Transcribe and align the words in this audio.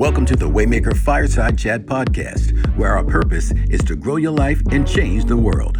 Welcome 0.00 0.24
to 0.26 0.34
the 0.34 0.48
Waymaker 0.48 0.96
Fireside 0.96 1.58
Chat 1.58 1.84
podcast, 1.84 2.56
where 2.74 2.96
our 2.96 3.04
purpose 3.04 3.52
is 3.68 3.80
to 3.80 3.94
grow 3.94 4.16
your 4.16 4.32
life 4.32 4.62
and 4.70 4.88
change 4.88 5.26
the 5.26 5.36
world. 5.36 5.76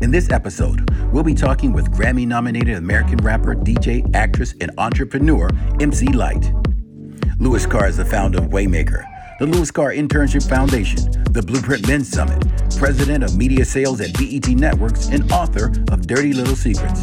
In 0.00 0.10
this 0.10 0.30
episode, 0.30 0.90
we'll 1.12 1.22
be 1.22 1.32
talking 1.32 1.72
with 1.72 1.88
Grammy 1.92 2.26
nominated 2.26 2.76
American 2.76 3.18
rapper, 3.18 3.54
DJ, 3.54 4.12
actress, 4.16 4.56
and 4.60 4.72
entrepreneur 4.78 5.48
MC 5.78 6.08
Lyte. 6.08 6.52
Louis 7.38 7.64
Carr 7.64 7.86
is 7.86 7.98
the 7.98 8.04
founder 8.04 8.38
of 8.38 8.46
Waymaker, 8.46 9.04
the 9.38 9.46
Louis 9.46 9.70
Carr 9.70 9.92
Internship 9.92 10.48
Foundation, 10.48 11.12
the 11.30 11.42
Blueprint 11.46 11.86
Men's 11.86 12.08
Summit, 12.08 12.44
president 12.76 13.22
of 13.22 13.36
media 13.36 13.64
sales 13.64 14.00
at 14.00 14.12
BET 14.14 14.48
Networks, 14.48 15.06
and 15.06 15.30
author 15.30 15.66
of 15.92 16.08
Dirty 16.08 16.32
Little 16.32 16.56
Secrets. 16.56 17.02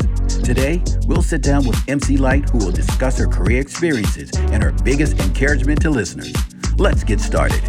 Today, 0.49 0.81
we'll 1.05 1.21
sit 1.21 1.43
down 1.43 1.63
with 1.67 1.77
MC 1.87 2.17
Lyte, 2.17 2.49
who 2.49 2.57
will 2.57 2.71
discuss 2.71 3.19
her 3.19 3.27
career 3.27 3.61
experiences 3.61 4.31
and 4.33 4.63
her 4.63 4.71
biggest 4.71 5.19
encouragement 5.19 5.79
to 5.81 5.91
listeners. 5.91 6.33
Let's 6.75 7.03
get 7.03 7.19
started. 7.19 7.61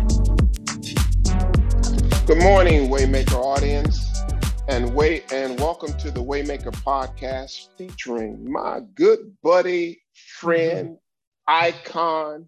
Good 2.24 2.38
morning, 2.38 2.88
Waymaker 2.88 3.34
audience, 3.34 4.02
and 4.66 4.94
wait 4.94 5.30
and 5.30 5.60
welcome 5.60 5.92
to 5.98 6.10
the 6.10 6.24
Waymaker 6.24 6.72
podcast 6.72 7.68
featuring 7.76 8.50
my 8.50 8.80
good 8.94 9.36
buddy, 9.42 10.00
friend, 10.38 10.96
icon, 11.46 12.46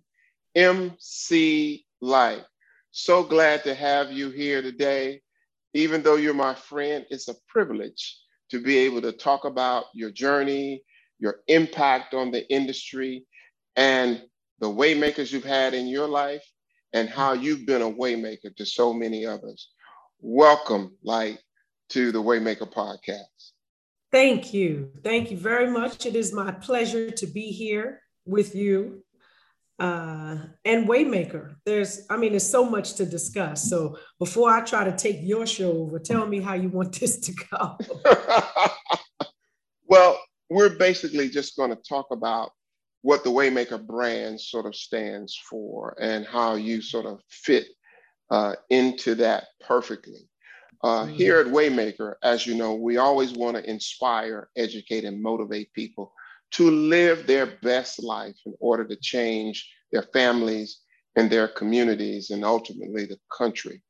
MC 0.55 1.85
Lyte. 2.01 2.47
So 2.91 3.23
glad 3.23 3.65
to 3.65 3.75
have 3.75 4.11
you 4.11 4.31
here 4.31 4.63
today. 4.63 5.21
Even 5.75 6.03
though 6.03 6.17
you're 6.17 6.33
my 6.33 6.55
friend, 6.55 7.05
it's 7.11 7.29
a 7.29 7.35
privilege 7.49 8.22
to 8.53 8.61
be 8.61 8.77
able 8.77 9.01
to 9.01 9.13
talk 9.13 9.47
about 9.47 9.87
your 9.95 10.11
journey, 10.11 10.83
your 11.19 11.37
impact 11.49 12.13
on 12.13 12.31
the 12.31 12.47
industry, 12.53 13.25
and 13.77 14.23
the 14.61 14.67
waymakers 14.67 15.33
you've 15.33 15.43
had 15.43 15.73
in 15.73 15.87
your 15.87 16.07
life, 16.07 16.45
and 16.93 17.09
how 17.09 17.33
you've 17.33 17.65
been 17.65 17.81
a 17.81 17.91
waymaker 17.91 18.55
to 18.55 18.67
so 18.67 18.93
many 18.93 19.25
others. 19.25 19.71
Welcome, 20.21 20.95
Lyte, 21.03 21.39
to 21.89 22.13
the 22.13 22.23
Waymaker 22.23 22.71
podcast. 22.71 23.53
Thank 24.11 24.53
you. 24.53 24.91
Thank 25.03 25.31
you 25.31 25.39
very 25.39 25.71
much. 25.71 26.05
It 26.05 26.15
is 26.15 26.35
my 26.35 26.51
pleasure 26.51 27.11
to 27.11 27.27
be 27.27 27.53
here 27.53 28.03
with 28.27 28.55
you 28.55 29.03
uh, 29.83 30.37
and 30.65 30.89
Waymaker. 30.89 31.57
There's, 31.67 32.07
I 32.09 32.17
mean, 32.17 32.31
there's 32.31 32.49
so 32.49 32.65
much 32.65 32.95
to 32.95 33.05
discuss. 33.05 33.69
So 33.69 33.99
before 34.21 34.49
I 34.49 34.61
try 34.61 34.85
to 34.85 34.97
take 34.97 35.19
your 35.23 35.45
show 35.45 35.73
over, 35.73 35.99
tell 35.99 36.25
me 36.25 36.41
how 36.41 36.55
you 36.55 36.69
want 36.69 36.93
this 37.01 37.19
to 37.19 37.33
go. 37.51 37.79
well, 39.87 40.21
we're 40.49 40.77
basically 40.77 41.29
just 41.29 41.57
going 41.57 41.71
to 41.71 41.83
talk 41.89 42.07
about 42.13 42.53
what 43.01 43.25
the 43.25 43.31
Waymaker 43.31 43.85
brand 43.85 44.41
sort 44.41 44.67
of 44.67 44.77
stands 44.77 45.37
for 45.51 45.97
and 46.01 46.25
how 46.25 46.55
you 46.55 46.81
sort 46.81 47.07
of 47.07 47.21
fit 47.29 47.67
uh, 48.31 48.55
into 48.71 49.17
that 49.17 49.47
perfectly. 49.67 50.29
Uh, 50.85 51.07
mm-hmm. 51.07 51.15
Here 51.15 51.41
at 51.41 51.49
Waymaker, 51.49 52.15
as 52.23 52.47
you 52.47 52.55
know, 52.55 52.75
we 52.75 52.99
always 52.99 53.33
want 53.33 53.57
to 53.57 53.69
inspire, 53.69 54.49
educate, 54.57 55.05
and 55.05 55.21
motivate 55.21 55.73
people 55.73 56.13
to 56.53 56.71
live 56.71 57.27
their 57.27 57.47
best 57.63 58.03
life 58.03 58.37
in 58.47 58.55
order 58.61 58.85
to 58.87 58.97
change 58.97 59.71
their 59.91 60.03
families 60.15 60.81
and 61.17 61.31
their 61.31 61.49
communities 61.49 62.31
and 62.31 62.45
ultimately 62.45 63.05
the 63.05 63.19
country. 63.37 63.83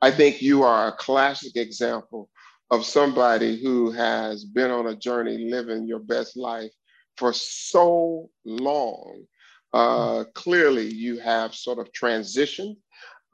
I 0.00 0.10
think 0.10 0.40
you 0.40 0.62
are 0.62 0.88
a 0.88 0.96
classic 0.96 1.56
example 1.56 2.30
of 2.70 2.84
somebody 2.84 3.60
who 3.60 3.90
has 3.90 4.44
been 4.44 4.70
on 4.70 4.88
a 4.88 4.96
journey 4.96 5.50
living 5.50 5.86
your 5.86 5.98
best 5.98 6.36
life 6.36 6.72
for 7.16 7.32
so 7.32 8.30
long. 8.44 9.24
Uh, 9.72 10.24
clearly, 10.34 10.92
you 10.92 11.18
have 11.18 11.54
sort 11.54 11.78
of 11.78 11.92
transitioned 11.92 12.76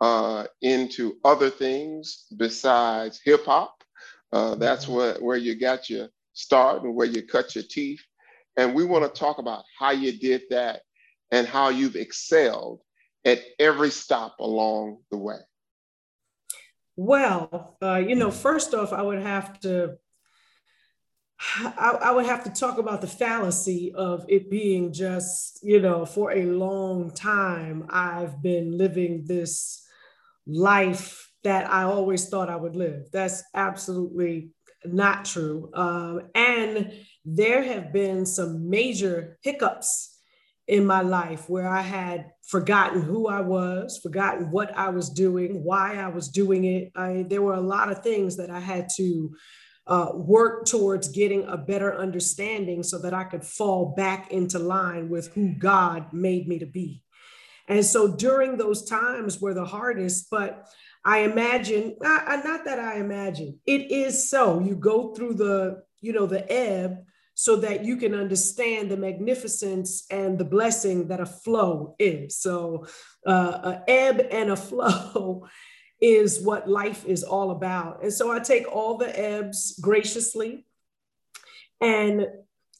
uh, 0.01 0.45
into 0.63 1.19
other 1.25 1.51
things 1.51 2.27
besides 2.37 3.21
hip 3.25 3.45
hop. 3.45 3.83
Uh, 4.33 4.55
that's 4.55 4.87
mm-hmm. 4.87 4.97
where, 4.97 5.15
where 5.17 5.37
you 5.37 5.55
got 5.55 5.89
your 5.91 6.09
start 6.33 6.83
and 6.83 6.95
where 6.95 7.07
you 7.07 7.23
cut 7.23 7.55
your 7.55 7.65
teeth. 7.69 8.03
And 8.57 8.75
we 8.75 8.85
want 8.85 9.05
to 9.05 9.19
talk 9.19 9.39
about 9.39 9.65
how 9.79 9.91
you 9.91 10.13
did 10.13 10.43
that 10.51 10.83
and 11.31 11.47
how 11.47 11.71
you've 11.71 11.97
excelled 11.97 12.81
at 13.25 13.41
every 13.59 13.91
stop 13.91 14.37
along 14.39 14.99
the 15.11 15.17
way. 15.17 15.39
Well, 16.97 17.77
uh, 17.83 17.97
you 17.97 18.15
know, 18.15 18.31
first 18.31 18.75
off, 18.75 18.93
I 18.93 19.03
would 19.03 19.21
have 19.21 19.59
to 19.61 19.99
I, 21.57 21.99
I, 22.03 22.11
would 22.13 22.27
have 22.27 22.45
to 22.45 22.51
talk 22.51 22.79
about 22.79 23.01
the 23.01 23.07
fallacy 23.07 23.93
of 23.95 24.25
it 24.29 24.51
being 24.51 24.93
just, 24.93 25.59
you 25.63 25.81
know, 25.81 26.07
for 26.07 26.33
a 26.33 26.45
long 26.47 27.11
time, 27.11 27.87
I've 27.91 28.41
been 28.41 28.79
living 28.79 29.25
this 29.27 29.85
life 30.47 31.31
that 31.43 31.71
I 31.71 31.83
always 31.83 32.29
thought 32.29 32.49
I 32.49 32.57
would 32.57 32.77
live. 32.77 33.11
That's 33.13 33.43
absolutely 33.53 34.51
not 34.85 35.25
true. 35.25 35.71
Um, 35.75 36.23
and 36.35 36.93
there 37.25 37.63
have 37.63 37.93
been 37.93 38.27
some 38.27 38.69
major 38.69 39.39
hiccups 39.43 40.19
in 40.67 40.87
my 40.87 41.03
life 41.03 41.49
where 41.49 41.69
I 41.69 41.83
had 41.83 42.31
forgotten 42.49 43.03
who 43.03 43.29
I 43.29 43.41
was, 43.41 43.99
forgotten 44.03 44.51
what 44.51 44.77
I 44.77 44.89
was 44.89 45.11
doing, 45.11 45.63
why 45.63 45.97
I 45.97 46.09
was 46.09 46.29
doing 46.29 46.65
it. 46.65 46.93
I, 46.97 47.25
there 47.29 47.43
were 47.43 47.55
a 47.55 47.61
lot 47.61 47.91
of 47.91 48.03
things 48.03 48.37
that 48.37 48.51
I 48.51 48.61
had 48.61 48.89
to 48.97 49.31
uh, 49.87 50.11
work 50.15 50.65
towards 50.65 51.09
getting 51.09 51.45
a 51.47 51.59
better 51.59 51.95
understanding 51.95 52.83
so 52.83 52.99
that 53.01 53.13
I 53.13 53.25
could 53.25 53.45
fall 53.45 53.95
back 53.95 54.33
into 54.33 54.59
line 54.59 55.11
with 55.11 55.33
who 55.35 55.55
God 55.55 56.13
made 56.13 56.49
me 56.49 56.59
to 56.61 56.67
be. 56.67 57.03
And 57.69 57.85
so 57.85 58.15
during 58.15 58.57
those 58.57 58.85
times 58.85 59.41
were 59.41 59.55
the 59.55 59.65
hardest, 59.65 60.29
but 60.31 60.69
I 61.05 61.21
imagine, 61.21 61.97
not, 62.01 62.65
that 62.65 62.79
I 62.79 62.99
imagine, 62.99 63.59
it 63.67 63.91
is 63.91 64.29
so. 64.29 64.61
You 64.61 64.75
go 64.75 65.15
through 65.15 65.35
the, 65.35 65.83
you 66.01 66.13
know, 66.13 66.27
the 66.27 66.51
ebb 66.51 67.05
so 67.35 67.57
that 67.57 67.85
you 67.85 67.97
can 67.97 68.15
understand 68.15 68.91
the 68.91 68.97
magnificence 68.97 70.05
and 70.11 70.39
the 70.39 70.45
blessing 70.45 71.09
that 71.09 71.21
a 71.21 71.27
flow 71.27 71.97
is. 71.99 72.37
So, 72.37 72.87
uh, 73.27 73.61
a 73.65 73.91
ebb 73.91 74.27
and 74.31 74.51
a 74.51 74.57
flow 74.57 75.47
is 76.01 76.41
what 76.41 76.69
life 76.69 77.05
is 77.07 77.23
all 77.23 77.51
about. 77.51 78.03
And 78.03 78.13
so 78.13 78.31
I 78.31 78.39
take 78.39 78.71
all 78.71 78.99
the 78.99 79.19
ebbs 79.19 79.79
graciously. 79.81 80.67
And 81.81 82.27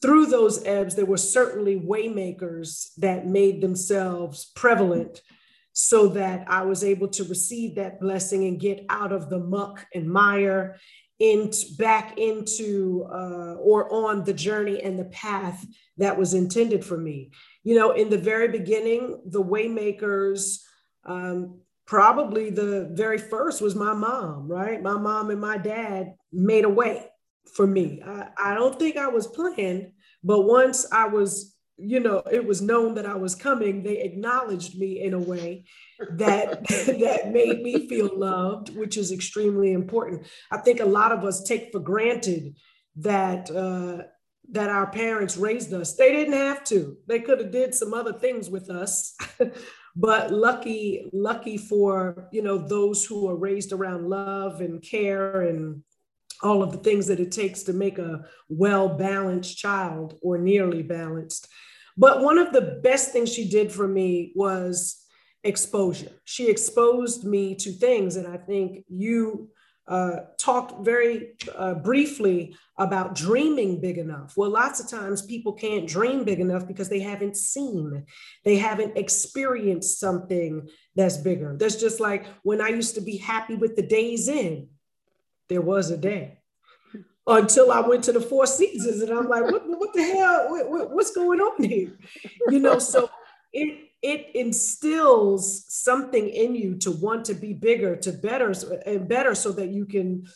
through 0.05 0.27
those 0.27 0.63
ebbs, 0.65 0.93
there 0.93 1.05
were 1.05 1.17
certainly 1.17 1.79
waymakers 1.79 2.93
that 2.97 3.25
made 3.25 3.59
themselves 3.59 4.51
prevalent 4.55 5.21
so 5.73 6.09
that 6.09 6.45
I 6.47 6.61
was 6.61 6.83
able 6.83 7.07
to 7.09 7.23
receive 7.23 7.75
that 7.75 7.99
blessing 7.99 8.43
and 8.45 8.59
get 8.59 8.85
out 8.87 9.11
of 9.11 9.31
the 9.31 9.39
muck 9.39 9.83
and 9.95 10.07
mire 10.07 10.77
in 11.17 11.49
back 11.79 12.19
into 12.19 13.07
uh, 13.11 13.55
or 13.55 13.91
on 13.91 14.23
the 14.23 14.33
journey 14.33 14.83
and 14.83 14.99
the 14.99 15.05
path 15.05 15.65
that 15.97 16.19
was 16.19 16.35
intended 16.35 16.85
for 16.85 16.97
me. 16.97 17.31
You 17.63 17.75
know, 17.75 17.91
in 17.91 18.11
the 18.11 18.17
very 18.17 18.49
beginning, 18.49 19.19
the 19.25 19.43
waymakers 19.43 20.59
um, 21.03 21.61
probably 21.87 22.51
the 22.51 22.91
very 22.93 23.17
first 23.17 23.59
was 23.59 23.73
my 23.75 23.93
mom, 23.93 24.47
right? 24.47 24.83
My 24.83 24.97
mom 24.97 25.31
and 25.31 25.41
my 25.41 25.57
dad 25.57 26.13
made 26.31 26.65
a 26.65 26.69
way 26.69 27.07
for 27.53 27.65
me. 27.65 28.01
I, 28.05 28.27
I 28.37 28.53
don't 28.55 28.77
think 28.77 28.97
I 28.97 29.07
was 29.07 29.27
planned, 29.27 29.91
but 30.25 30.41
once 30.41 30.87
I 30.91 31.07
was, 31.07 31.55
you 31.77 31.99
know, 31.99 32.23
it 32.31 32.43
was 32.43 32.59
known 32.59 32.95
that 32.95 33.05
I 33.05 33.13
was 33.13 33.35
coming, 33.35 33.83
they 33.83 34.01
acknowledged 34.01 34.77
me 34.77 35.03
in 35.03 35.13
a 35.13 35.19
way 35.19 35.65
that 36.13 36.67
that 36.67 37.31
made 37.31 37.61
me 37.61 37.87
feel 37.87 38.09
loved, 38.17 38.75
which 38.75 38.97
is 38.97 39.11
extremely 39.11 39.71
important. 39.71 40.25
I 40.51 40.57
think 40.57 40.79
a 40.79 40.85
lot 40.85 41.11
of 41.11 41.23
us 41.23 41.43
take 41.43 41.71
for 41.71 41.79
granted 41.79 42.55
that 42.97 43.51
uh, 43.51 44.07
that 44.51 44.69
our 44.69 44.87
parents 44.87 45.37
raised 45.37 45.71
us. 45.73 45.95
They 45.95 46.11
didn't 46.11 46.33
have 46.33 46.63
to. 46.65 46.97
They 47.07 47.19
could 47.19 47.39
have 47.39 47.51
did 47.51 47.75
some 47.75 47.93
other 47.93 48.13
things 48.13 48.49
with 48.49 48.71
us. 48.71 49.15
but 49.95 50.31
lucky 50.31 51.09
lucky 51.13 51.57
for 51.57 52.27
you 52.31 52.41
know 52.41 52.57
those 52.57 53.05
who 53.05 53.29
are 53.29 53.35
raised 53.35 53.71
around 53.71 54.09
love 54.09 54.59
and 54.59 54.81
care 54.81 55.43
and 55.43 55.83
all 56.43 56.63
of 56.63 56.71
the 56.71 56.77
things 56.77 57.07
that 57.07 57.19
it 57.19 57.31
takes 57.31 57.63
to 57.63 57.73
make 57.73 57.97
a 57.97 58.25
well 58.49 58.89
balanced 58.89 59.57
child 59.57 60.17
or 60.21 60.37
nearly 60.37 60.83
balanced 60.83 61.47
but 61.97 62.21
one 62.21 62.37
of 62.37 62.51
the 62.51 62.79
best 62.83 63.11
things 63.11 63.33
she 63.33 63.47
did 63.47 63.71
for 63.71 63.87
me 63.87 64.31
was 64.35 65.03
exposure 65.43 66.11
she 66.23 66.49
exposed 66.49 67.23
me 67.23 67.55
to 67.55 67.71
things 67.71 68.15
and 68.15 68.27
i 68.27 68.37
think 68.37 68.83
you 68.89 69.49
uh, 69.87 70.21
talked 70.39 70.83
very 70.83 71.35
uh, 71.55 71.75
briefly 71.75 72.55
about 72.77 73.13
dreaming 73.13 73.79
big 73.79 73.97
enough. 73.97 74.33
Well, 74.35 74.49
lots 74.49 74.79
of 74.79 74.89
times 74.89 75.21
people 75.21 75.53
can't 75.53 75.87
dream 75.87 76.23
big 76.23 76.39
enough 76.39 76.67
because 76.67 76.89
they 76.89 76.99
haven't 76.99 77.37
seen, 77.37 78.05
they 78.43 78.57
haven't 78.57 78.97
experienced 78.97 79.99
something 79.99 80.67
that's 80.95 81.17
bigger. 81.17 81.55
That's 81.59 81.75
just 81.75 81.99
like 81.99 82.25
when 82.43 82.61
I 82.61 82.69
used 82.69 82.95
to 82.95 83.01
be 83.01 83.17
happy 83.17 83.55
with 83.55 83.75
the 83.75 83.85
days 83.85 84.27
in, 84.27 84.69
there 85.49 85.61
was 85.61 85.91
a 85.91 85.97
day 85.97 86.39
until 87.27 87.71
I 87.71 87.79
went 87.81 88.03
to 88.05 88.11
the 88.11 88.21
Four 88.21 88.45
Seasons 88.45 89.01
and 89.01 89.11
I'm 89.11 89.27
like, 89.27 89.43
what, 89.43 89.63
what 89.65 89.93
the 89.93 90.03
hell? 90.03 90.47
What, 90.69 90.91
what's 90.91 91.11
going 91.11 91.39
on 91.39 91.63
here? 91.63 91.91
You 92.49 92.59
know, 92.59 92.79
so 92.79 93.09
it, 93.51 93.89
it 94.01 94.35
instills 94.35 95.65
something 95.67 96.27
in 96.29 96.55
you 96.55 96.75
to 96.77 96.91
want 96.91 97.25
to 97.25 97.33
be 97.33 97.53
bigger, 97.53 97.95
to 97.97 98.11
better 98.11 98.53
and 98.85 99.07
better 99.07 99.33
so 99.33 99.51
that 99.53 99.69
you 99.69 99.85
can 99.85 100.27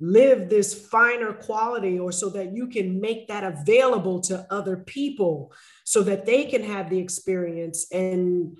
live 0.00 0.48
this 0.48 0.74
finer 0.88 1.32
quality 1.32 1.98
or 1.98 2.12
so 2.12 2.30
that 2.30 2.54
you 2.54 2.68
can 2.68 3.00
make 3.00 3.28
that 3.28 3.44
available 3.44 4.20
to 4.20 4.46
other 4.50 4.76
people 4.76 5.52
so 5.84 6.02
that 6.02 6.24
they 6.24 6.44
can 6.44 6.62
have 6.62 6.88
the 6.88 6.98
experience 6.98 7.90
and 7.90 8.56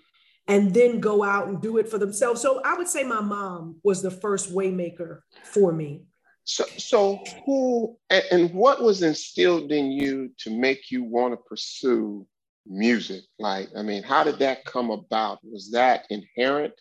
and 0.49 0.73
then 0.73 0.99
go 0.99 1.23
out 1.23 1.49
and 1.49 1.61
do 1.61 1.77
it 1.77 1.89
for 1.89 1.99
themselves. 1.99 2.41
So 2.41 2.61
i 2.65 2.77
would 2.77 2.89
say 2.89 3.05
my 3.05 3.21
mom 3.21 3.77
was 3.85 4.03
the 4.03 4.11
first 4.11 4.53
waymaker 4.53 5.21
for 5.45 5.73
me. 5.73 6.03
So 6.45 6.65
so 6.77 7.23
who 7.45 7.97
and 8.11 8.53
what 8.53 8.83
was 8.83 9.03
instilled 9.03 9.71
in 9.71 9.93
you 9.93 10.31
to 10.39 10.51
make 10.51 10.91
you 10.91 11.05
want 11.05 11.35
to 11.35 11.37
pursue 11.37 12.27
music? 12.67 13.23
Like 13.39 13.69
i 13.77 13.83
mean 13.83 14.03
how 14.03 14.25
did 14.25 14.39
that 14.41 14.65
come 14.65 14.91
about? 14.91 15.39
Was 15.45 15.71
that 15.73 16.07
inherent 16.11 16.75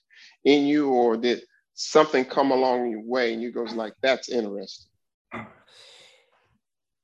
in 0.45 0.65
you 0.65 0.89
or 0.89 1.17
did 1.17 1.43
something 1.77 2.25
come 2.25 2.51
along 2.51 2.89
your 2.89 3.03
way 3.03 3.33
and 3.33 3.41
you 3.41 3.51
goes 3.51 3.73
like, 3.73 3.93
that's 4.01 4.29
interesting? 4.29 4.87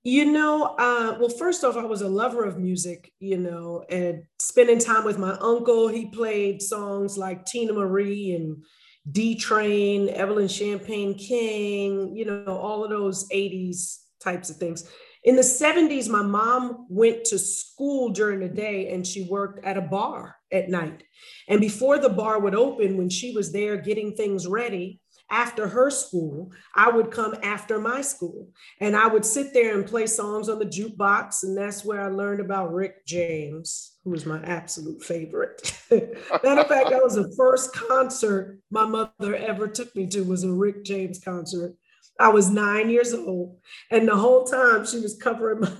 You 0.05 0.25
know, 0.25 0.75
uh, 0.77 1.15
well, 1.17 1.29
first 1.29 1.63
off, 1.63 1.77
I 1.77 1.85
was 1.85 2.01
a 2.01 2.09
lover 2.09 2.43
of 2.43 2.59
music, 2.59 3.13
you 3.19 3.37
know, 3.37 3.85
and 3.89 4.23
spending 4.37 4.79
time 4.79 5.05
with 5.05 5.17
my 5.17 5.31
uncle. 5.39 5.87
He 5.87 6.07
played 6.07 6.61
songs 6.61 7.17
like 7.17 7.45
Teena 7.45 7.73
Marie 7.73 8.33
and 8.33 8.65
D 9.09 9.35
Train, 9.35 10.09
Evelyn 10.09 10.49
Champagne 10.49 11.17
King, 11.17 12.13
you 12.17 12.25
know, 12.25 12.57
all 12.57 12.83
of 12.83 12.89
those 12.89 13.29
80s 13.29 13.99
types 14.21 14.49
of 14.49 14.57
things. 14.57 14.89
In 15.23 15.37
the 15.37 15.41
70s, 15.41 16.09
my 16.09 16.21
mom 16.21 16.85
went 16.89 17.23
to 17.25 17.39
school 17.39 18.09
during 18.09 18.41
the 18.41 18.49
day 18.49 18.91
and 18.93 19.07
she 19.07 19.23
worked 19.23 19.63
at 19.63 19.77
a 19.77 19.81
bar 19.81 20.35
at 20.51 20.67
night. 20.67 21.03
And 21.47 21.61
before 21.61 21.97
the 21.97 22.09
bar 22.09 22.39
would 22.39 22.55
open, 22.55 22.97
when 22.97 23.09
she 23.09 23.33
was 23.33 23.53
there 23.53 23.77
getting 23.77 24.15
things 24.15 24.47
ready, 24.47 24.99
after 25.29 25.67
her 25.67 25.89
school, 25.89 26.51
I 26.75 26.89
would 26.89 27.11
come 27.11 27.35
after 27.43 27.79
my 27.79 28.01
school 28.01 28.49
and 28.79 28.95
I 28.95 29.07
would 29.07 29.25
sit 29.25 29.53
there 29.53 29.75
and 29.75 29.85
play 29.85 30.05
songs 30.05 30.49
on 30.49 30.59
the 30.59 30.65
jukebox. 30.65 31.43
And 31.43 31.57
that's 31.57 31.83
where 31.83 32.01
I 32.01 32.07
learned 32.07 32.39
about 32.39 32.73
Rick 32.73 33.05
James, 33.05 33.97
who 34.03 34.11
was 34.11 34.25
my 34.25 34.41
absolute 34.43 35.03
favorite. 35.03 35.73
Matter 35.91 36.61
of 36.61 36.67
fact, 36.67 36.89
that 36.89 37.03
was 37.03 37.15
the 37.15 37.33
first 37.35 37.73
concert 37.73 38.59
my 38.69 38.85
mother 38.85 39.35
ever 39.35 39.67
took 39.67 39.95
me 39.95 40.07
to 40.07 40.23
was 40.23 40.43
a 40.43 40.51
Rick 40.51 40.83
James 40.83 41.19
concert. 41.19 41.75
I 42.19 42.29
was 42.29 42.49
nine 42.49 42.89
years 42.91 43.13
old, 43.13 43.57
and 43.89 44.07
the 44.07 44.15
whole 44.15 44.43
time 44.43 44.85
she 44.85 44.99
was 44.99 45.17
covering 45.17 45.61
my. 45.61 45.71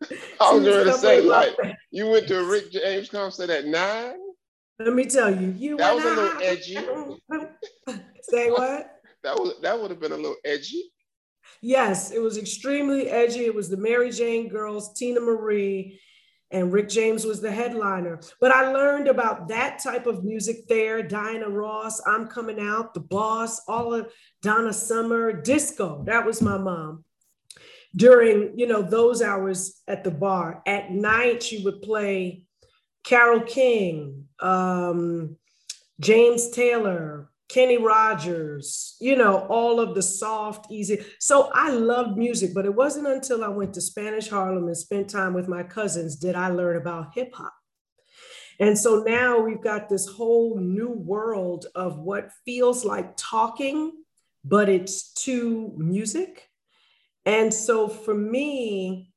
I 0.40 0.52
was 0.52 0.62
going 0.62 0.86
to 0.86 0.92
say, 0.92 1.22
like, 1.22 1.56
you 1.90 2.08
went 2.08 2.28
to 2.28 2.40
a 2.40 2.44
Rick 2.44 2.70
James 2.70 3.08
concert 3.08 3.50
at 3.50 3.64
nine. 3.64 4.14
Let 4.78 4.94
me 4.94 5.06
tell 5.06 5.34
you, 5.34 5.54
you 5.56 5.76
that 5.76 5.94
was 5.94 6.04
a 6.04 6.08
little 6.08 6.42
edgy. 6.42 6.74
Say 8.22 8.50
what? 8.50 9.00
That 9.24 9.34
was 9.34 9.54
that 9.62 9.80
would 9.80 9.90
have 9.90 10.00
been 10.00 10.12
a 10.12 10.16
little 10.16 10.36
edgy. 10.44 10.92
Yes, 11.60 12.12
it 12.12 12.20
was 12.20 12.38
extremely 12.38 13.08
edgy. 13.08 13.46
It 13.46 13.54
was 13.54 13.68
the 13.68 13.76
Mary 13.76 14.10
Jane 14.10 14.48
Girls, 14.48 14.94
Teena 14.94 15.20
Marie, 15.20 16.00
and 16.50 16.72
Rick 16.72 16.88
James 16.88 17.24
was 17.24 17.40
the 17.40 17.50
headliner. 17.50 18.20
But 18.40 18.52
I 18.52 18.72
learned 18.72 19.08
about 19.08 19.48
that 19.48 19.82
type 19.82 20.06
of 20.06 20.24
music 20.24 20.68
there. 20.68 21.02
Diana 21.02 21.48
Ross, 21.48 22.00
I'm 22.06 22.28
Coming 22.28 22.60
Out, 22.60 22.94
The 22.94 23.00
Boss, 23.00 23.60
all 23.66 23.92
of 23.92 24.12
Donna 24.42 24.72
Summer, 24.72 25.32
disco. 25.32 26.04
That 26.06 26.24
was 26.24 26.40
my 26.40 26.56
mom. 26.56 27.04
During, 27.96 28.56
you 28.56 28.66
know, 28.66 28.82
those 28.82 29.20
hours 29.20 29.82
at 29.88 30.04
the 30.04 30.10
bar. 30.10 30.62
At 30.66 30.92
night, 30.92 31.42
she 31.42 31.64
would 31.64 31.82
play 31.82 32.44
Carole 33.08 33.40
King, 33.40 34.26
um, 34.38 35.38
James 35.98 36.50
Taylor, 36.50 37.30
Kenny 37.48 37.78
Rogers, 37.78 38.96
you 39.00 39.16
know, 39.16 39.46
all 39.48 39.80
of 39.80 39.94
the 39.94 40.02
soft, 40.02 40.70
easy. 40.70 41.02
So 41.18 41.50
I 41.54 41.70
loved 41.70 42.18
music, 42.18 42.52
but 42.52 42.66
it 42.66 42.74
wasn't 42.74 43.06
until 43.06 43.42
I 43.42 43.48
went 43.48 43.72
to 43.74 43.80
Spanish 43.80 44.28
Harlem 44.28 44.66
and 44.66 44.76
spent 44.76 45.08
time 45.08 45.32
with 45.32 45.48
my 45.48 45.62
cousins 45.62 46.16
did 46.16 46.34
I 46.34 46.50
learn 46.50 46.76
about 46.76 47.14
hip 47.14 47.32
hop. 47.34 47.54
And 48.60 48.76
so 48.78 49.02
now 49.06 49.38
we've 49.38 49.62
got 49.62 49.88
this 49.88 50.06
whole 50.06 50.58
new 50.58 50.90
world 50.90 51.64
of 51.74 51.98
what 52.00 52.28
feels 52.44 52.84
like 52.84 53.14
talking, 53.16 53.92
but 54.44 54.68
it's 54.68 55.14
to 55.24 55.72
music. 55.78 56.46
And 57.24 57.54
so 57.54 57.88
for 57.88 58.12
me, 58.12 59.07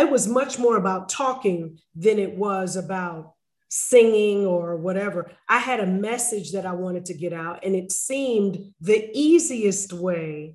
it 0.00 0.10
was 0.10 0.28
much 0.28 0.58
more 0.58 0.76
about 0.76 1.08
talking 1.08 1.78
than 1.94 2.18
it 2.18 2.34
was 2.34 2.76
about 2.76 3.34
singing 3.68 4.46
or 4.46 4.76
whatever. 4.76 5.30
I 5.48 5.58
had 5.58 5.80
a 5.80 5.86
message 5.86 6.52
that 6.52 6.66
I 6.66 6.72
wanted 6.72 7.06
to 7.06 7.14
get 7.14 7.32
out, 7.32 7.64
and 7.64 7.74
it 7.74 7.92
seemed 7.92 8.72
the 8.80 9.10
easiest 9.12 9.92
way 9.92 10.54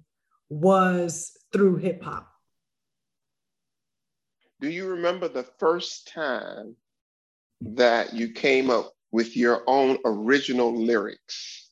was 0.49 1.31
through 1.53 1.77
hip 1.77 2.03
hop. 2.03 2.27
Do 4.59 4.69
you 4.69 4.89
remember 4.89 5.27
the 5.27 5.47
first 5.59 6.11
time 6.13 6.75
that 7.61 8.13
you 8.13 8.29
came 8.29 8.69
up 8.69 8.91
with 9.11 9.35
your 9.35 9.63
own 9.67 9.97
original 10.05 10.73
lyrics? 10.73 11.69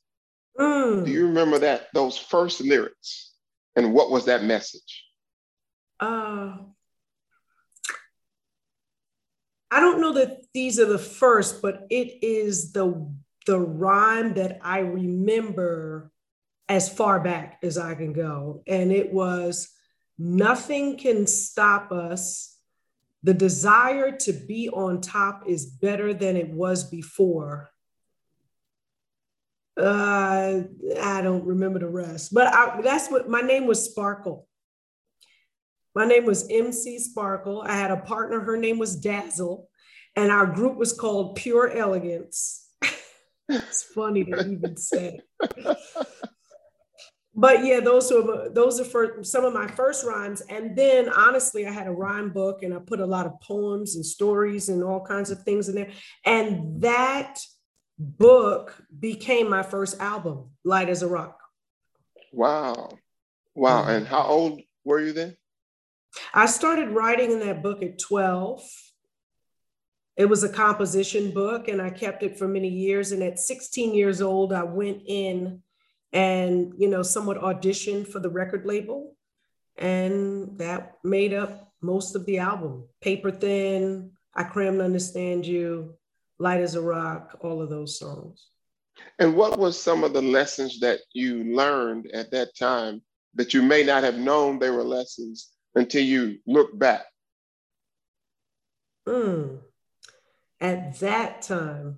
Mm. 0.60 1.06
Do 1.06 1.12
you 1.12 1.28
remember 1.28 1.60
that 1.60 1.88
those 1.94 2.18
first 2.18 2.62
lyrics 2.62 3.32
and 3.76 3.94
what 3.94 4.12
was 4.12 4.26
that 4.26 4.44
message? 4.44 5.06
Uh, 6.00 6.58
I 9.72 9.80
don't 9.80 10.02
know 10.02 10.14
that 10.14 10.42
these 10.54 10.80
are 10.80 10.86
the 10.86 10.98
first, 10.98 11.62
but 11.62 11.86
it 11.90 12.24
is 12.24 12.74
the 12.74 13.12
the 13.46 13.60
rhyme 13.60 14.34
that 14.36 14.60
I 14.62 14.80
remember 14.80 16.12
as 16.68 16.88
far 16.88 17.20
back 17.20 17.60
as 17.64 17.78
I 17.78 17.96
can 17.96 18.14
go. 18.14 18.64
And 18.68 18.92
it 18.92 19.12
was 19.12 19.70
nothing 20.18 20.98
can 20.98 21.26
stop 21.26 21.92
us. 21.92 22.58
The 23.24 23.34
desire 23.34 24.12
to 24.18 24.34
be 24.34 24.70
on 24.70 25.02
top 25.02 25.44
is 25.48 25.66
better 25.66 26.14
than 26.14 26.38
it 26.38 26.50
was 26.50 26.84
before. 26.90 27.72
Uh, 29.80 30.64
I 31.02 31.22
don't 31.22 31.46
remember 31.46 31.80
the 31.80 31.88
rest, 31.88 32.34
but 32.34 32.48
I, 32.48 32.82
that's 32.82 33.10
what 33.10 33.30
my 33.30 33.42
name 33.42 33.66
was 33.66 33.86
Sparkle. 33.86 34.49
My 35.96 36.06
name 36.06 36.26
was 36.26 36.48
MC 36.50 37.00
Sparkle. 37.00 37.64
I 37.66 37.74
had 37.74 37.92
a 37.92 37.98
partner, 37.98 38.40
her 38.40 38.58
name 38.58 38.78
was 38.78 38.96
Dazzle, 38.96 39.68
and 40.16 40.32
our 40.32 40.46
group 40.46 40.78
was 40.78 40.94
called 40.94 41.36
Pure 41.36 41.78
Elegance. 41.78 42.68
it's 43.50 43.84
funny 43.84 44.24
to 44.26 44.48
even 44.48 44.78
say. 44.78 45.20
but 47.34 47.66
yeah, 47.66 47.80
those 47.80 48.12
were 48.12 48.50
those 48.54 48.80
are 48.80 48.86
for 48.86 49.24
some 49.24 49.46
of 49.46 49.54
my 49.54 49.68
first 49.68 50.06
rhymes. 50.06 50.42
And 50.42 50.76
then 50.76 51.10
honestly, 51.10 51.66
I 51.66 51.72
had 51.72 51.88
a 51.88 51.92
rhyme 51.92 52.30
book 52.30 52.64
and 52.64 52.74
I 52.74 52.80
put 52.80 53.00
a 53.00 53.06
lot 53.06 53.26
of 53.26 53.40
poems 53.42 53.96
and 53.96 54.06
stories 54.06 54.70
and 54.70 54.84
all 54.84 55.04
kinds 55.04 55.32
of 55.32 55.42
things 55.44 55.70
in 55.70 55.76
there. 55.76 55.92
And 56.26 56.82
that 56.82 57.40
book 57.98 58.82
became 59.00 59.50
my 59.50 59.64
first 59.64 60.00
album, 60.00 60.52
Lyte 60.64 60.90
as 60.90 61.02
a 61.02 61.08
Rock. 61.08 61.40
Wow. 62.32 62.90
Wow. 63.56 63.82
Mm-hmm. 63.82 63.92
And 63.92 64.08
how 64.08 64.24
old 64.24 64.62
were 64.86 65.00
you 65.00 65.14
then? 65.14 65.36
I 66.34 66.46
started 66.46 66.90
writing 66.90 67.32
in 67.32 67.40
that 67.40 67.64
book 67.64 67.84
at 67.84 68.00
12. 68.00 68.62
It 70.18 70.26
was 70.26 70.44
a 70.44 70.50
composition 70.50 71.32
book, 71.32 71.68
and 71.68 71.82
I 71.82 71.90
kept 71.90 72.24
it 72.24 72.38
for 72.38 72.48
many 72.48 72.68
years. 72.68 73.12
And 73.12 73.24
at 73.24 73.40
16 73.40 73.94
years 73.94 74.22
old, 74.22 74.52
I 74.52 74.64
went 74.64 75.04
in 75.06 75.62
and, 76.12 76.74
you 76.78 76.90
know, 76.90 77.04
somewhat 77.04 77.42
auditioned 77.42 78.08
for 78.08 78.20
the 78.20 78.30
record 78.30 78.66
label. 78.66 79.16
And 79.78 80.58
that 80.58 80.98
made 81.04 81.34
up 81.34 81.72
most 81.82 82.16
of 82.16 82.26
the 82.26 82.40
album 82.40 82.86
Paper 83.02 83.32
Thin, 83.32 84.12
I 84.34 84.44
Cram 84.44 84.78
to 84.78 84.84
Understand 84.84 85.46
You, 85.46 85.96
Lyte 86.38 86.62
as 86.62 86.76
a 86.76 86.82
Rock, 86.82 87.38
all 87.42 87.62
of 87.62 87.70
those 87.70 87.98
songs. 87.98 88.48
And 89.20 89.36
what 89.36 89.58
was 89.58 89.82
some 89.82 90.04
of 90.04 90.12
the 90.12 90.22
lessons 90.22 90.82
that 90.82 91.00
you 91.14 91.56
learned 91.56 92.08
at 92.14 92.32
that 92.32 92.58
time 92.58 93.02
that 93.36 93.54
you 93.54 93.62
may 93.62 93.84
not 93.84 94.04
have 94.04 94.18
known 94.18 94.60
they 94.60 94.70
were 94.70 94.84
lessons 94.84 95.52
until 95.76 96.04
you 96.04 96.40
look 96.46 96.78
back? 96.78 97.06
Mm. 99.08 99.60
At 100.62 101.00
that 101.00 101.42
time, 101.42 101.98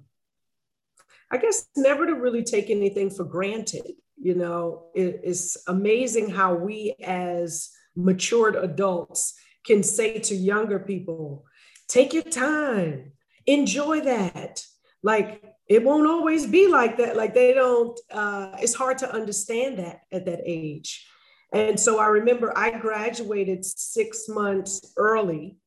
I 1.31 1.37
guess 1.37 1.67
never 1.75 2.05
to 2.05 2.13
really 2.13 2.43
take 2.43 2.69
anything 2.69 3.09
for 3.09 3.23
granted. 3.23 3.93
You 4.17 4.35
know, 4.35 4.87
it, 4.93 5.21
it's 5.23 5.57
amazing 5.67 6.29
how 6.29 6.53
we 6.53 6.95
as 7.03 7.69
matured 7.95 8.55
adults 8.55 9.33
can 9.65 9.83
say 9.83 10.19
to 10.19 10.35
younger 10.35 10.79
people, 10.79 11.45
take 11.87 12.13
your 12.13 12.23
time, 12.23 13.13
enjoy 13.45 14.01
that. 14.01 14.63
Like 15.03 15.43
it 15.67 15.83
won't 15.83 16.07
always 16.07 16.45
be 16.45 16.67
like 16.67 16.97
that. 16.97 17.15
Like 17.15 17.33
they 17.33 17.53
don't, 17.53 17.99
uh, 18.11 18.57
it's 18.59 18.75
hard 18.75 18.97
to 18.99 19.11
understand 19.11 19.79
that 19.79 20.01
at 20.11 20.25
that 20.25 20.41
age. 20.45 21.07
And 21.51 21.79
so 21.79 21.99
I 21.99 22.07
remember 22.07 22.57
I 22.57 22.71
graduated 22.71 23.65
six 23.65 24.29
months 24.29 24.93
early 24.97 25.57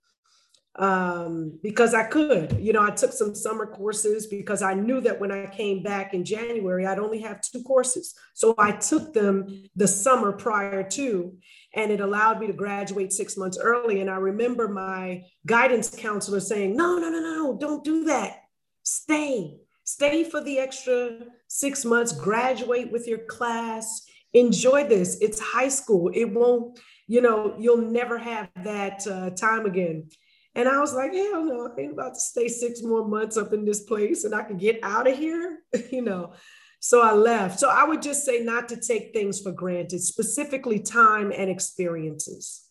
um, 0.76 1.58
because 1.62 1.94
I 1.94 2.04
could. 2.04 2.58
You 2.58 2.72
know, 2.72 2.82
I 2.82 2.90
took 2.90 3.12
some 3.12 3.34
summer 3.34 3.66
courses 3.66 4.26
because 4.26 4.62
I 4.62 4.74
knew 4.74 5.00
that 5.02 5.20
when 5.20 5.30
I 5.30 5.46
came 5.46 5.82
back 5.82 6.14
in 6.14 6.24
January, 6.24 6.86
I'd 6.86 6.98
only 6.98 7.20
have 7.20 7.40
two 7.40 7.62
courses. 7.62 8.14
So 8.32 8.54
I 8.58 8.72
took 8.72 9.12
them 9.12 9.64
the 9.76 9.86
summer 9.86 10.32
prior 10.32 10.82
to, 10.90 11.36
and 11.74 11.92
it 11.92 12.00
allowed 12.00 12.40
me 12.40 12.48
to 12.48 12.52
graduate 12.52 13.12
six 13.12 13.36
months 13.36 13.58
early. 13.60 14.00
And 14.00 14.10
I 14.10 14.16
remember 14.16 14.68
my 14.68 15.24
guidance 15.46 15.94
counselor 15.94 16.40
saying, 16.40 16.76
No, 16.76 16.98
no, 16.98 17.08
no, 17.08 17.20
no, 17.20 17.56
don't 17.58 17.84
do 17.84 18.04
that. 18.04 18.40
Stay, 18.82 19.56
stay 19.84 20.24
for 20.24 20.42
the 20.42 20.58
extra 20.58 21.20
six 21.46 21.84
months, 21.84 22.12
graduate 22.12 22.90
with 22.90 23.06
your 23.06 23.18
class, 23.18 24.06
enjoy 24.34 24.86
this. 24.86 25.18
It's 25.20 25.40
high 25.40 25.68
school. 25.68 26.10
It 26.12 26.26
won't, 26.26 26.78
you 27.06 27.22
know, 27.22 27.54
you'll 27.58 27.78
never 27.78 28.18
have 28.18 28.50
that 28.64 29.06
uh, 29.06 29.30
time 29.30 29.64
again. 29.64 30.08
And 30.56 30.68
I 30.68 30.78
was 30.80 30.94
like, 30.94 31.12
hell 31.12 31.44
no, 31.44 31.72
I 31.76 31.80
ain't 31.80 31.92
about 31.92 32.14
to 32.14 32.20
stay 32.20 32.48
six 32.48 32.82
more 32.82 33.06
months 33.06 33.36
up 33.36 33.52
in 33.52 33.64
this 33.64 33.80
place 33.80 34.24
and 34.24 34.34
I 34.34 34.42
can 34.42 34.56
get 34.56 34.78
out 34.82 35.08
of 35.08 35.16
here, 35.16 35.58
you 35.90 36.02
know. 36.02 36.34
So 36.80 37.00
I 37.00 37.12
left. 37.12 37.58
So 37.58 37.70
I 37.70 37.84
would 37.84 38.02
just 38.02 38.24
say 38.24 38.40
not 38.40 38.68
to 38.68 38.76
take 38.76 39.12
things 39.12 39.40
for 39.40 39.52
granted, 39.52 40.00
specifically 40.02 40.80
time 40.80 41.32
and 41.34 41.48
experiences. 41.48 42.68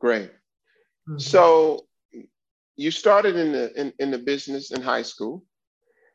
Great. 0.00 0.32
Mm-hmm. 1.08 1.18
So 1.18 1.86
you 2.76 2.90
started 2.90 3.36
in 3.36 3.52
the 3.52 3.80
in, 3.80 3.92
in 3.98 4.10
the 4.10 4.18
business 4.18 4.72
in 4.72 4.82
high 4.82 5.02
school 5.02 5.44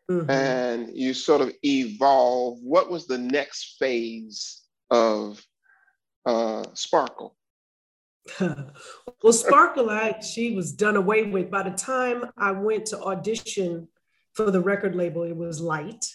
mm-hmm. 0.09 0.29
and 0.29 0.89
you 0.95 1.13
sort 1.13 1.41
of 1.41 1.51
evolve. 1.63 2.59
What 2.61 2.89
was 2.89 3.07
the 3.07 3.17
next 3.17 3.77
phase 3.79 4.61
of 4.89 5.43
uh, 6.25 6.65
Sparkle? 6.73 7.35
well, 8.39 9.33
Sparkle, 9.33 9.89
I, 9.89 10.19
she 10.19 10.55
was 10.55 10.71
done 10.71 10.95
away 10.95 11.23
with. 11.23 11.51
By 11.51 11.63
the 11.63 11.75
time 11.75 12.25
I 12.37 12.51
went 12.51 12.87
to 12.87 12.99
audition 13.01 13.87
for 14.33 14.51
the 14.51 14.61
record 14.61 14.95
label, 14.95 15.23
it 15.23 15.35
was 15.35 15.61
Lyte. 15.61 16.05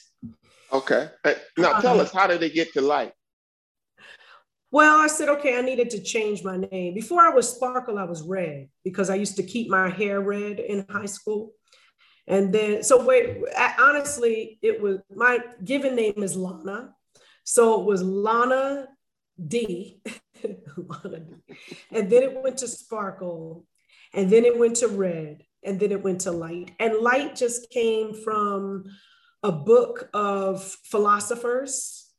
Okay. 0.73 1.09
Now 1.56 1.80
tell 1.80 1.99
uh, 1.99 2.04
us, 2.04 2.12
how 2.12 2.26
did 2.26 2.40
they 2.40 2.50
get 2.50 2.73
to 2.75 2.80
Lyte? 2.80 3.12
Well, 4.73 5.00
I 5.00 5.09
said, 5.09 5.28
okay, 5.28 5.59
I 5.59 5.62
needed 5.62 5.90
to 5.90 6.02
change 6.02 6.44
my 6.44 6.56
name. 6.56 6.94
Before 6.94 7.20
I 7.20 7.30
was 7.30 7.49
Sparkle, 7.49 7.99
I 7.99 8.04
was 8.04 8.23
Red 8.23 8.68
because 8.85 9.11
I 9.11 9.16
used 9.16 9.37
to 9.37 9.42
keep 9.42 9.68
my 9.68 9.88
hair 9.88 10.20
red 10.20 10.61
in 10.61 10.87
high 10.88 11.06
school. 11.06 11.52
And 12.30 12.54
then, 12.54 12.84
so 12.84 13.04
wait, 13.04 13.42
honestly, 13.76 14.60
it 14.62 14.80
was 14.80 14.99
my 15.12 15.40
given 15.64 15.96
name 15.96 16.22
is 16.22 16.37
Lana. 16.37 16.94
So 17.42 17.80
it 17.80 17.87
was 17.87 18.04
Lana 18.04 18.87
D. 19.44 20.00
Lana 20.76 21.20
D. 21.20 21.56
And 21.90 22.08
then 22.08 22.22
it 22.22 22.40
went 22.40 22.58
to 22.58 22.68
Sparkle. 22.68 23.66
And 24.14 24.30
then 24.30 24.44
it 24.44 24.56
went 24.56 24.76
to 24.76 24.87
Red. 24.87 25.42
And 25.64 25.80
then 25.80 25.90
it 25.90 26.04
went 26.04 26.20
to 26.22 26.30
Lyte. 26.30 26.70
And 26.78 26.99
Lyte 27.00 27.34
just 27.34 27.68
came 27.70 28.14
from 28.14 28.84
a 29.42 29.50
book 29.50 30.08
of 30.14 30.62
philosophers 30.62 32.12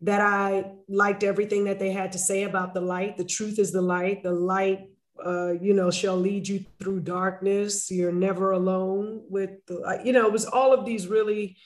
that 0.00 0.22
I 0.22 0.72
liked 0.88 1.24
everything 1.24 1.64
that 1.64 1.78
they 1.78 1.92
had 1.92 2.12
to 2.12 2.18
say 2.18 2.44
about 2.44 2.72
the 2.72 2.80
light. 2.80 3.18
The 3.18 3.24
truth 3.24 3.58
is 3.58 3.70
the 3.72 3.82
light. 3.82 4.22
The 4.22 4.32
light 4.32 4.88
uh, 5.24 5.52
you 5.60 5.74
know, 5.74 5.90
shall 5.90 6.16
lead 6.16 6.46
you 6.46 6.64
through 6.78 7.00
darkness. 7.00 7.90
You're 7.90 8.12
never 8.12 8.52
alone 8.52 9.22
with 9.28 9.50
the, 9.66 10.00
you 10.04 10.12
know, 10.12 10.26
it 10.26 10.32
was 10.32 10.46
all 10.46 10.72
of 10.72 10.84
these 10.84 11.06
really 11.06 11.56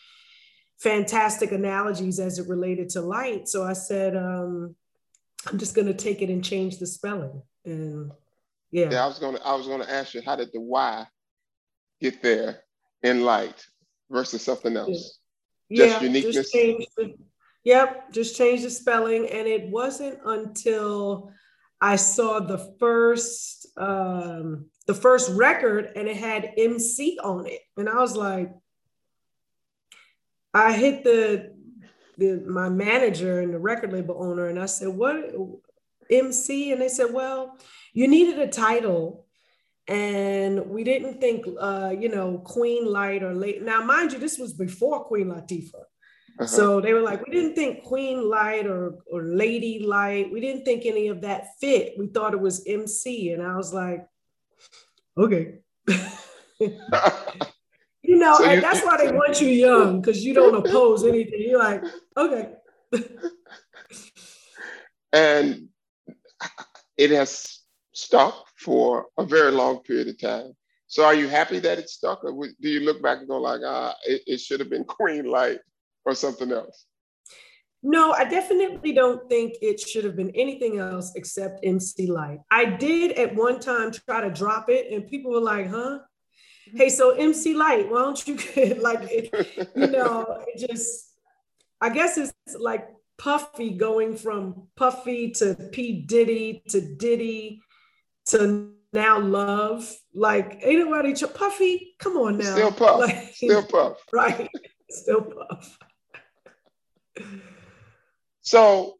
fantastic 0.78 1.52
analogies 1.52 2.18
as 2.18 2.38
it 2.38 2.48
related 2.48 2.88
to 2.90 3.00
light. 3.00 3.48
So 3.48 3.64
I 3.64 3.72
said, 3.72 4.16
um, 4.16 4.74
I'm 5.46 5.58
just 5.58 5.74
going 5.74 5.86
to 5.86 5.94
take 5.94 6.22
it 6.22 6.30
and 6.30 6.44
change 6.44 6.78
the 6.78 6.86
spelling. 6.86 7.42
And 7.64 8.12
yeah. 8.70 8.90
Yeah, 8.90 9.04
I 9.04 9.06
was 9.06 9.18
going 9.18 9.36
to, 9.36 9.46
I 9.46 9.54
was 9.54 9.66
going 9.66 9.82
to 9.82 9.90
ask 9.90 10.14
you, 10.14 10.22
how 10.24 10.36
did 10.36 10.50
the 10.52 10.60
Y 10.60 11.06
get 12.00 12.22
there 12.22 12.62
in 13.02 13.22
light 13.22 13.64
versus 14.10 14.42
something 14.42 14.76
else? 14.76 15.18
Yeah. 15.68 15.86
Just 15.86 16.02
yeah, 16.02 16.08
uniqueness. 16.08 16.34
Just 16.34 16.52
the, 16.52 17.14
yep. 17.64 18.12
Just 18.12 18.36
change 18.36 18.62
the 18.62 18.70
spelling. 18.70 19.28
And 19.28 19.46
it 19.46 19.68
wasn't 19.68 20.18
until 20.24 21.32
I 21.82 21.96
saw 21.96 22.38
the 22.38 22.74
first 22.78 23.66
um, 23.76 24.66
the 24.86 24.94
first 24.94 25.32
record 25.32 25.90
and 25.96 26.06
it 26.06 26.16
had 26.16 26.52
MC 26.56 27.18
on 27.22 27.46
it, 27.46 27.60
and 27.76 27.88
I 27.88 27.96
was 27.96 28.16
like, 28.16 28.52
I 30.54 30.72
hit 30.72 31.02
the 31.02 31.52
the 32.18 32.44
my 32.46 32.68
manager 32.68 33.40
and 33.40 33.52
the 33.52 33.58
record 33.58 33.92
label 33.92 34.22
owner, 34.22 34.46
and 34.46 34.60
I 34.60 34.66
said, 34.66 34.88
"What 34.88 35.34
MC?" 36.08 36.70
And 36.70 36.80
they 36.80 36.88
said, 36.88 37.12
"Well, 37.12 37.58
you 37.92 38.06
needed 38.06 38.38
a 38.38 38.48
title." 38.48 39.26
And 39.88 40.68
we 40.68 40.84
didn't 40.84 41.20
think, 41.20 41.44
uh, 41.58 41.92
you 41.98 42.08
know, 42.08 42.38
Queen 42.38 42.86
Lyte 42.86 43.24
or 43.24 43.34
late. 43.34 43.62
Now, 43.62 43.82
mind 43.82 44.12
you, 44.12 44.20
this 44.20 44.38
was 44.38 44.52
before 44.52 45.04
Queen 45.04 45.26
Latifah. 45.26 45.82
Uh-huh. 46.38 46.46
So 46.46 46.80
they 46.80 46.94
were 46.94 47.00
like, 47.00 47.26
we 47.26 47.32
didn't 47.32 47.54
think 47.54 47.84
Queen 47.84 48.28
Lyte 48.28 48.66
or, 48.66 48.98
or 49.10 49.22
Lady 49.22 49.84
Lyte. 49.86 50.32
We 50.32 50.40
didn't 50.40 50.64
think 50.64 50.86
any 50.86 51.08
of 51.08 51.20
that 51.22 51.58
fit. 51.60 51.94
We 51.98 52.06
thought 52.08 52.32
it 52.32 52.40
was 52.40 52.64
MC. 52.66 53.32
And 53.32 53.42
I 53.42 53.56
was 53.56 53.72
like, 53.74 54.06
okay. 55.18 55.58
you 56.58 56.78
know, 58.02 58.34
so 58.36 58.50
you, 58.50 58.60
that's 58.60 58.82
why 58.82 58.96
they 58.96 59.12
want 59.12 59.40
you 59.40 59.48
young, 59.48 60.00
because 60.00 60.24
you 60.24 60.32
don't 60.34 60.54
oppose 60.54 61.04
anything. 61.04 61.40
You're 61.40 61.58
like, 61.58 61.84
okay. 62.16 62.54
and 65.12 65.68
it 66.96 67.10
has 67.10 67.60
stuck 67.92 68.46
for 68.56 69.06
a 69.18 69.24
very 69.24 69.52
long 69.52 69.80
period 69.80 70.08
of 70.08 70.20
time. 70.20 70.52
So 70.86 71.04
are 71.04 71.14
you 71.14 71.26
happy 71.28 71.58
that 71.60 71.78
it 71.78 71.88
stuck? 71.88 72.22
Or 72.24 72.32
do 72.32 72.68
you 72.68 72.80
look 72.80 73.02
back 73.02 73.18
and 73.18 73.28
go 73.28 73.38
like, 73.38 73.60
ah, 73.64 73.94
it, 74.06 74.22
it 74.26 74.40
should 74.40 74.60
have 74.60 74.70
been 74.70 74.84
Queen 74.84 75.24
Lyte? 75.24 75.60
Or 76.04 76.14
something 76.14 76.50
else? 76.52 76.86
No, 77.82 78.12
I 78.12 78.24
definitely 78.24 78.92
don't 78.92 79.28
think 79.28 79.54
it 79.60 79.80
should 79.80 80.04
have 80.04 80.14
been 80.14 80.30
anything 80.36 80.78
else 80.78 81.12
except 81.16 81.64
MC 81.64 82.06
Lyte. 82.06 82.38
I 82.50 82.64
did 82.64 83.12
at 83.18 83.34
one 83.34 83.58
time 83.58 83.90
try 83.90 84.20
to 84.20 84.30
drop 84.30 84.68
it, 84.68 84.92
and 84.92 85.08
people 85.08 85.32
were 85.32 85.40
like, 85.40 85.68
huh? 85.68 85.98
Hey, 86.74 86.88
so 86.88 87.10
MC 87.10 87.54
Lyte, 87.54 87.90
why 87.90 88.02
don't 88.02 88.26
you 88.26 88.36
get 88.36 88.80
like 88.82 89.00
it, 89.02 89.30
you 89.74 89.88
know, 89.88 90.42
it 90.46 90.68
just 90.68 91.12
I 91.80 91.88
guess 91.88 92.16
it's 92.16 92.32
like 92.56 92.88
Puffy 93.18 93.70
going 93.70 94.16
from 94.16 94.68
Puffy 94.76 95.32
to 95.32 95.54
P. 95.72 96.02
Diddy 96.02 96.62
to 96.68 96.80
Diddy 96.80 97.60
to 98.26 98.72
now 98.92 99.18
love. 99.18 99.92
Like, 100.14 100.60
ain't 100.62 100.78
nobody 100.78 101.14
Puffy? 101.14 101.94
Come 101.98 102.16
on 102.18 102.38
now. 102.38 102.52
Still 102.52 102.72
puff. 102.72 103.00
Like, 103.00 103.30
Still 103.34 103.64
puff. 103.64 103.98
Right. 104.12 104.48
Still 104.90 105.22
puff. 105.22 105.78
So 108.42 108.98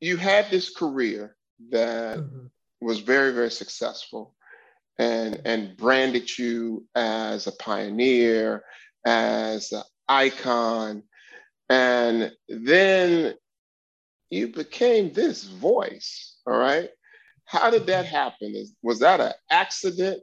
you 0.00 0.16
had 0.16 0.50
this 0.50 0.74
career 0.74 1.36
that 1.70 2.18
mm-hmm. 2.18 2.46
was 2.80 3.00
very, 3.00 3.32
very 3.32 3.50
successful 3.50 4.34
and, 4.98 5.40
and 5.44 5.76
branded 5.76 6.38
you 6.38 6.86
as 6.94 7.46
a 7.46 7.52
pioneer, 7.52 8.64
as 9.04 9.72
an 9.72 9.82
icon. 10.08 11.02
And 11.68 12.32
then 12.48 13.34
you 14.30 14.48
became 14.48 15.12
this 15.12 15.44
voice, 15.44 16.36
all 16.46 16.56
right? 16.56 16.90
How 17.46 17.70
did 17.70 17.86
that 17.86 18.06
happen? 18.06 18.54
Was 18.82 19.00
that 19.00 19.20
an 19.20 19.32
accident 19.50 20.20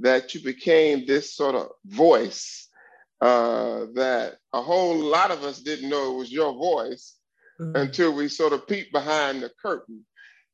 that 0.00 0.34
you 0.34 0.42
became 0.42 1.06
this 1.06 1.34
sort 1.34 1.54
of 1.54 1.68
voice 1.84 2.67
uh, 3.20 3.86
that 3.94 4.36
a 4.52 4.62
whole 4.62 4.96
lot 4.96 5.30
of 5.30 5.42
us 5.44 5.60
didn't 5.60 5.88
know 5.88 6.14
it 6.14 6.18
was 6.18 6.32
your 6.32 6.52
voice 6.52 7.16
mm-hmm. 7.60 7.76
until 7.76 8.14
we 8.14 8.28
sort 8.28 8.52
of 8.52 8.66
peeked 8.66 8.92
behind 8.92 9.42
the 9.42 9.50
curtain. 9.60 10.04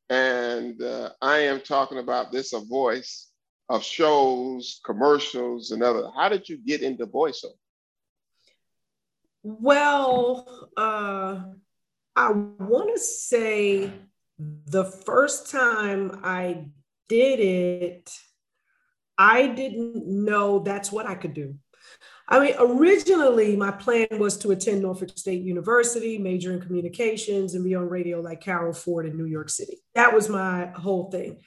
And 0.09 0.81
uh, 0.81 1.11
I 1.21 1.39
am 1.39 1.61
talking 1.61 1.99
about 1.99 2.31
this 2.31 2.53
a 2.53 2.59
voice 2.59 3.31
of 3.69 3.83
shows, 3.83 4.79
commercials, 4.85 5.71
and 5.71 5.81
other. 5.81 6.09
How 6.15 6.29
did 6.29 6.47
you 6.47 6.57
get 6.57 6.81
into 6.81 7.07
voiceover? 7.07 7.53
Well, 9.43 10.69
uh, 10.75 11.43
I 12.15 12.31
want 12.31 12.95
to 12.95 12.99
say 12.99 13.91
the 14.39 14.85
first 14.85 15.51
time 15.51 16.19
I 16.23 16.65
did 17.09 17.39
it, 17.39 18.11
I 19.17 19.47
didn't 19.47 20.07
know 20.07 20.59
that's 20.59 20.91
what 20.91 21.05
I 21.05 21.15
could 21.15 21.33
do. 21.33 21.55
I 22.27 22.39
mean, 22.39 22.55
originally 22.57 23.55
my 23.55 23.71
plan 23.71 24.07
was 24.11 24.37
to 24.39 24.51
attend 24.51 24.81
Norfolk 24.81 25.15
State 25.15 25.43
University, 25.43 26.17
major 26.17 26.53
in 26.53 26.61
communications, 26.61 27.53
and 27.53 27.63
be 27.63 27.75
on 27.75 27.87
radio 27.87 28.19
like 28.19 28.41
Carol 28.41 28.73
Ford 28.73 29.05
in 29.05 29.15
New 29.15 29.25
York 29.25 29.49
City. 29.49 29.83
That 29.93 30.13
was 30.13 30.27
my 30.27 30.67
whole 30.67 31.11
thing. 31.11 31.41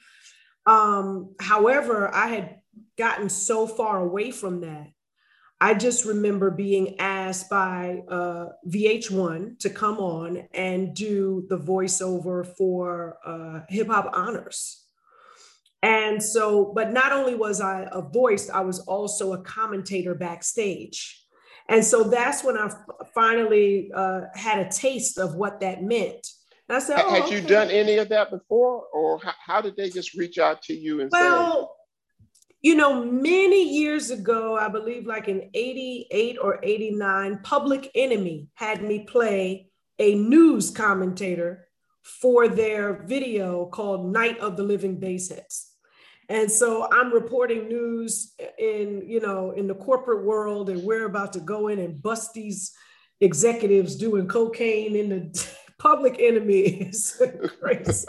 Um, 0.65 1.35
however, 1.39 2.13
I 2.13 2.27
had 2.27 2.59
gotten 2.97 3.27
so 3.27 3.67
far 3.67 3.99
away 3.99 4.31
from 4.31 4.61
that. 4.61 4.87
I 5.61 5.73
just 5.73 6.05
remember 6.05 6.51
being 6.51 6.99
asked 6.99 7.49
by 7.49 8.03
uh, 8.07 8.49
VH1 8.67 9.59
to 9.59 9.69
come 9.69 9.97
on 9.97 10.47
and 10.53 10.95
do 10.95 11.45
the 11.49 11.57
voiceover 11.57 12.47
for 12.55 13.17
uh, 13.25 13.61
Hip 13.67 13.87
Hop 13.87 14.11
Honors. 14.13 14.85
And 15.81 16.21
so, 16.21 16.73
but 16.75 16.91
not 16.91 17.11
only 17.11 17.35
was 17.35 17.61
I 17.61 17.87
a 17.91 18.01
voice, 18.01 18.49
I 18.49 18.61
was 18.61 18.79
also 18.79 19.33
a 19.33 19.41
commentator 19.41 20.13
backstage. 20.13 21.23
And 21.69 21.85
so 21.85 22.03
that's 22.03 22.43
when 22.43 22.57
I 22.57 22.69
finally 23.13 23.91
uh, 23.95 24.21
had 24.33 24.59
a 24.59 24.69
taste 24.69 25.17
of 25.19 25.35
what 25.35 25.59
that 25.61 25.83
meant. 25.83 26.27
And 26.67 26.75
I 26.75 26.79
said, 26.79 26.99
oh, 26.99 27.09
Had 27.11 27.23
okay. 27.23 27.35
you 27.35 27.47
done 27.47 27.69
any 27.69 27.97
of 27.97 28.09
that 28.09 28.31
before? 28.31 28.85
Or 28.93 29.19
how, 29.19 29.33
how, 29.45 29.61
did 29.61 29.77
they 29.77 29.89
just 29.89 30.15
reach 30.15 30.37
out 30.37 30.61
to 30.63 30.73
you 30.73 31.01
and 31.01 31.11
well, 31.11 31.61
say? 31.61 32.27
You 32.61 32.75
know, 32.75 33.05
many 33.05 33.77
years 33.77 34.09
ago, 34.09 34.57
I 34.57 34.67
believe 34.67 35.05
like 35.05 35.27
in 35.29 35.49
88 35.53 36.37
or 36.41 36.59
89, 36.61 37.39
Public 37.43 37.89
Enemy 37.95 38.49
had 38.55 38.83
me 38.83 39.05
play 39.05 39.69
a 39.99 40.15
news 40.15 40.71
commentator 40.71 41.67
for 42.01 42.47
their 42.47 43.03
video 43.05 43.67
called 43.67 44.11
Night 44.11 44.39
of 44.39 44.57
the 44.57 44.63
Living 44.63 44.99
Bassheads. 44.99 45.68
And 46.29 46.51
so 46.51 46.87
I'm 46.91 47.11
reporting 47.11 47.67
news 47.67 48.33
in, 48.59 49.03
you 49.07 49.19
know, 49.19 49.51
in 49.51 49.67
the 49.67 49.73
corporate 49.73 50.23
world, 50.23 50.69
and 50.69 50.83
we're 50.83 51.07
about 51.07 51.33
to 51.33 51.39
go 51.39 51.69
in 51.69 51.79
and 51.79 52.01
bust 52.01 52.33
these 52.33 52.71
executives 53.19 53.95
doing 53.95 54.27
cocaine 54.27 54.95
in 54.95 55.09
the 55.09 55.47
public 55.79 56.17
enemies. 56.19 57.19
crazy. 57.59 58.05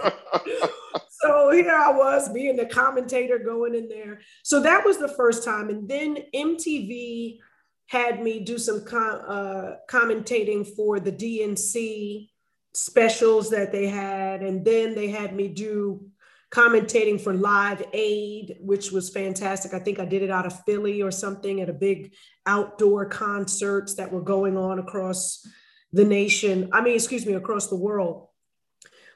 so 1.08 1.50
here 1.50 1.74
I 1.74 1.90
was 1.92 2.28
being 2.28 2.56
the 2.56 2.66
commentator 2.66 3.38
going 3.38 3.74
in 3.74 3.88
there. 3.88 4.20
So 4.42 4.60
that 4.60 4.84
was 4.84 4.98
the 4.98 5.08
first 5.08 5.42
time. 5.42 5.70
And 5.70 5.88
then 5.88 6.18
MTV 6.34 7.38
had 7.86 8.22
me 8.22 8.40
do 8.40 8.58
some 8.58 8.84
com- 8.84 9.22
uh, 9.26 9.70
commentating 9.88 10.66
for 10.76 11.00
the 11.00 11.10
DNC 11.10 12.28
specials 12.74 13.48
that 13.50 13.72
they 13.72 13.88
had. 13.88 14.42
And 14.42 14.62
then 14.62 14.94
they 14.94 15.08
had 15.08 15.34
me 15.34 15.48
do 15.48 16.10
commentating 16.50 17.20
for 17.20 17.32
Live 17.32 17.82
Aid, 17.92 18.56
which 18.60 18.90
was 18.90 19.10
fantastic. 19.10 19.72
I 19.72 19.78
think 19.78 20.00
I 20.00 20.04
did 20.04 20.22
it 20.22 20.30
out 20.30 20.46
of 20.46 20.64
Philly 20.64 21.00
or 21.00 21.10
something 21.10 21.60
at 21.60 21.68
a 21.68 21.74
big 21.74 22.12
outdoor 22.46 23.06
concerts 23.06 23.94
that 23.94 24.10
were 24.10 24.22
going 24.22 24.56
on 24.56 24.78
across 24.78 25.46
the 25.92 26.04
nation. 26.04 26.68
I 26.72 26.80
mean, 26.80 26.94
excuse 26.94 27.24
me, 27.24 27.34
across 27.34 27.68
the 27.68 27.76
world. 27.76 28.26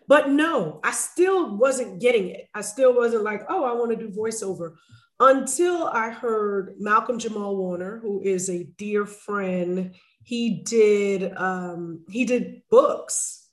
But 0.07 0.31
no, 0.31 0.81
I 0.85 0.93
still 0.93 1.57
wasn't 1.57 2.01
getting 2.01 2.29
it. 2.29 2.49
I 2.55 2.61
still 2.61 2.95
wasn't 2.95 3.25
like, 3.25 3.43
oh, 3.49 3.65
I 3.65 3.73
want 3.73 3.91
to 3.91 3.97
do 3.97 4.15
voiceover 4.15 4.75
until 5.19 5.89
I 5.89 6.11
heard 6.11 6.75
Malcolm 6.79 7.19
Jamal 7.19 7.57
Warner, 7.57 7.99
who 8.01 8.21
is 8.21 8.51
a 8.51 8.65
dear 8.77 9.07
friend. 9.07 9.95
He 10.23 10.63
did 10.63 11.33
um, 11.37 12.05
he 12.09 12.25
did 12.25 12.63
books. 12.71 13.49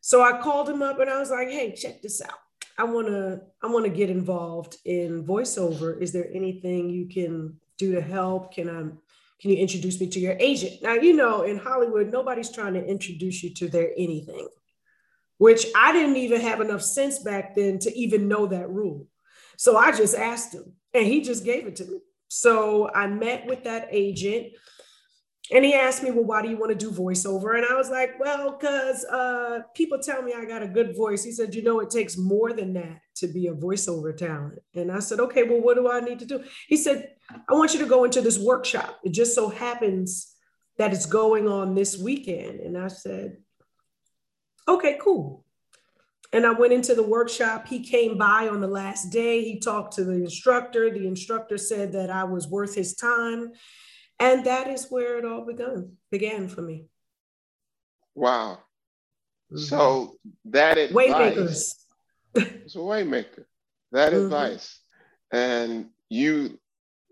So 0.00 0.22
I 0.22 0.40
called 0.40 0.68
him 0.68 0.82
up 0.82 0.98
and 0.98 1.08
I 1.08 1.18
was 1.18 1.30
like, 1.30 1.48
hey, 1.48 1.74
check 1.74 2.02
this 2.02 2.20
out. 2.20 2.43
I 2.78 2.84
want 2.84 3.06
to 3.08 3.40
I 3.62 3.66
want 3.68 3.84
to 3.84 3.90
get 3.90 4.10
involved 4.10 4.76
in 4.84 5.24
voiceover. 5.24 6.00
Is 6.00 6.12
there 6.12 6.28
anything 6.32 6.90
you 6.90 7.06
can 7.06 7.56
do 7.78 7.92
to 7.92 8.00
help? 8.00 8.52
Can 8.54 8.68
I 8.68 8.82
can 9.40 9.50
you 9.50 9.56
introduce 9.56 10.00
me 10.00 10.08
to 10.08 10.20
your 10.20 10.36
agent? 10.38 10.82
Now, 10.82 10.94
you 10.94 11.14
know, 11.14 11.42
in 11.42 11.58
Hollywood, 11.58 12.10
nobody's 12.10 12.50
trying 12.50 12.74
to 12.74 12.84
introduce 12.84 13.42
you 13.42 13.52
to 13.54 13.68
their 13.68 13.90
anything, 13.96 14.48
which 15.38 15.66
I 15.76 15.92
didn't 15.92 16.16
even 16.16 16.40
have 16.40 16.60
enough 16.60 16.82
sense 16.82 17.18
back 17.18 17.54
then 17.54 17.78
to 17.80 17.96
even 17.96 18.28
know 18.28 18.46
that 18.46 18.70
rule. 18.70 19.06
So 19.56 19.76
I 19.76 19.92
just 19.92 20.14
asked 20.14 20.54
him 20.54 20.72
and 20.92 21.06
he 21.06 21.20
just 21.20 21.44
gave 21.44 21.66
it 21.66 21.76
to 21.76 21.84
me. 21.84 21.98
So 22.28 22.90
I 22.92 23.06
met 23.06 23.46
with 23.46 23.64
that 23.64 23.88
agent 23.90 24.48
and 25.52 25.64
he 25.64 25.74
asked 25.74 26.02
me, 26.02 26.10
Well, 26.10 26.24
why 26.24 26.40
do 26.40 26.48
you 26.48 26.56
want 26.56 26.70
to 26.70 26.78
do 26.78 26.90
voiceover? 26.90 27.56
And 27.56 27.66
I 27.66 27.74
was 27.74 27.90
like, 27.90 28.18
Well, 28.18 28.52
because 28.52 29.04
uh, 29.04 29.60
people 29.74 29.98
tell 29.98 30.22
me 30.22 30.32
I 30.34 30.44
got 30.46 30.62
a 30.62 30.68
good 30.68 30.96
voice. 30.96 31.22
He 31.22 31.32
said, 31.32 31.54
You 31.54 31.62
know, 31.62 31.80
it 31.80 31.90
takes 31.90 32.16
more 32.16 32.52
than 32.52 32.72
that 32.74 33.00
to 33.16 33.26
be 33.26 33.48
a 33.48 33.54
voiceover 33.54 34.16
talent. 34.16 34.58
And 34.74 34.90
I 34.90 35.00
said, 35.00 35.20
Okay, 35.20 35.42
well, 35.42 35.60
what 35.60 35.76
do 35.76 35.90
I 35.90 36.00
need 36.00 36.18
to 36.20 36.26
do? 36.26 36.44
He 36.66 36.76
said, 36.76 37.10
I 37.30 37.52
want 37.52 37.74
you 37.74 37.80
to 37.80 37.86
go 37.86 38.04
into 38.04 38.22
this 38.22 38.38
workshop. 38.38 39.00
It 39.04 39.12
just 39.12 39.34
so 39.34 39.48
happens 39.50 40.34
that 40.78 40.92
it's 40.92 41.06
going 41.06 41.46
on 41.46 41.74
this 41.74 41.98
weekend. 41.98 42.60
And 42.60 42.78
I 42.78 42.88
said, 42.88 43.36
Okay, 44.66 44.98
cool. 45.00 45.44
And 46.32 46.46
I 46.46 46.52
went 46.52 46.72
into 46.72 46.94
the 46.94 47.02
workshop. 47.02 47.68
He 47.68 47.84
came 47.84 48.16
by 48.16 48.48
on 48.48 48.60
the 48.62 48.66
last 48.66 49.12
day. 49.12 49.44
He 49.44 49.60
talked 49.60 49.94
to 49.96 50.04
the 50.04 50.14
instructor. 50.14 50.90
The 50.90 51.06
instructor 51.06 51.58
said 51.58 51.92
that 51.92 52.10
I 52.10 52.24
was 52.24 52.48
worth 52.48 52.74
his 52.74 52.94
time 52.94 53.52
and 54.20 54.44
that 54.44 54.68
is 54.68 54.86
where 54.90 55.18
it 55.18 55.24
all 55.24 55.44
began 55.44 55.96
began 56.10 56.48
for 56.48 56.62
me. 56.62 56.86
Wow. 58.14 58.58
Mm-hmm. 59.52 59.58
So 59.58 60.16
that 60.46 60.78
advice 60.78 61.08
Waymakers. 61.08 61.74
it's 62.34 62.74
a 62.74 62.78
waymaker. 62.78 63.44
That 63.92 64.12
mm-hmm. 64.12 64.24
advice. 64.24 64.80
And 65.32 65.90
you 66.08 66.58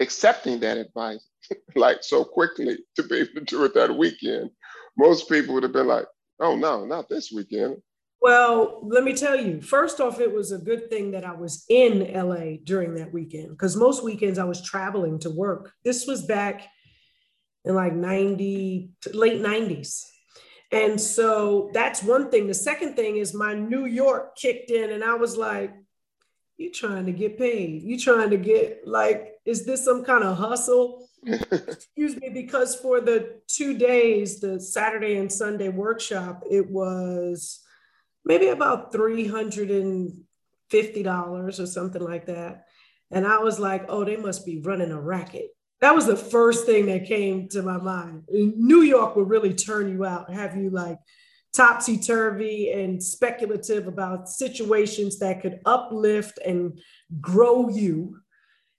accepting 0.01 0.61
that 0.61 0.79
advice 0.79 1.27
like 1.75 1.99
so 2.03 2.25
quickly 2.25 2.79
to 2.97 3.03
be 3.03 3.21
able 3.21 3.35
to 3.35 3.41
do 3.41 3.65
it 3.65 3.75
that 3.75 3.97
weekend. 3.97 4.51
Most 4.97 5.29
people 5.29 5.55
would 5.55 5.63
have 5.63 5.73
been 5.73 5.87
like, 5.87 6.07
oh 6.41 6.57
no, 6.57 6.85
not 6.85 7.09
this 7.09 7.33
weekend. 7.33 7.77
Well, 8.21 8.79
let 8.85 9.03
me 9.03 9.15
tell 9.15 9.35
you, 9.35 9.61
first 9.61 10.01
off, 10.01 10.21
it 10.21 10.33
was 10.33 10.53
a 10.53 10.59
good 10.59 10.89
thing 10.89 11.11
that 11.11 11.25
I 11.25 11.33
was 11.33 11.65
in 11.69 12.13
LA 12.15 12.59
during 12.63 12.95
that 12.95 13.13
weekend 13.13 13.51
because 13.51 13.75
most 13.75 14.05
weekends 14.05 14.39
I 14.39 14.45
was 14.45 14.63
traveling 14.63 15.19
to 15.21 15.31
work. 15.31 15.73
This 15.85 16.07
was 16.07 16.23
back 16.23 16.69
in 17.65 17.75
like 17.75 17.95
90, 17.95 18.91
late 19.13 19.41
90s. 19.41 20.05
And 20.71 21.01
so 21.01 21.71
that's 21.75 22.03
one 22.03 22.31
thing. 22.31 22.47
The 22.47 22.55
second 22.55 22.97
thing 22.97 23.17
is 23.17 23.35
my 23.35 23.55
New 23.55 23.85
York 23.85 24.37
kicked 24.37 24.71
in, 24.71 24.91
and 24.91 25.05
I 25.05 25.15
was 25.15 25.37
like, 25.37 25.75
you 26.57 26.71
trying 26.71 27.07
to 27.07 27.13
get 27.13 27.39
paid. 27.39 27.83
You 27.83 27.99
trying 27.99 28.31
to 28.31 28.37
get 28.37 28.87
like, 28.87 29.35
is 29.45 29.65
this 29.65 29.85
some 29.85 30.05
kind 30.05 30.25
of 30.25 30.39
hustle? 30.39 31.09
Excuse 31.27 32.17
me, 32.17 32.31
because 32.31 32.75
for 32.77 33.01
the 33.01 33.41
two 33.49 33.77
days, 33.77 34.41
the 34.41 34.61
Saturday 34.61 35.17
and 35.17 35.31
Sunday 35.31 35.69
workshop, 35.69 36.43
it 36.51 36.69
was 36.71 37.61
maybe 38.25 38.49
about 38.49 38.93
$350 38.93 40.25
or 41.59 41.67
something 41.67 42.03
like 42.03 42.27
that. 42.27 42.67
And 43.11 43.27
I 43.27 43.39
was 43.39 43.59
like, 43.59 43.85
oh, 43.89 44.05
they 44.05 44.17
must 44.17 44.47
be 44.47 44.61
running 44.61 44.91
a 44.91 45.01
racket. 45.01 45.51
That 45.83 45.95
was 45.95 46.07
the 46.07 46.17
first 46.17 46.65
thing 46.65 46.87
that 46.87 47.07
came 47.07 47.49
to 47.49 47.63
my 47.63 47.77
mind. 47.77 48.23
New 48.31 48.83
York 48.83 49.17
would 49.17 49.29
really 49.29 49.53
turn 49.53 49.93
you 49.93 50.07
out, 50.07 50.33
have 50.33 50.57
you 50.57 50.71
like 50.71 50.99
topsy 51.53 51.99
turvy 51.99 52.71
and 52.71 53.03
speculative 53.03 53.87
about 53.87 54.29
situations 54.29 55.19
that 55.19 55.43
could 55.43 55.61
uplift 55.67 56.39
and 56.45 56.81
grow 57.21 57.69
you. 57.69 58.19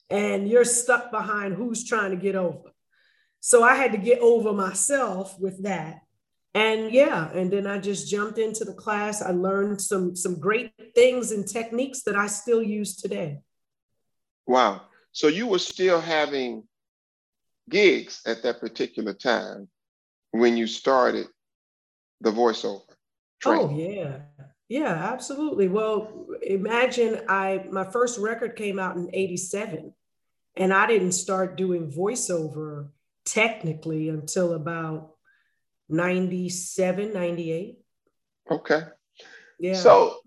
And 0.10 0.48
you're 0.48 0.66
stuck 0.66 1.12
behind 1.12 1.54
who's 1.54 1.84
trying 1.84 2.12
to 2.12 2.18
get 2.18 2.36
over. 2.36 2.72
So 3.40 3.64
I 3.64 3.76
had 3.76 3.92
to 3.92 3.98
get 3.98 4.20
over 4.20 4.54
myself 4.54 5.40
with 5.40 5.64
that. 5.64 6.02
And 6.56 6.92
yeah, 6.92 7.32
and 7.32 7.52
then 7.52 7.66
I 7.66 7.80
just 7.80 8.10
jumped 8.10 8.38
into 8.38 8.64
the 8.64 8.74
class. 8.74 9.22
I 9.22 9.32
learned 9.32 9.82
some 9.82 10.16
some 10.16 10.40
great 10.40 10.72
things 10.94 11.32
and 11.32 11.48
techniques 11.48 12.04
that 12.04 12.16
I 12.16 12.28
still 12.28 12.62
use 12.62 12.96
today. 12.96 13.40
Wow. 14.46 14.84
So 15.12 15.28
you 15.28 15.48
were 15.48 15.60
still 15.60 16.00
having 16.00 16.64
gigs 17.70 18.22
at 18.26 18.44
that 18.44 18.60
particular 18.60 19.14
time 19.14 19.68
when 20.32 20.58
you 20.58 20.68
started 20.68 21.28
the 22.22 22.32
voiceover 22.32 22.82
training. 23.40 23.68
Oh 23.70 23.78
yeah. 23.78 24.46
Yeah, 24.70 24.94
absolutely. 24.94 25.68
Well, 25.68 26.26
imagine 26.42 27.22
I 27.28 27.66
my 27.70 27.84
first 27.84 28.20
record 28.20 28.56
came 28.56 28.80
out 28.80 28.96
in 28.96 29.10
87 29.14 29.94
and 30.56 30.74
I 30.74 30.88
didn't 30.88 31.12
start 31.12 31.58
doing 31.58 31.92
voiceover 31.92 32.90
technically 33.26 34.10
until 34.10 34.54
about 34.54 35.12
97, 35.90 37.14
98. 37.14 37.78
Okay. 38.50 38.82
Yeah. 39.60 39.74
So 39.74 40.18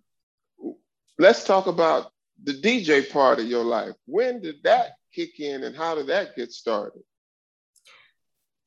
let's 1.18 1.44
talk 1.44 1.66
about 1.66 2.12
the 2.44 2.52
DJ 2.52 3.10
part 3.10 3.40
of 3.40 3.46
your 3.46 3.64
life. 3.64 3.94
When 4.06 4.40
did 4.40 4.62
that 4.64 4.92
kick 5.14 5.40
in 5.40 5.64
and 5.64 5.74
how 5.74 5.94
did 5.94 6.06
that 6.08 6.36
get 6.36 6.52
started? 6.52 7.02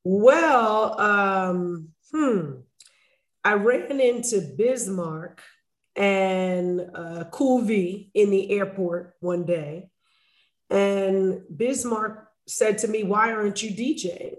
Well, 0.03 0.99
um, 0.99 1.89
hmm, 2.11 2.51
I 3.43 3.53
ran 3.53 3.99
into 3.99 4.41
Biz 4.57 4.89
Markie 4.89 5.43
and 5.95 6.89
uh, 6.93 7.25
in 8.13 8.29
the 8.29 8.51
airport 8.51 9.15
one 9.19 9.45
day, 9.45 9.89
and 10.69 11.41
Biz 11.55 11.85
Markie 11.85 12.21
said 12.47 12.77
to 12.79 12.87
me, 12.87 13.03
"Why 13.03 13.33
aren't 13.33 13.61
you 13.61 13.71
DJing?" 13.71 14.35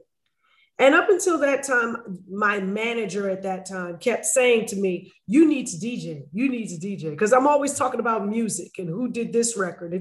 And 0.81 0.95
up 0.95 1.11
until 1.11 1.39
that 1.41 1.63
time, 1.63 2.25
my 2.27 2.59
manager 2.59 3.29
at 3.29 3.43
that 3.43 3.67
time 3.67 3.99
kept 3.99 4.25
saying 4.25 4.65
to 4.69 4.77
me, 4.77 5.13
You 5.27 5.47
need 5.47 5.67
to 5.67 5.77
DJ, 5.77 6.27
you 6.33 6.49
need 6.49 6.69
to 6.69 6.77
DJ. 6.77 7.11
Because 7.11 7.35
I'm 7.35 7.47
always 7.47 7.75
talking 7.75 8.01
about 8.01 8.27
music 8.27 8.79
and 8.79 8.89
who 8.89 9.11
did 9.11 9.31
this 9.31 9.59
record. 9.59 9.93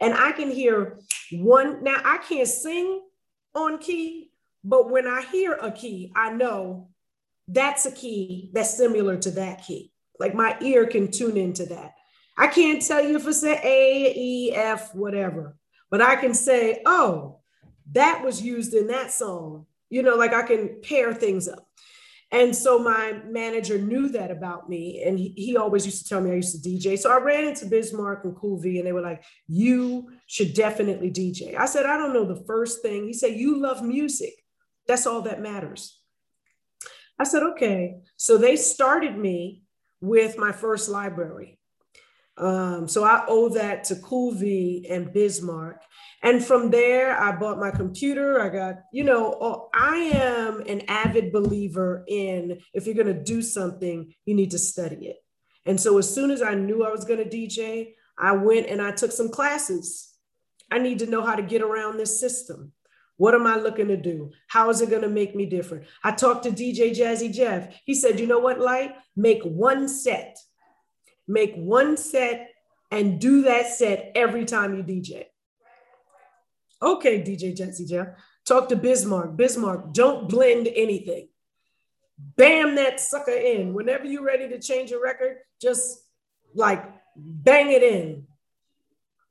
And 0.00 0.12
I 0.12 0.32
can 0.32 0.50
hear 0.50 0.98
one, 1.30 1.84
now 1.84 1.98
I 2.04 2.18
can't 2.18 2.48
sing 2.48 3.00
on 3.54 3.78
key, 3.78 4.32
but 4.64 4.90
when 4.90 5.06
I 5.06 5.22
hear 5.22 5.52
a 5.52 5.70
key, 5.70 6.10
I 6.16 6.32
know 6.32 6.88
that's 7.46 7.84
a 7.84 7.92
key 7.92 8.50
that's 8.54 8.76
similar 8.76 9.16
to 9.18 9.30
that 9.32 9.64
key. 9.64 9.92
Like 10.18 10.34
my 10.34 10.56
ear 10.60 10.86
can 10.86 11.10
tune 11.10 11.36
into 11.36 11.66
that. 11.66 11.94
I 12.36 12.46
can't 12.48 12.82
tell 12.82 13.04
you 13.04 13.16
if 13.16 13.26
it's 13.26 13.42
an 13.42 13.58
A, 13.62 14.14
E, 14.16 14.52
F, 14.54 14.94
whatever, 14.94 15.56
but 15.90 16.00
I 16.00 16.16
can 16.16 16.34
say, 16.34 16.82
oh, 16.86 17.40
that 17.92 18.24
was 18.24 18.42
used 18.42 18.74
in 18.74 18.88
that 18.88 19.12
song. 19.12 19.66
You 19.90 20.02
know, 20.02 20.16
like 20.16 20.32
I 20.32 20.42
can 20.42 20.80
pair 20.82 21.12
things 21.12 21.46
up. 21.46 21.68
And 22.32 22.56
so 22.56 22.80
my 22.80 23.20
manager 23.28 23.78
knew 23.78 24.08
that 24.08 24.32
about 24.32 24.68
me. 24.68 25.04
And 25.04 25.18
he, 25.18 25.28
he, 25.36 25.56
always 25.56 25.86
used 25.86 26.02
to 26.02 26.08
tell 26.08 26.20
me 26.20 26.32
I 26.32 26.36
used 26.36 26.60
to 26.60 26.68
DJ. 26.68 26.98
So 26.98 27.12
I 27.12 27.18
ran 27.18 27.44
into 27.44 27.66
Biz 27.66 27.92
Markie 27.92 28.26
and 28.26 28.36
Cool 28.36 28.58
V 28.58 28.78
and 28.78 28.86
they 28.86 28.92
were 28.92 29.02
like, 29.02 29.22
you 29.46 30.10
should 30.26 30.52
definitely 30.54 31.12
DJ. 31.12 31.56
I 31.56 31.66
said, 31.66 31.86
I 31.86 31.96
don't 31.96 32.12
know 32.12 32.24
the 32.24 32.42
first 32.44 32.82
thing. 32.82 33.04
He 33.04 33.12
said, 33.12 33.38
you 33.38 33.60
love 33.60 33.84
music. 33.84 34.34
That's 34.86 35.06
all 35.06 35.22
that 35.22 35.40
matters. 35.40 36.00
I 37.18 37.24
said, 37.24 37.42
okay. 37.42 37.96
So 38.16 38.38
they 38.38 38.56
started 38.56 39.16
me 39.16 39.62
with 40.00 40.36
my 40.36 40.52
first 40.52 40.88
library. 40.88 41.58
Um, 42.36 42.88
so 42.88 43.04
I 43.04 43.24
owe 43.28 43.48
that 43.50 43.84
to 43.84 43.96
Cool 43.96 44.32
V 44.32 44.86
and 44.90 45.12
Biz 45.12 45.42
Markie. 45.42 45.84
And 46.22 46.44
from 46.44 46.70
there, 46.70 47.18
I 47.20 47.36
bought 47.36 47.60
my 47.60 47.70
computer. 47.70 48.40
I 48.40 48.48
got, 48.48 48.76
you 48.92 49.04
know, 49.04 49.36
oh, 49.40 49.68
I 49.74 49.96
am 50.14 50.60
an 50.66 50.82
avid 50.88 51.32
believer 51.32 52.04
in 52.08 52.58
if 52.72 52.86
you're 52.86 52.94
going 52.94 53.14
to 53.14 53.22
do 53.22 53.42
something, 53.42 54.12
you 54.24 54.34
need 54.34 54.50
to 54.52 54.58
study 54.58 55.08
it. 55.08 55.16
And 55.66 55.80
so 55.80 55.98
as 55.98 56.12
soon 56.12 56.30
as 56.30 56.42
I 56.42 56.54
knew 56.54 56.84
I 56.84 56.90
was 56.90 57.04
going 57.04 57.22
to 57.22 57.36
DJ, 57.36 57.92
I 58.18 58.32
went 58.32 58.66
and 58.66 58.82
I 58.82 58.92
took 58.92 59.12
some 59.12 59.28
classes. 59.28 60.10
I 60.70 60.78
need 60.78 60.98
to 61.00 61.06
know 61.06 61.22
how 61.22 61.36
to 61.36 61.42
get 61.42 61.62
around 61.62 61.98
this 61.98 62.18
system. 62.18 62.72
What 63.16 63.34
am 63.34 63.46
I 63.46 63.56
looking 63.56 63.88
to 63.88 63.96
do? 63.96 64.32
How 64.48 64.70
is 64.70 64.80
it 64.80 64.90
going 64.90 65.02
to 65.02 65.08
make 65.08 65.36
me 65.36 65.46
different? 65.46 65.84
I 66.02 66.12
talked 66.12 66.44
to 66.44 66.50
DJ 66.50 66.90
Jazzy 66.90 67.32
Jeff. 67.32 67.74
He 67.84 67.94
said, 67.94 68.18
you 68.18 68.26
know 68.26 68.40
what, 68.40 68.60
Lyte? 68.60 68.94
Make 69.16 69.42
one 69.42 69.88
set. 69.88 70.38
Make 71.28 71.54
one 71.54 71.96
set 71.96 72.50
and 72.90 73.20
do 73.20 73.42
that 73.42 73.66
set 73.68 74.12
every 74.14 74.44
time 74.44 74.76
you 74.76 74.82
DJ. 74.82 75.26
Okay, 76.82 77.20
DJ 77.22 77.56
Jazzy 77.56 77.88
Jeff. 77.88 78.08
Talk 78.44 78.68
to 78.68 78.76
Biz 78.76 79.06
Markie. 79.06 79.32
Bismarck, 79.36 79.92
don't 79.92 80.28
blend 80.28 80.68
anything. 80.68 81.28
Bam 82.18 82.74
that 82.74 83.00
sucker 83.00 83.32
in. 83.32 83.74
Whenever 83.74 84.04
you're 84.04 84.24
ready 84.24 84.48
to 84.48 84.60
change 84.60 84.92
a 84.92 85.00
record, 85.00 85.38
just 85.60 86.04
like 86.54 86.84
bang 87.16 87.70
it 87.70 87.82
in. 87.82 88.26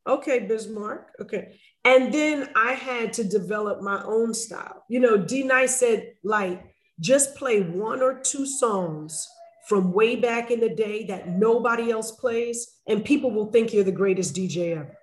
Okay, 0.07 0.39
Biz 0.39 0.67
Markie. 0.69 1.11
Okay. 1.21 1.59
And 1.85 2.13
then 2.13 2.49
I 2.55 2.73
had 2.73 3.13
to 3.13 3.23
develop 3.23 3.81
my 3.81 4.01
own 4.03 4.33
style. 4.33 4.83
You 4.87 4.99
know, 5.01 5.17
D 5.17 5.43
Nice 5.43 5.79
said, 5.79 6.13
like, 6.23 6.63
just 6.99 7.35
play 7.35 7.61
one 7.61 8.01
or 8.01 8.19
two 8.19 8.45
songs 8.45 9.27
from 9.67 9.91
way 9.91 10.15
back 10.15 10.51
in 10.51 10.59
the 10.59 10.73
day 10.73 11.05
that 11.05 11.29
nobody 11.29 11.91
else 11.91 12.11
plays, 12.11 12.79
and 12.87 13.03
people 13.03 13.31
will 13.31 13.51
think 13.51 13.73
you're 13.73 13.83
the 13.83 13.91
greatest 13.91 14.35
DJ 14.35 14.77
ever. 14.77 14.97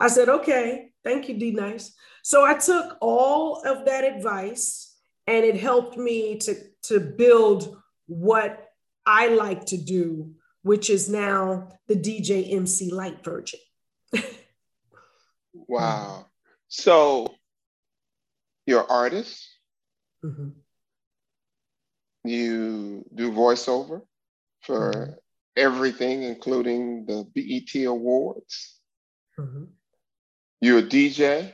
I 0.00 0.08
said, 0.08 0.28
okay, 0.28 0.90
thank 1.04 1.28
you, 1.28 1.38
D 1.38 1.52
Nice. 1.52 1.94
So 2.22 2.44
I 2.44 2.54
took 2.54 2.96
all 3.00 3.62
of 3.64 3.84
that 3.84 4.04
advice 4.04 4.96
and 5.26 5.44
it 5.44 5.56
helped 5.56 5.96
me 5.96 6.38
to, 6.38 6.54
to 6.84 7.00
build 7.00 7.76
what 8.06 8.68
I 9.06 9.28
like 9.28 9.66
to 9.66 9.76
do, 9.76 10.32
which 10.62 10.90
is 10.90 11.08
now 11.08 11.68
the 11.86 11.96
DJ 11.96 12.54
MC 12.54 12.90
Lyte 12.90 13.22
version. 13.22 13.60
wow. 15.54 16.26
So 16.68 17.34
you're 18.66 18.90
artist. 18.90 19.48
Mm-hmm. 20.24 20.48
You 22.24 23.04
do 23.14 23.30
voiceover 23.32 24.02
for 24.62 24.92
mm-hmm. 24.92 25.12
everything, 25.56 26.22
including 26.22 27.06
the 27.06 27.24
BET 27.34 27.84
Awards. 27.84 28.80
Mm-hmm. 29.38 29.64
You're 30.60 30.78
a 30.78 30.82
DJ. 30.82 31.52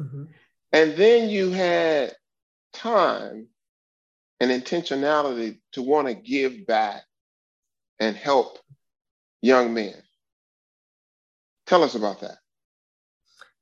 Mm-hmm. 0.00 0.24
And 0.72 0.96
then 0.96 1.28
you 1.28 1.50
had 1.50 2.14
time 2.72 3.48
and 4.40 4.50
intentionality 4.50 5.58
to 5.72 5.82
want 5.82 6.08
to 6.08 6.14
give 6.14 6.66
back 6.66 7.02
and 7.98 8.16
help 8.16 8.58
young 9.42 9.72
men. 9.74 9.94
Tell 11.66 11.82
us 11.82 11.94
about 11.94 12.20
that. 12.20 12.38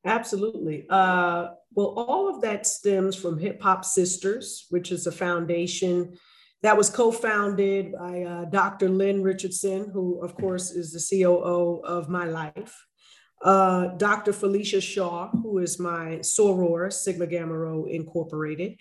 Absolutely. 0.05 0.87
Uh, 0.91 1.49
well, 1.75 1.95
all 1.97 2.35
of 2.35 2.43
that 2.43 2.67
stems 2.67 3.17
from 3.17 3.39
Hip 3.39 3.61
Hop 3.63 3.85
Sisters, 3.85 4.67
which 4.71 4.93
is 4.93 5.07
a 5.07 5.13
foundation 5.13 6.17
that 6.63 6.77
was 6.77 6.91
co 6.91 7.11
founded 7.11 7.93
by 7.93 8.23
uh, 8.23 8.45
Dr. 8.47 8.89
Lynn 8.89 9.23
Richardson, 9.23 9.91
who, 9.93 10.23
of 10.23 10.35
course, 10.35 10.71
is 10.71 10.93
the 10.93 11.23
COO 11.23 11.81
of 11.85 12.09
my 12.09 12.25
life 12.25 12.75
uh, 13.45 13.89
Dr. 13.99 14.33
Felicia 14.33 14.81
Shaw, 14.81 15.29
who 15.31 15.59
is 15.59 15.79
my 15.79 16.19
soror, 16.23 16.93
Sigma 16.93 17.27
Gamma 17.27 17.57
Rho 17.57 17.85
Incorporated. 17.85 18.79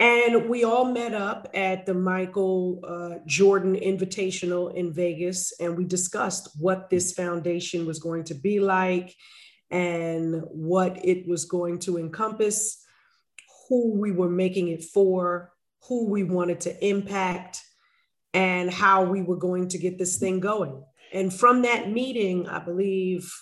And 0.00 0.48
we 0.48 0.64
all 0.64 0.86
met 0.86 1.12
up 1.12 1.48
at 1.54 1.84
the 1.84 1.94
Michael 1.94 2.80
uh, 2.86 3.18
Jordan 3.26 3.74
Invitational 3.74 4.74
in 4.74 4.92
Vegas, 4.92 5.52
and 5.60 5.76
we 5.76 5.84
discussed 5.84 6.50
what 6.58 6.88
this 6.88 7.12
foundation 7.12 7.84
was 7.84 7.98
going 7.98 8.24
to 8.24 8.34
be 8.34 8.60
like 8.60 9.14
and 9.70 10.42
what 10.48 11.04
it 11.04 11.28
was 11.28 11.44
going 11.44 11.78
to 11.80 11.98
encompass, 11.98 12.84
who 13.68 13.92
we 13.94 14.10
were 14.10 14.30
making 14.30 14.68
it 14.68 14.84
for, 14.84 15.52
who 15.88 16.08
we 16.08 16.24
wanted 16.24 16.60
to 16.60 16.86
impact, 16.86 17.62
and 18.34 18.70
how 18.70 19.04
we 19.04 19.22
were 19.22 19.36
going 19.36 19.68
to 19.68 19.78
get 19.78 19.98
this 19.98 20.18
thing 20.18 20.40
going. 20.40 20.82
And 21.12 21.32
from 21.32 21.62
that 21.62 21.90
meeting, 21.90 22.46
I 22.46 22.58
believe 22.58 23.32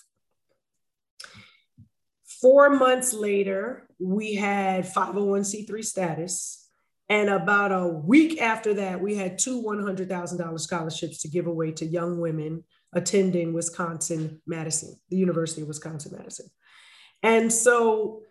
Four 2.41 2.71
months 2.71 3.15
later, 3.15 3.89
we 3.99 4.35
had 4.35 4.85
501c3 4.85 5.85
status. 5.85 6.69
And 7.09 7.31
about 7.31 7.73
a 7.73 7.89
week 7.89 8.41
after 8.43 8.75
that, 8.75 9.01
we 9.01 9.15
had 9.15 9.39
two 9.39 9.63
$100,000 9.63 10.61
scholarships 10.61 11.23
to 11.23 11.29
give 11.29 11.47
away 11.47 11.73
to 11.73 11.87
young 11.87 12.21
women 12.21 12.65
attending 12.97 13.53
Wisconsin 13.53 14.41
Madison, 14.47 14.99
the 15.11 15.17
University 15.17 15.63
of 15.63 15.69
Wisconsin 15.69 16.17
Madison. 16.17 16.47
And 17.23 17.53
so 17.53 18.23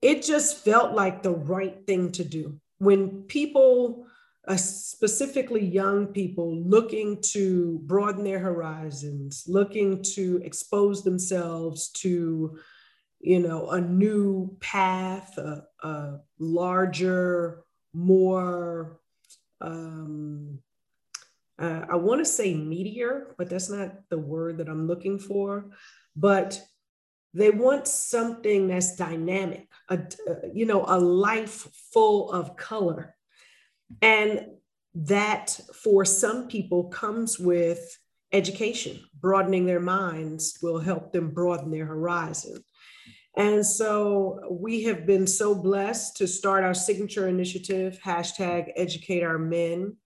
it 0.00 0.22
just 0.22 0.64
felt 0.64 0.94
like 0.94 1.22
the 1.22 1.30
right 1.30 1.86
thing 1.86 2.10
to 2.12 2.24
do. 2.24 2.60
When 2.78 3.22
people, 3.22 4.06
uh, 4.48 4.56
specifically 4.56 5.64
young 5.64 6.08
people, 6.08 6.56
looking 6.56 7.22
to 7.32 7.80
broaden 7.84 8.24
their 8.24 8.40
horizons, 8.40 9.44
looking 9.46 10.02
to 10.14 10.40
expose 10.44 11.04
themselves 11.04 11.90
to 11.90 12.58
you 13.22 13.38
know, 13.38 13.70
a 13.70 13.80
new 13.80 14.56
path, 14.60 15.38
a, 15.38 15.62
a 15.84 16.18
larger, 16.40 17.62
more, 17.94 18.98
um, 19.60 20.58
uh, 21.58 21.86
I 21.88 21.96
want 21.96 22.20
to 22.20 22.24
say 22.24 22.54
meteor, 22.54 23.34
but 23.38 23.48
that's 23.48 23.70
not 23.70 24.08
the 24.08 24.18
word 24.18 24.58
that 24.58 24.68
I'm 24.68 24.86
looking 24.86 25.18
for. 25.18 25.70
But 26.16 26.60
they 27.34 27.50
want 27.50 27.86
something 27.86 28.68
that's 28.68 28.96
dynamic, 28.96 29.68
a, 29.88 30.00
you 30.52 30.66
know, 30.66 30.84
a 30.86 30.98
life 30.98 31.68
full 31.92 32.30
of 32.30 32.56
color. 32.56 33.14
And 34.00 34.46
that 34.94 35.58
for 35.74 36.04
some 36.04 36.48
people 36.48 36.84
comes 36.84 37.38
with 37.38 37.98
education, 38.32 39.00
broadening 39.20 39.66
their 39.66 39.80
minds 39.80 40.58
will 40.62 40.78
help 40.78 41.12
them 41.12 41.30
broaden 41.30 41.70
their 41.70 41.86
horizon. 41.86 42.62
And 43.36 43.64
so 43.64 44.40
we 44.50 44.82
have 44.84 45.06
been 45.06 45.26
so 45.26 45.54
blessed 45.54 46.18
to 46.18 46.26
start 46.28 46.64
our 46.64 46.74
signature 46.74 47.28
initiative, 47.28 47.98
hashtag 48.04 48.72
educate 48.76 49.22
our 49.22 49.38
men. 49.38 49.96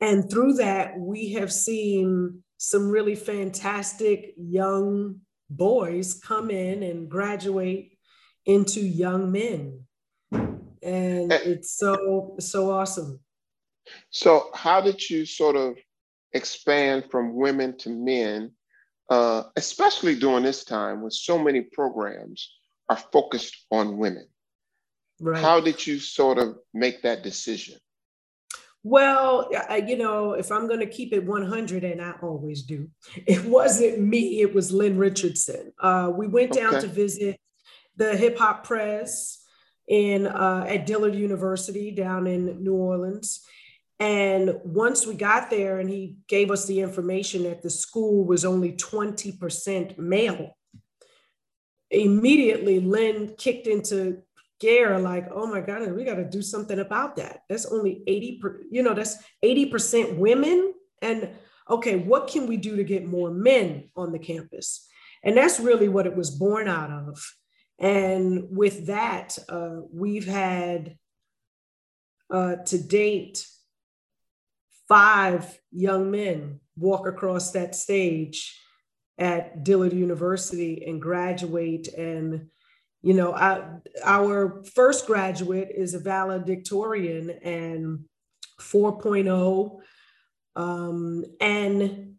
And 0.00 0.30
through 0.30 0.54
that, 0.54 0.98
we 0.98 1.32
have 1.32 1.52
seen 1.52 2.42
some 2.56 2.88
really 2.88 3.14
fantastic 3.14 4.34
young 4.36 5.20
boys 5.50 6.20
come 6.22 6.50
in 6.50 6.82
and 6.82 7.10
graduate 7.10 7.98
into 8.46 8.80
young 8.80 9.32
men. 9.32 9.84
And 10.30 11.32
it's 11.32 11.76
so, 11.76 12.36
so 12.38 12.70
awesome. 12.70 13.20
So, 14.10 14.50
how 14.54 14.80
did 14.80 15.08
you 15.08 15.24
sort 15.26 15.56
of 15.56 15.76
expand 16.32 17.06
from 17.10 17.34
women 17.34 17.76
to 17.78 17.90
men 17.90 18.52
uh, 19.08 19.44
especially 19.56 20.14
during 20.14 20.44
this 20.44 20.64
time 20.64 21.00
when 21.00 21.10
so 21.10 21.38
many 21.38 21.62
programs 21.62 22.56
are 22.88 22.96
focused 22.96 23.66
on 23.70 23.98
women. 23.98 24.26
Right. 25.20 25.42
How 25.42 25.60
did 25.60 25.86
you 25.86 25.98
sort 25.98 26.38
of 26.38 26.58
make 26.74 27.02
that 27.02 27.22
decision? 27.22 27.78
Well, 28.88 29.50
I, 29.68 29.84
you 29.86 29.98
know, 29.98 30.32
if 30.32 30.50
I'm 30.50 30.66
going 30.66 30.80
to 30.80 30.86
keep 30.86 31.12
it 31.12 31.26
100, 31.26 31.84
and 31.84 32.00
I 32.00 32.14
always 32.22 32.62
do, 32.62 32.88
it 33.26 33.44
wasn't 33.44 34.00
me, 34.00 34.40
it 34.40 34.54
was 34.54 34.72
Lynn 34.72 34.96
Richardson. 34.96 35.74
Uh, 35.78 36.10
we 36.14 36.26
went 36.26 36.52
down 36.52 36.76
okay. 36.76 36.80
to 36.80 36.86
visit 36.86 37.38
the 37.96 38.16
Hip 38.16 38.38
Hop 38.38 38.64
Prez 38.64 39.40
in 39.88 40.26
uh, 40.26 40.64
at 40.66 40.86
Dillard 40.86 41.14
University 41.14 41.90
down 41.90 42.26
in 42.26 42.64
New 42.64 42.76
Orleans. 42.76 43.40
And 44.00 44.54
once 44.64 45.06
we 45.06 45.14
got 45.14 45.50
there 45.50 45.80
and 45.80 45.90
he 45.90 46.16
gave 46.26 46.50
us 46.50 46.64
the 46.64 46.80
information 46.80 47.42
that 47.42 47.60
the 47.62 47.68
school 47.68 48.24
was 48.24 48.46
only 48.46 48.72
20% 48.72 49.98
male, 49.98 50.56
immediately 51.90 52.80
Lynn 52.80 53.34
kicked 53.36 53.66
into 53.66 54.22
gear 54.60 54.98
like, 54.98 55.28
oh 55.32 55.46
my 55.46 55.60
God, 55.60 55.90
we 55.92 56.04
got 56.04 56.16
to 56.16 56.24
do 56.24 56.42
something 56.42 56.78
about 56.78 57.16
that. 57.16 57.42
That's 57.48 57.66
only 57.66 58.02
80, 58.06 58.38
per, 58.38 58.60
you 58.70 58.82
know, 58.82 58.94
that's 58.94 59.16
80% 59.44 60.16
women. 60.16 60.74
And 61.02 61.30
okay, 61.70 61.96
what 61.96 62.28
can 62.28 62.46
we 62.46 62.56
do 62.56 62.76
to 62.76 62.84
get 62.84 63.06
more 63.06 63.30
men 63.30 63.90
on 63.96 64.12
the 64.12 64.18
campus? 64.18 64.86
And 65.22 65.36
that's 65.36 65.60
really 65.60 65.88
what 65.88 66.06
it 66.06 66.16
was 66.16 66.30
born 66.30 66.68
out 66.68 66.90
of. 66.90 67.24
And 67.78 68.48
with 68.50 68.86
that, 68.86 69.38
uh, 69.48 69.80
we've 69.92 70.26
had 70.26 70.96
uh, 72.30 72.56
to 72.56 72.78
date 72.78 73.46
five 74.88 75.58
young 75.70 76.10
men 76.10 76.60
walk 76.76 77.06
across 77.06 77.52
that 77.52 77.74
stage 77.74 78.60
at 79.18 79.64
Dillard 79.64 79.92
University 79.92 80.84
and 80.86 81.00
graduate. 81.00 81.88
And, 81.88 82.48
you 83.02 83.14
know, 83.14 83.32
I, 83.32 83.62
our 84.04 84.62
first 84.74 85.06
graduate 85.06 85.70
is 85.74 85.94
a 85.94 86.00
valedictorian 86.00 87.30
and 87.30 88.04
4.0. 88.60 89.78
Um, 90.56 91.24
and 91.40 92.16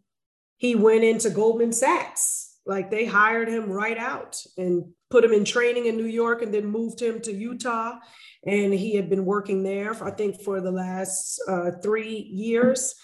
he 0.56 0.74
went 0.74 1.04
into 1.04 1.30
Goldman 1.30 1.72
Sachs. 1.72 2.58
Like 2.66 2.90
they 2.90 3.04
hired 3.04 3.48
him 3.48 3.70
right 3.70 3.98
out 3.98 4.36
and 4.56 4.84
put 5.10 5.24
him 5.24 5.32
in 5.32 5.44
training 5.44 5.86
in 5.86 5.96
New 5.96 6.06
York 6.06 6.42
and 6.42 6.52
then 6.52 6.66
moved 6.66 7.00
him 7.00 7.20
to 7.22 7.32
Utah. 7.32 7.98
And 8.46 8.72
he 8.72 8.94
had 8.94 9.10
been 9.10 9.24
working 9.24 9.62
there, 9.62 9.92
for, 9.92 10.06
I 10.06 10.12
think, 10.12 10.40
for 10.42 10.60
the 10.60 10.70
last 10.70 11.42
uh, 11.48 11.72
three 11.82 12.16
years. 12.16 12.94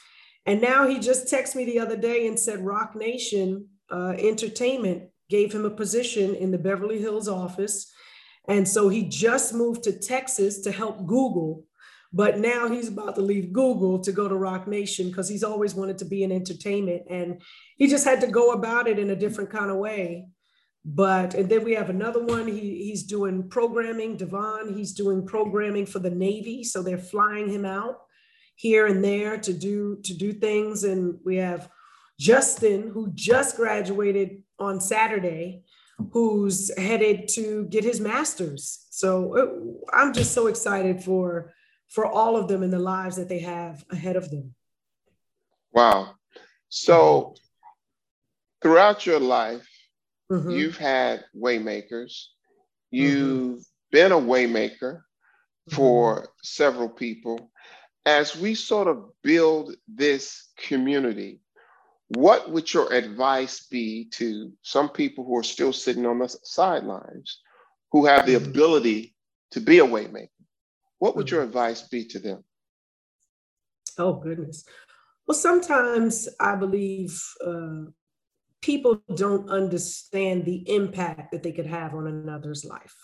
And 0.47 0.61
now 0.63 0.87
he 0.87 0.99
just 0.99 1.27
texted 1.27 1.57
me 1.57 1.65
the 1.65 1.81
other 1.81 1.97
day 1.97 2.27
and 2.27 2.39
said 2.39 2.65
Roc 2.65 2.95
Nation 2.95 3.69
uh, 3.91 4.15
Entertainment 4.19 5.11
gave 5.29 5.53
him 5.53 5.65
a 5.65 5.71
position 5.71 6.35
in 6.35 6.51
the 6.51 6.59
Beverly 6.59 7.01
Hills 7.01 7.29
office. 7.29 7.93
And 8.49 8.69
so 8.69 8.89
he 8.89 9.03
just 9.03 9.55
moved 9.55 9.85
to 9.85 9.99
Texas 9.99 10.61
to 10.61 10.73
help 10.73 11.07
Google. 11.07 11.65
But 12.13 12.39
now 12.39 12.69
he's 12.69 12.89
about 12.89 13.17
to 13.17 13.21
leave 13.21 13.53
Google 13.53 13.99
to 14.01 14.13
go 14.13 14.29
to 14.29 14.37
Roc 14.37 14.69
Nation 14.69 15.09
because 15.09 15.29
he's 15.29 15.43
always 15.43 15.75
wanted 15.75 15.99
to 15.99 16.05
be 16.05 16.23
in 16.23 16.33
entertainment. 16.33 17.03
And 17.11 17.43
he 17.77 17.89
just 17.89 18.05
had 18.05 18.21
to 18.21 18.27
go 18.27 18.53
about 18.53 18.87
it 18.87 18.99
in 18.99 19.11
a 19.11 19.17
different 19.17 19.51
kind 19.51 19.71
of 19.71 19.77
way. 19.77 20.29
But 20.85 21.35
and 21.35 21.49
then 21.49 21.65
we 21.65 21.75
have 21.75 21.91
another 21.91 22.25
one. 22.25 22.47
He, 22.47 22.85
he's 22.85 23.03
doing 23.03 23.49
programming, 23.49 24.17
Devon. 24.17 24.73
He's 24.73 24.93
doing 24.95 25.27
programming 25.27 25.85
for 25.85 25.99
the 25.99 26.11
Navy. 26.11 26.63
So 26.63 26.81
they're 26.81 26.97
flying 26.97 27.51
him 27.51 27.65
out 27.65 27.99
here 28.55 28.87
and 28.87 29.03
there 29.03 29.37
to 29.37 29.53
do 29.53 29.99
to 30.05 30.15
do 30.15 30.33
things. 30.33 30.85
And 30.85 31.19
we 31.25 31.37
have 31.37 31.69
Justin, 32.19 32.91
who 32.93 33.11
just 33.15 33.57
graduated 33.57 34.43
on 34.59 34.81
Saturday, 34.81 35.63
who's 36.13 36.77
headed 36.79 37.29
to 37.29 37.67
get 37.67 37.85
his 37.85 38.01
master's. 38.01 38.87
So 38.91 39.37
uh, 39.37 39.97
I'm 39.97 40.13
just 40.13 40.33
so 40.33 40.47
excited 40.47 41.03
for 41.03 41.53
for 41.89 42.07
all 42.07 42.37
of 42.37 42.49
them 42.49 42.63
and 42.63 42.73
the 42.73 42.79
lives 42.79 43.17
that 43.17 43.29
they 43.29 43.39
have 43.41 43.85
ahead 43.91 44.17
of 44.17 44.31
them. 44.31 44.55
Wow. 45.73 46.15
So 46.69 47.35
throughout 48.61 49.07
your 49.07 49.21
life, 49.21 49.69
Mm-hmm. 50.31 50.51
You've 50.51 50.77
had 50.77 51.25
waymakers. 51.37 52.27
You've 52.91 53.59
mm-hmm. 53.59 53.93
been 53.93 54.13
a 54.13 54.17
waymaker 54.17 54.81
mm-hmm. 54.81 55.77
for 55.77 56.29
several 56.43 56.89
people. 56.89 57.51
As 58.05 58.37
we 58.37 58.55
sort 58.55 58.89
of 58.89 59.11
build 59.23 59.75
this 59.89 60.49
community, 60.57 61.41
what 62.09 62.51
would 62.51 62.73
your 62.73 62.93
advice 62.93 63.67
be 63.67 64.09
to 64.13 64.53
some 64.63 64.89
people 64.89 65.25
who 65.25 65.37
are 65.37 65.43
still 65.43 65.73
sitting 65.73 66.07
on 66.07 66.21
the 66.21 66.29
sidelines 66.45 67.41
who 67.91 68.07
have 68.07 68.27
the 68.27 68.35
mm-hmm. 68.35 68.51
ability 68.51 69.15
to 69.53 69.61
be 69.61 69.79
a 69.79 69.85
waymaker? 69.85 70.29
What 70.99 71.17
would 71.17 71.31
your 71.31 71.41
mm-hmm. 71.41 71.49
advice 71.49 71.83
be 71.83 72.05
to 72.07 72.19
them? 72.19 72.45
Oh, 73.99 74.15
goodness. 74.15 74.65
Well, 75.27 75.37
sometimes 75.37 76.29
I 76.39 76.55
believe 76.55 77.21
uh, 77.45 77.91
people 78.63 79.03
don't 79.15 79.51
understand 79.51 80.45
the 80.45 80.69
impact 80.73 81.33
that 81.33 81.43
they 81.43 81.53
could 81.53 81.67
have 81.67 81.95
on 81.95 82.07
another's 82.07 82.65
life. 82.65 82.95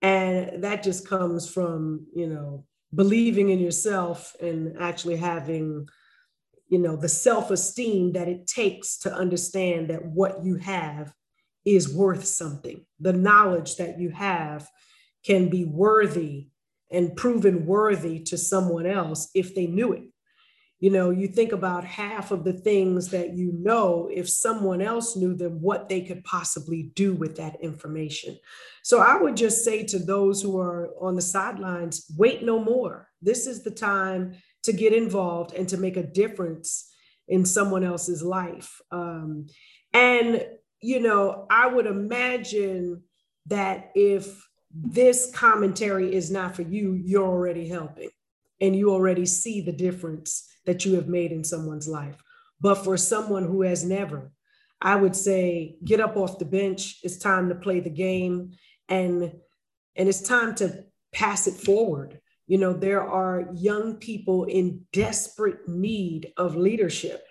And 0.00 0.62
that 0.62 0.82
just 0.82 1.08
comes 1.08 1.50
from, 1.50 2.06
you 2.14 2.28
know, 2.28 2.64
believing 2.94 3.48
in 3.50 3.58
yourself 3.58 4.34
and 4.40 4.76
actually 4.80 5.16
having, 5.16 5.88
you 6.74 6.80
know, 6.80 6.96
the 6.96 7.08
self 7.08 7.52
esteem 7.52 8.14
that 8.14 8.26
it 8.26 8.48
takes 8.48 8.98
to 8.98 9.14
understand 9.14 9.90
that 9.90 10.04
what 10.04 10.44
you 10.44 10.56
have 10.56 11.14
is 11.64 11.94
worth 11.94 12.24
something. 12.24 12.84
The 12.98 13.12
knowledge 13.12 13.76
that 13.76 14.00
you 14.00 14.10
have 14.10 14.68
can 15.24 15.48
be 15.48 15.64
worthy 15.64 16.48
and 16.90 17.14
proven 17.14 17.64
worthy 17.64 18.18
to 18.24 18.36
someone 18.36 18.86
else 18.86 19.30
if 19.36 19.54
they 19.54 19.68
knew 19.68 19.92
it. 19.92 20.02
You 20.80 20.90
know 20.90 21.10
you 21.10 21.28
think 21.28 21.52
about 21.52 21.84
half 21.84 22.32
of 22.32 22.42
the 22.42 22.52
things 22.52 23.10
that 23.10 23.34
you 23.34 23.52
know 23.52 24.10
if 24.12 24.28
someone 24.28 24.82
else 24.82 25.14
knew 25.14 25.36
them 25.36 25.62
what 25.62 25.88
they 25.88 26.00
could 26.00 26.24
possibly 26.24 26.90
do 26.96 27.14
with 27.14 27.36
that 27.36 27.60
information. 27.60 28.36
So 28.82 28.98
i 28.98 29.16
would 29.16 29.36
just 29.36 29.64
say 29.64 29.84
to 29.84 30.00
those 30.00 30.42
who 30.42 30.58
are 30.58 30.90
on 31.00 31.14
the 31.14 31.22
sidelines 31.22 32.04
wait 32.18 32.42
no 32.42 32.58
more. 32.58 33.08
This 33.22 33.46
is 33.46 33.62
the 33.62 33.70
time 33.70 34.34
to 34.64 34.72
get 34.72 34.92
involved 34.92 35.54
and 35.54 35.68
to 35.68 35.76
make 35.76 35.96
a 35.96 36.02
difference 36.02 36.90
in 37.28 37.44
someone 37.44 37.84
else's 37.84 38.22
life 38.22 38.80
um, 38.90 39.46
and 39.92 40.44
you 40.80 41.00
know 41.00 41.46
i 41.50 41.66
would 41.66 41.86
imagine 41.86 43.02
that 43.46 43.90
if 43.94 44.46
this 44.70 45.30
commentary 45.34 46.14
is 46.14 46.30
not 46.30 46.56
for 46.56 46.62
you 46.62 46.94
you're 46.94 47.26
already 47.26 47.68
helping 47.68 48.10
and 48.60 48.76
you 48.76 48.90
already 48.90 49.26
see 49.26 49.60
the 49.60 49.72
difference 49.72 50.48
that 50.64 50.84
you 50.84 50.94
have 50.94 51.08
made 51.08 51.32
in 51.32 51.44
someone's 51.44 51.88
life. 51.88 52.16
But 52.60 52.76
for 52.76 52.96
someone 52.96 53.44
who 53.44 53.62
has 53.62 53.84
never, 53.84 54.32
I 54.80 54.96
would 54.96 55.16
say 55.16 55.76
get 55.84 56.00
up 56.00 56.16
off 56.16 56.38
the 56.38 56.44
bench. 56.44 56.98
It's 57.02 57.18
time 57.18 57.48
to 57.48 57.54
play 57.54 57.80
the 57.80 57.90
game 57.90 58.52
and 58.88 59.32
and 59.96 60.08
it's 60.08 60.22
time 60.22 60.54
to 60.56 60.84
pass 61.12 61.46
it 61.46 61.54
forward. 61.54 62.20
You 62.46 62.58
know, 62.58 62.72
there 62.72 63.02
are 63.02 63.48
young 63.54 63.96
people 63.96 64.44
in 64.44 64.84
desperate 64.92 65.66
need 65.68 66.32
of 66.36 66.56
leadership 66.56 67.24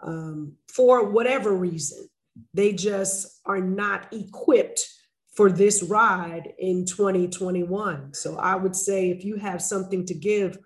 um, 0.00 0.54
for 0.68 1.08
whatever 1.08 1.54
reason. 1.54 2.08
They 2.52 2.72
just 2.72 3.40
are 3.46 3.60
not 3.60 4.12
equipped 4.12 4.86
for 5.34 5.50
this 5.50 5.82
ride 5.82 6.52
in 6.58 6.84
2021. 6.84 8.14
So 8.14 8.36
I 8.36 8.54
would 8.56 8.76
say 8.76 9.10
if 9.10 9.24
you 9.24 9.36
have 9.36 9.62
something 9.62 10.04
to 10.06 10.14
give, 10.14 10.58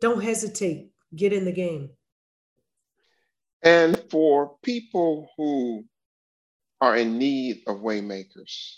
don't 0.00 0.22
hesitate 0.22 0.92
get 1.14 1.32
in 1.32 1.44
the 1.44 1.52
game. 1.52 1.90
And 3.62 4.02
for 4.10 4.56
people 4.62 5.28
who 5.36 5.84
are 6.80 6.96
in 6.96 7.18
need 7.18 7.62
of 7.66 7.78
waymakers, 7.78 8.76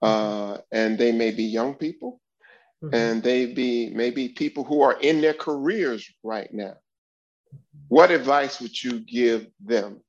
uh, 0.00 0.58
and 0.72 0.98
they 0.98 1.12
may 1.12 1.30
be 1.30 1.44
young 1.44 1.74
people, 1.74 2.20
mm-hmm. 2.86 2.94
and 2.94 3.22
they 3.22 3.46
be 3.52 3.90
maybe 3.90 4.28
people 4.28 4.64
who 4.64 4.82
are 4.82 4.98
in 5.00 5.20
their 5.20 5.34
careers 5.34 6.08
right 6.22 6.52
now. 6.52 6.74
What 7.88 8.10
advice 8.10 8.60
would 8.60 8.82
you 8.82 9.00
give 9.00 9.46
them? 9.64 10.00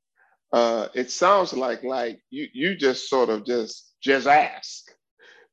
Uh, 0.52 0.88
it 0.94 1.12
sounds 1.12 1.54
like 1.54 1.84
like 1.84 2.22
you 2.30 2.48
you 2.54 2.76
just 2.76 3.10
sort 3.10 3.30
of 3.30 3.46
just 3.46 3.94
just 4.02 4.28
ask, 4.28 4.86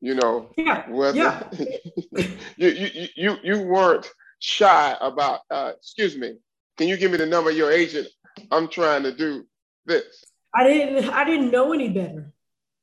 you 0.00 0.14
know, 0.14 0.50
yeah, 0.56 0.88
whether 0.88 1.18
yeah. 1.18 1.48
you, 2.56 2.68
you 2.68 3.08
you 3.16 3.36
you 3.42 3.62
weren't 3.62 4.08
shy 4.44 4.96
about, 5.00 5.40
uh, 5.50 5.72
excuse 5.76 6.16
me, 6.16 6.34
can 6.76 6.88
you 6.88 6.96
give 6.96 7.10
me 7.10 7.16
the 7.16 7.26
number 7.26 7.50
of 7.50 7.56
your 7.56 7.72
agent? 7.72 8.08
I'm 8.50 8.68
trying 8.68 9.02
to 9.04 9.14
do 9.14 9.46
this. 9.86 10.24
I 10.54 10.64
didn't, 10.64 11.08
I 11.10 11.24
didn't 11.24 11.50
know 11.50 11.72
any 11.72 11.88
better. 11.88 12.32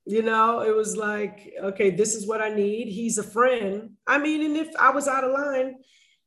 You 0.05 0.23
know, 0.23 0.61
it 0.61 0.75
was 0.75 0.97
like, 0.97 1.53
okay, 1.61 1.91
this 1.91 2.15
is 2.15 2.27
what 2.27 2.41
I 2.41 2.49
need. 2.49 2.87
He's 2.87 3.17
a 3.17 3.23
friend. 3.23 3.91
I 4.07 4.17
mean, 4.17 4.43
and 4.43 4.57
if 4.57 4.75
I 4.79 4.89
was 4.91 5.07
out 5.07 5.23
of 5.23 5.31
line, 5.31 5.75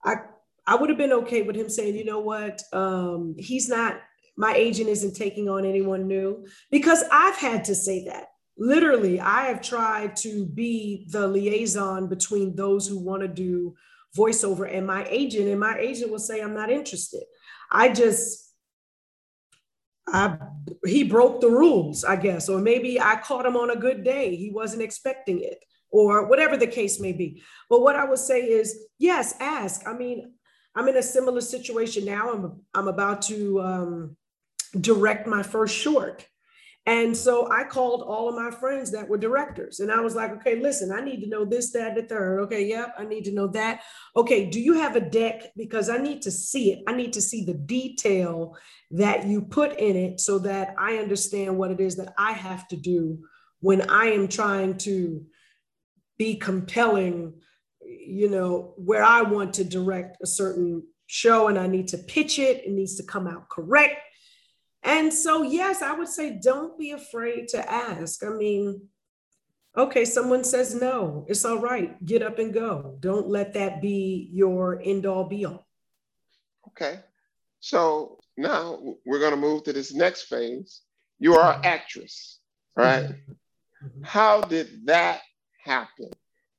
I, 0.04 0.14
I 0.66 0.76
would 0.76 0.90
have 0.90 0.98
been 0.98 1.12
okay 1.12 1.42
with 1.42 1.56
him 1.56 1.68
saying, 1.68 1.96
you 1.96 2.04
know 2.04 2.20
what, 2.20 2.62
um, 2.72 3.34
he's 3.38 3.68
not, 3.68 4.00
my 4.37 4.54
agent 4.54 4.88
isn't 4.88 5.16
taking 5.16 5.48
on 5.48 5.64
anyone 5.64 6.06
new 6.06 6.46
because 6.70 7.04
I've 7.10 7.37
had 7.37 7.64
to 7.64 7.74
say 7.74 8.04
that 8.06 8.28
literally 8.56 9.18
i 9.18 9.46
have 9.46 9.60
tried 9.60 10.14
to 10.14 10.46
be 10.46 11.08
the 11.10 11.26
liaison 11.26 12.06
between 12.06 12.54
those 12.54 12.87
who 12.87 12.96
want 13.00 13.20
to 13.20 13.26
do 13.26 13.74
voiceover 14.16 14.72
and 14.72 14.87
my 14.87 15.04
agent, 15.08 15.48
and 15.48 15.60
my 15.60 15.76
agent 15.78 16.10
will 16.10 16.18
say, 16.18 16.40
I'm 16.40 16.54
not 16.54 16.70
interested. 16.70 17.24
I 17.70 17.92
just, 17.92 18.53
I, 20.06 20.36
he 20.84 21.04
broke 21.04 21.40
the 21.40 21.48
rules, 21.48 22.04
I 22.04 22.16
guess, 22.16 22.48
or 22.48 22.58
maybe 22.58 23.00
I 23.00 23.16
caught 23.16 23.46
him 23.46 23.56
on 23.56 23.70
a 23.70 23.76
good 23.76 24.04
day. 24.04 24.36
He 24.36 24.50
wasn't 24.50 24.82
expecting 24.82 25.40
it, 25.40 25.58
or 25.90 26.26
whatever 26.26 26.56
the 26.56 26.66
case 26.66 27.00
may 27.00 27.12
be. 27.12 27.42
But 27.70 27.80
what 27.80 27.96
I 27.96 28.04
would 28.04 28.18
say 28.18 28.42
is, 28.42 28.86
yes, 28.98 29.34
ask. 29.40 29.86
I 29.86 29.94
mean, 29.94 30.34
I'm 30.74 30.88
in 30.88 30.96
a 30.96 31.02
similar 31.02 31.40
situation 31.40 32.04
now. 32.04 32.32
I'm 32.32 32.60
I'm 32.74 32.88
about 32.88 33.22
to 33.22 33.60
um, 33.62 34.16
direct 34.78 35.26
my 35.26 35.42
first 35.42 35.74
short. 35.76 36.26
And 36.86 37.16
so 37.16 37.50
I 37.50 37.64
called 37.64 38.02
all 38.02 38.28
of 38.28 38.34
my 38.34 38.50
friends 38.50 38.90
that 38.90 39.08
were 39.08 39.16
directors 39.16 39.80
and 39.80 39.90
I 39.90 40.00
was 40.00 40.14
like, 40.14 40.32
okay, 40.32 40.60
listen, 40.60 40.92
I 40.92 41.00
need 41.00 41.22
to 41.22 41.28
know 41.28 41.46
this, 41.46 41.72
that, 41.72 41.94
the 41.94 42.02
third. 42.02 42.40
Okay, 42.40 42.66
yep, 42.66 42.94
I 42.98 43.06
need 43.06 43.24
to 43.24 43.32
know 43.32 43.46
that. 43.48 43.80
Okay, 44.14 44.50
do 44.50 44.60
you 44.60 44.74
have 44.74 44.94
a 44.94 45.00
deck? 45.00 45.52
Because 45.56 45.88
I 45.88 45.96
need 45.96 46.20
to 46.22 46.30
see 46.30 46.72
it. 46.72 46.80
I 46.86 46.94
need 46.94 47.14
to 47.14 47.22
see 47.22 47.42
the 47.44 47.54
detail 47.54 48.54
that 48.90 49.26
you 49.26 49.40
put 49.40 49.78
in 49.78 49.96
it 49.96 50.20
so 50.20 50.38
that 50.40 50.74
I 50.78 50.98
understand 50.98 51.56
what 51.56 51.70
it 51.70 51.80
is 51.80 51.96
that 51.96 52.12
I 52.18 52.32
have 52.32 52.68
to 52.68 52.76
do 52.76 53.18
when 53.60 53.88
I 53.90 54.06
am 54.06 54.28
trying 54.28 54.76
to 54.78 55.24
be 56.18 56.36
compelling, 56.36 57.32
you 57.80 58.28
know, 58.28 58.74
where 58.76 59.02
I 59.02 59.22
want 59.22 59.54
to 59.54 59.64
direct 59.64 60.18
a 60.22 60.26
certain 60.26 60.82
show 61.06 61.48
and 61.48 61.58
I 61.58 61.66
need 61.66 61.88
to 61.88 61.98
pitch 61.98 62.38
it. 62.38 62.64
It 62.66 62.72
needs 62.72 62.96
to 62.96 63.04
come 63.04 63.26
out 63.26 63.48
correct 63.48 63.96
and 64.84 65.12
so, 65.12 65.42
yes, 65.42 65.80
I 65.80 65.92
would 65.92 66.08
say 66.08 66.38
don't 66.40 66.78
be 66.78 66.90
afraid 66.90 67.48
to 67.48 67.72
ask. 67.72 68.22
I 68.22 68.28
mean, 68.28 68.82
okay, 69.76 70.04
someone 70.04 70.44
says 70.44 70.74
no, 70.74 71.24
it's 71.26 71.44
all 71.44 71.58
right. 71.58 72.04
Get 72.04 72.22
up 72.22 72.38
and 72.38 72.52
go. 72.52 72.96
Don't 73.00 73.26
let 73.26 73.54
that 73.54 73.80
be 73.80 74.28
your 74.30 74.80
end 74.84 75.06
all 75.06 75.24
be 75.24 75.46
all. 75.46 75.66
Okay. 76.68 77.00
So 77.60 78.18
now 78.36 78.78
we're 79.06 79.20
going 79.20 79.30
to 79.30 79.38
move 79.38 79.64
to 79.64 79.72
this 79.72 79.94
next 79.94 80.24
phase. 80.24 80.82
You 81.18 81.34
are 81.36 81.54
an 81.54 81.64
actress, 81.64 82.40
right? 82.76 83.08
How 84.02 84.42
did 84.42 84.86
that 84.86 85.22
happen? 85.64 86.10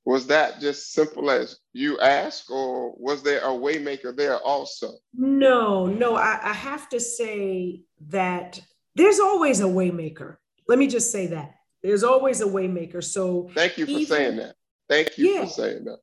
Was 0.05 0.27
that 0.27 0.59
just 0.59 0.93
simple 0.93 1.31
as 1.31 1.57
you 1.73 1.99
ask, 1.99 2.51
or 2.51 2.93
was 2.95 3.23
there 3.23 3.39
a 3.39 3.49
waymaker 3.49 4.15
there 4.15 4.37
also? 4.37 4.93
No, 5.15 5.87
no, 5.87 6.15
I, 6.15 6.39
I 6.43 6.53
have 6.53 6.87
to 6.89 6.99
say 6.99 7.81
that 8.09 8.61
there's 8.93 9.19
always 9.19 9.61
a 9.61 9.65
waymaker. 9.65 10.37
Let 10.67 10.77
me 10.77 10.85
just 10.87 11.11
say 11.11 11.27
that. 11.27 11.55
There's 11.81 12.03
always 12.03 12.41
a 12.41 12.45
waymaker. 12.45 13.03
So 13.03 13.49
thank 13.55 13.79
you 13.79 13.85
for 13.85 13.91
even, 13.91 14.05
saying 14.05 14.35
that. 14.37 14.55
Thank 14.87 15.17
you 15.17 15.33
yeah, 15.33 15.41
for 15.41 15.47
saying 15.47 15.85
that. 15.85 15.97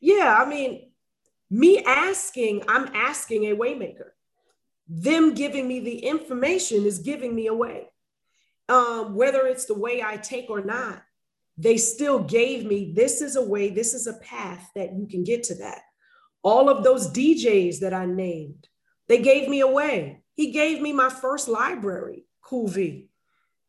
Yeah, 0.00 0.36
I 0.36 0.48
mean, 0.48 0.90
me 1.50 1.84
asking, 1.84 2.64
I'm 2.66 2.88
asking 2.94 3.44
a 3.44 3.56
waymaker. 3.56 4.10
Them 4.88 5.34
giving 5.34 5.68
me 5.68 5.78
the 5.78 5.98
information 5.98 6.84
is 6.84 6.98
giving 6.98 7.34
me 7.34 7.46
away. 7.46 7.86
Um, 8.68 9.14
whether 9.14 9.46
it's 9.46 9.66
the 9.66 9.74
way 9.74 10.02
I 10.02 10.16
take 10.16 10.50
or 10.50 10.64
not, 10.64 11.02
they 11.60 11.76
still 11.76 12.20
gave 12.20 12.64
me 12.64 12.92
this 12.94 13.20
is 13.20 13.36
a 13.36 13.42
way, 13.42 13.68
this 13.68 13.92
is 13.92 14.06
a 14.06 14.14
path 14.14 14.70
that 14.74 14.94
you 14.96 15.06
can 15.06 15.24
get 15.24 15.42
to 15.44 15.54
that. 15.56 15.82
All 16.42 16.70
of 16.70 16.82
those 16.82 17.12
DJs 17.12 17.80
that 17.80 17.92
I 17.92 18.06
named, 18.06 18.66
they 19.08 19.20
gave 19.20 19.46
me 19.46 19.60
away. 19.60 20.22
He 20.34 20.52
gave 20.52 20.80
me 20.80 20.94
my 20.94 21.10
first 21.10 21.48
library, 21.48 22.24
Cool 22.40 22.68
V, 22.68 23.10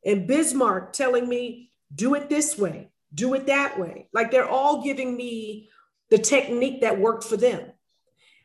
and 0.06 0.26
Biz 0.26 0.54
Markie 0.54 0.92
telling 0.94 1.28
me, 1.28 1.72
do 1.94 2.16
it 2.16 2.30
this 2.30 2.58
way, 2.58 2.92
do 3.14 3.34
it 3.34 3.48
that 3.48 3.78
way. 3.78 4.08
Like 4.14 4.32
they're 4.32 4.50
all 4.50 4.82
giving 4.82 5.18
me 5.18 5.70
the 6.10 6.18
technique 6.18 6.82
that 6.82 6.98
worked 6.98 7.26
for 7.26 7.36
them. 7.36 7.72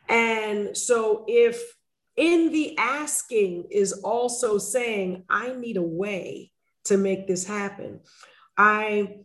And 0.09 0.77
so 0.77 1.25
if 1.29 1.63
in 2.17 2.51
the 2.51 2.77
asking 2.79 3.69
is 3.71 3.93
also 3.93 4.59
saying, 4.59 5.25
I 5.31 5.55
need 5.55 5.77
a 5.77 5.83
way 5.83 6.51
to 6.87 6.97
make 6.97 7.29
this 7.29 7.47
happen. 7.47 8.01
I 8.57 9.19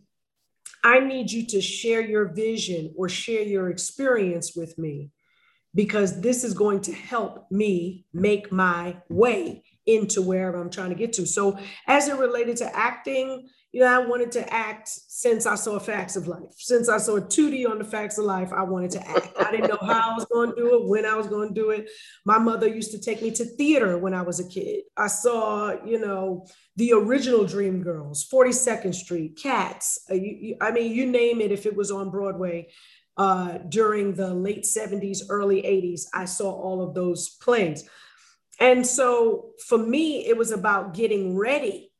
I 0.84 1.00
need 1.00 1.30
you 1.30 1.46
to 1.46 1.60
share 1.60 2.00
your 2.00 2.32
vision 2.32 2.92
or 2.96 3.08
share 3.08 3.42
your 3.42 3.70
experience 3.70 4.56
with 4.56 4.76
me 4.78 5.10
because 5.74 6.20
this 6.20 6.44
is 6.44 6.54
going 6.54 6.80
to 6.82 6.92
help 6.92 7.50
me 7.50 8.06
make 8.12 8.50
my 8.52 8.96
way 9.08 9.62
into 9.86 10.22
wherever 10.22 10.60
I'm 10.60 10.70
trying 10.70 10.90
to 10.90 10.94
get 10.94 11.12
to. 11.14 11.26
So, 11.26 11.58
as 11.86 12.08
it 12.08 12.18
related 12.18 12.56
to 12.58 12.76
acting, 12.76 13.48
you 13.72 13.80
know, 13.80 13.86
I 13.86 14.06
wanted 14.06 14.30
to 14.32 14.52
act 14.52 14.88
since 14.88 15.46
I 15.46 15.54
saw 15.54 15.78
Facts 15.78 16.14
of 16.14 16.28
Life. 16.28 16.52
Since 16.58 16.90
I 16.90 16.98
saw 16.98 17.18
Tootie 17.18 17.68
on 17.68 17.78
the 17.78 17.84
Facts 17.84 18.18
of 18.18 18.26
Life, 18.26 18.52
I 18.52 18.62
wanted 18.62 18.90
to 18.92 19.08
act. 19.08 19.32
I 19.38 19.50
didn't 19.50 19.70
know 19.70 19.78
how 19.80 20.10
I 20.10 20.14
was 20.14 20.26
going 20.26 20.50
to 20.50 20.56
do 20.56 20.74
it, 20.74 20.88
when 20.88 21.06
I 21.06 21.14
was 21.14 21.26
going 21.26 21.48
to 21.48 21.54
do 21.54 21.70
it. 21.70 21.88
My 22.26 22.38
mother 22.38 22.68
used 22.68 22.90
to 22.92 23.00
take 23.00 23.22
me 23.22 23.30
to 23.30 23.44
theater 23.46 23.96
when 23.96 24.12
I 24.12 24.20
was 24.20 24.40
a 24.40 24.48
kid. 24.48 24.82
I 24.96 25.06
saw, 25.06 25.82
you 25.86 25.98
know, 25.98 26.46
the 26.76 26.92
original 26.92 27.44
Dreamgirls, 27.44 28.30
42nd 28.30 28.94
Street, 28.94 29.38
Cats. 29.42 30.04
Uh, 30.10 30.16
I 30.60 30.70
mean, 30.70 30.92
you 30.92 31.06
name 31.06 31.40
it, 31.40 31.50
if 31.50 31.64
it 31.64 31.74
was 31.74 31.90
on 31.90 32.10
Broadway 32.10 32.68
uh, 33.16 33.58
during 33.70 34.14
the 34.14 34.34
late 34.34 34.64
70s, 34.64 35.20
early 35.30 35.62
80s, 35.62 36.02
I 36.12 36.26
saw 36.26 36.52
all 36.52 36.82
of 36.82 36.94
those 36.94 37.36
plays. 37.40 37.88
And 38.62 38.86
so 38.86 39.50
for 39.66 39.76
me, 39.76 40.24
it 40.28 40.36
was 40.36 40.52
about 40.52 40.94
getting 40.94 41.36
ready. 41.36 41.90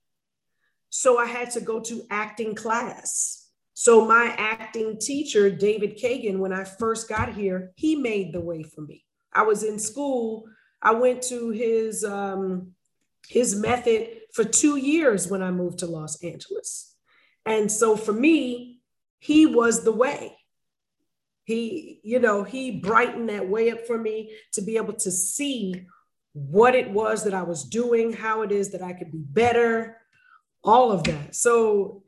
So 0.91 1.19
I 1.19 1.27
had 1.27 1.51
to 1.53 1.61
go 1.61 1.81
to 1.81 2.07
acting 2.09 2.55
class. 2.55 3.49
So 3.75 4.07
my 4.07 4.33
acting 4.39 5.01
teacher, 5.01 5.51
David 5.51 5.99
Kagan, 5.99 6.39
when 6.39 6.53
I 6.53 6.63
first 6.63 7.09
got 7.09 7.35
here, 7.35 7.73
he 7.75 7.97
made 7.97 8.33
the 8.33 8.41
way 8.41 8.63
for 8.63 8.83
me. 8.83 9.05
I 9.33 9.43
was 9.43 9.65
in 9.65 9.81
school. 9.81 10.45
I 10.81 10.93
went 10.93 11.23
to 11.25 11.51
his 11.51 12.05
um, 12.05 12.75
his 13.27 13.57
method 13.57 14.21
for 14.33 14.45
two 14.45 14.77
years 14.77 15.27
when 15.27 15.43
I 15.43 15.51
moved 15.51 15.81
to 15.81 15.87
Los 15.87 16.23
Angeles. 16.23 16.95
And 17.45 17.73
so 17.73 17.97
for 17.97 18.13
me, 18.13 18.79
he 19.19 19.47
was 19.47 19.83
the 19.83 19.91
way. 19.91 20.37
He, 21.43 21.99
you 22.05 22.21
know, 22.21 22.45
he 22.45 22.79
brightened 22.79 23.31
that 23.31 23.49
way 23.49 23.73
up 23.73 23.85
for 23.85 23.99
me 23.99 24.37
to 24.53 24.63
be 24.63 24.77
able 24.77 24.95
to 24.95 25.11
see 25.11 25.87
what 26.33 26.75
it 26.75 26.91
was 26.91 27.25
that 27.25 27.35
I 27.35 27.43
was 27.43 27.65
doing, 27.65 28.13
how 28.13 28.43
it 28.43 28.53
is 28.53 28.71
that 28.73 28.83
I 28.83 28.93
could 28.93 29.13
be 29.13 29.23
better, 29.25 29.99
all 30.65 30.91
of 30.91 31.05
that. 31.05 31.35
So, 31.35 32.05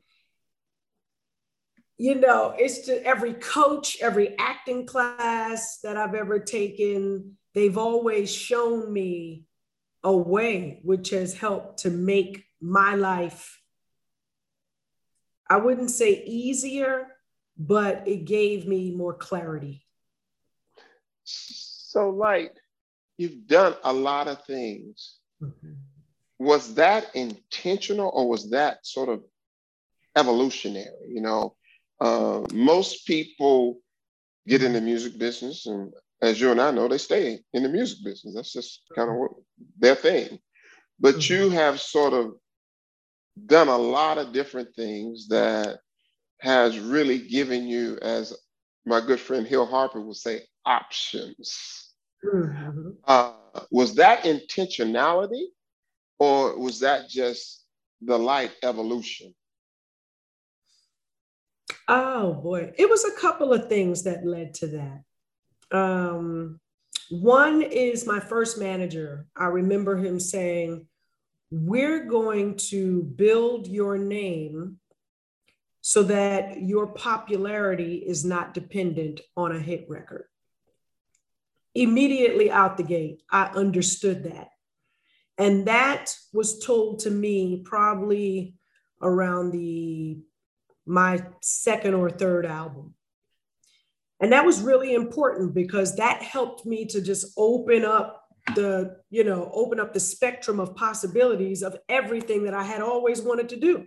you 1.97 2.15
know, 2.15 2.53
it's 2.57 2.79
to 2.87 3.05
every 3.05 3.33
coach, 3.33 3.97
every 4.01 4.37
acting 4.37 4.85
class 4.85 5.79
that 5.83 5.95
I've 5.95 6.15
ever 6.15 6.39
taken, 6.39 7.37
they've 7.53 7.77
always 7.77 8.33
shown 8.33 8.91
me 8.91 9.45
a 10.03 10.15
way 10.15 10.79
which 10.83 11.09
has 11.11 11.33
helped 11.33 11.79
to 11.79 11.89
make 11.89 12.45
my 12.61 12.95
life, 12.95 13.61
I 15.49 15.57
wouldn't 15.57 15.91
say 15.91 16.23
easier, 16.25 17.07
but 17.57 18.07
it 18.07 18.25
gave 18.25 18.67
me 18.67 18.91
more 18.91 19.13
clarity. 19.13 19.85
So, 21.23 22.09
like, 22.09 22.55
you've 23.17 23.47
done 23.47 23.75
a 23.83 23.93
lot 23.93 24.27
of 24.27 24.43
things. 24.45 25.17
Mm-hmm. 25.41 25.73
Was 26.39 26.75
that 26.75 27.15
intentional 27.15 28.11
or 28.13 28.27
was 28.27 28.49
that 28.51 28.85
sort 28.85 29.09
of 29.09 29.23
evolutionary? 30.15 31.07
You 31.07 31.21
know, 31.21 31.55
uh, 32.01 32.41
most 32.53 33.07
people 33.07 33.79
get 34.47 34.63
in 34.63 34.73
the 34.73 34.81
music 34.81 35.17
business, 35.17 35.65
and 35.65 35.93
as 36.21 36.39
you 36.39 36.51
and 36.51 36.61
I 36.61 36.71
know, 36.71 36.87
they 36.87 36.97
stay 36.97 37.39
in 37.53 37.63
the 37.63 37.69
music 37.69 37.99
business. 38.03 38.35
That's 38.35 38.53
just 38.53 38.81
kind 38.95 39.09
of 39.09 39.15
their 39.79 39.95
thing. 39.95 40.39
But 40.99 41.15
mm-hmm. 41.15 41.33
you 41.33 41.49
have 41.51 41.79
sort 41.79 42.13
of 42.13 42.33
done 43.45 43.67
a 43.67 43.77
lot 43.77 44.17
of 44.17 44.33
different 44.33 44.75
things 44.75 45.27
that 45.29 45.79
has 46.41 46.79
really 46.79 47.19
given 47.19 47.67
you, 47.67 47.97
as 48.01 48.33
my 48.85 49.01
good 49.01 49.19
friend 49.19 49.47
Hill 49.47 49.65
Harper 49.65 50.01
would 50.01 50.15
say, 50.15 50.41
options. 50.65 51.84
Mm-hmm. 52.25 52.89
Uh, 53.05 53.33
was 53.71 53.95
that 53.95 54.23
intentionality 54.23 55.45
or 56.19 56.57
was 56.57 56.79
that 56.79 57.09
just 57.09 57.63
the 58.01 58.17
light 58.17 58.51
evolution? 58.63 59.33
Oh 61.87 62.33
boy, 62.33 62.73
it 62.77 62.89
was 62.89 63.05
a 63.05 63.19
couple 63.19 63.53
of 63.53 63.69
things 63.69 64.03
that 64.03 64.25
led 64.25 64.53
to 64.55 64.67
that. 64.67 65.77
Um, 65.77 66.59
one 67.09 67.61
is 67.61 68.07
my 68.07 68.19
first 68.19 68.57
manager. 68.57 69.27
I 69.35 69.45
remember 69.45 69.95
him 69.97 70.19
saying, 70.19 70.87
We're 71.51 72.05
going 72.05 72.57
to 72.69 73.03
build 73.03 73.67
your 73.67 73.97
name 73.97 74.79
so 75.81 76.01
that 76.03 76.61
your 76.61 76.87
popularity 76.87 77.97
is 77.97 78.25
not 78.25 78.55
dependent 78.55 79.21
on 79.37 79.55
a 79.55 79.59
hit 79.59 79.85
record. 79.87 80.25
Immediately 81.75 82.49
out 82.49 82.77
the 82.77 82.83
gate, 82.83 83.21
I 83.29 83.45
understood 83.47 84.23
that. 84.23 84.49
And 85.37 85.67
that 85.67 86.15
was 86.33 86.59
told 86.59 86.99
to 86.99 87.11
me 87.11 87.61
probably 87.65 88.55
around 89.01 89.51
the 89.51 90.19
my 90.85 91.23
second 91.41 91.95
or 91.95 92.09
third 92.09 92.45
album. 92.45 92.93
And 94.19 94.31
that 94.31 94.45
was 94.45 94.61
really 94.61 94.93
important 94.93 95.53
because 95.53 95.95
that 95.97 96.21
helped 96.21 96.65
me 96.65 96.85
to 96.85 97.01
just 97.01 97.33
open 97.37 97.83
up 97.83 98.23
the, 98.53 98.97
you 99.09 99.23
know, 99.23 99.49
open 99.53 99.79
up 99.79 99.93
the 99.93 99.99
spectrum 99.99 100.59
of 100.59 100.75
possibilities 100.75 101.63
of 101.63 101.75
everything 101.89 102.45
that 102.45 102.53
I 102.53 102.63
had 102.63 102.81
always 102.81 103.21
wanted 103.21 103.49
to 103.49 103.55
do. 103.57 103.85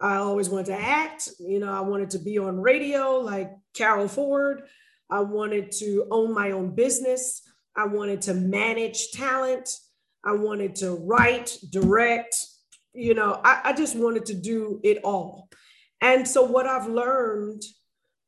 I 0.00 0.16
always 0.16 0.48
wanted 0.48 0.66
to 0.66 0.80
act. 0.80 1.28
You 1.40 1.58
know, 1.58 1.72
I 1.72 1.80
wanted 1.80 2.10
to 2.10 2.18
be 2.18 2.38
on 2.38 2.60
radio 2.60 3.18
like 3.18 3.50
Carol 3.74 4.08
Ford. 4.08 4.62
I 5.10 5.20
wanted 5.20 5.72
to 5.72 6.06
own 6.10 6.32
my 6.32 6.52
own 6.52 6.74
business. 6.74 7.42
I 7.76 7.86
wanted 7.86 8.22
to 8.22 8.34
manage 8.34 9.10
talent. 9.12 9.68
I 10.24 10.32
wanted 10.32 10.74
to 10.76 10.92
write, 10.92 11.56
direct. 11.70 12.36
You 12.92 13.14
know, 13.14 13.40
I, 13.44 13.60
I 13.64 13.72
just 13.72 13.96
wanted 13.96 14.26
to 14.26 14.34
do 14.34 14.80
it 14.82 14.98
all. 15.04 15.48
And 16.00 16.26
so, 16.26 16.42
what 16.42 16.66
I've 16.66 16.88
learned 16.88 17.62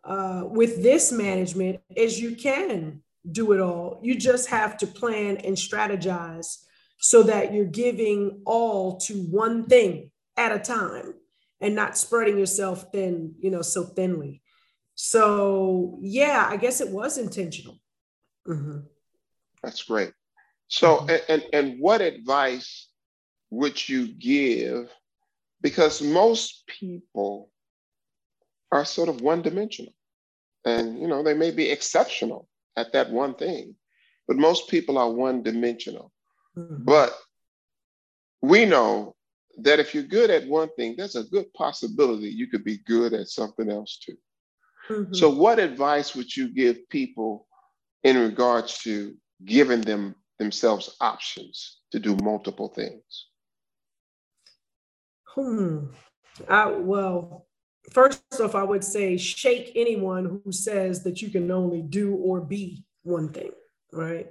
uh, 0.04 0.44
with 0.44 0.82
this 0.82 1.12
management 1.12 1.80
is 1.96 2.20
you 2.20 2.36
can 2.36 3.02
do 3.30 3.52
it 3.52 3.60
all. 3.60 4.00
You 4.02 4.16
just 4.16 4.48
have 4.48 4.76
to 4.78 4.86
plan 4.86 5.38
and 5.38 5.56
strategize 5.56 6.58
so 6.98 7.22
that 7.24 7.52
you're 7.52 7.64
giving 7.64 8.42
all 8.44 8.98
to 8.98 9.14
one 9.14 9.66
thing 9.66 10.10
at 10.36 10.52
a 10.52 10.58
time 10.58 11.14
and 11.60 11.74
not 11.74 11.96
spreading 11.96 12.38
yourself 12.38 12.86
thin, 12.92 13.34
you 13.38 13.50
know, 13.50 13.62
so 13.62 13.84
thinly. 13.84 14.41
So 14.94 15.98
yeah, 16.02 16.46
I 16.48 16.56
guess 16.56 16.80
it 16.80 16.90
was 16.90 17.18
intentional. 17.18 17.78
Mm-hmm. 18.46 18.80
That's 19.62 19.82
great. 19.84 20.12
So 20.68 20.98
mm-hmm. 20.98 21.10
and, 21.10 21.22
and 21.28 21.42
and 21.52 21.80
what 21.80 22.00
advice 22.00 22.88
would 23.50 23.88
you 23.88 24.08
give? 24.08 24.90
Because 25.60 26.02
most 26.02 26.66
people 26.66 27.50
are 28.72 28.84
sort 28.84 29.08
of 29.08 29.20
one 29.20 29.42
dimensional. 29.42 29.92
And 30.64 31.00
you 31.00 31.08
know, 31.08 31.22
they 31.22 31.34
may 31.34 31.50
be 31.50 31.70
exceptional 31.70 32.48
at 32.76 32.92
that 32.92 33.10
one 33.10 33.34
thing, 33.34 33.76
but 34.26 34.36
most 34.36 34.68
people 34.68 34.98
are 34.98 35.10
one 35.10 35.42
dimensional. 35.42 36.12
Mm-hmm. 36.56 36.84
But 36.84 37.14
we 38.40 38.64
know 38.64 39.14
that 39.58 39.78
if 39.78 39.94
you're 39.94 40.02
good 40.04 40.30
at 40.30 40.46
one 40.46 40.70
thing, 40.76 40.94
there's 40.96 41.16
a 41.16 41.24
good 41.24 41.52
possibility 41.54 42.28
you 42.28 42.46
could 42.46 42.64
be 42.64 42.78
good 42.78 43.12
at 43.12 43.28
something 43.28 43.70
else 43.70 43.98
too. 43.98 44.16
Mm-hmm. 44.92 45.14
So, 45.14 45.30
what 45.30 45.58
advice 45.58 46.14
would 46.14 46.34
you 46.36 46.48
give 46.48 46.88
people 46.88 47.46
in 48.04 48.18
regards 48.18 48.78
to 48.80 49.14
giving 49.44 49.80
them 49.80 50.14
themselves 50.38 50.96
options 51.00 51.78
to 51.92 51.98
do 51.98 52.16
multiple 52.16 52.68
things? 52.68 53.26
Hmm. 55.34 55.86
I, 56.48 56.66
well, 56.66 57.46
first 57.90 58.22
off, 58.40 58.54
I 58.54 58.62
would 58.62 58.84
say 58.84 59.16
shake 59.16 59.72
anyone 59.74 60.24
who 60.24 60.52
says 60.52 61.02
that 61.04 61.22
you 61.22 61.30
can 61.30 61.50
only 61.50 61.82
do 61.82 62.14
or 62.14 62.40
be 62.40 62.84
one 63.02 63.28
thing, 63.28 63.52
right? 63.92 64.28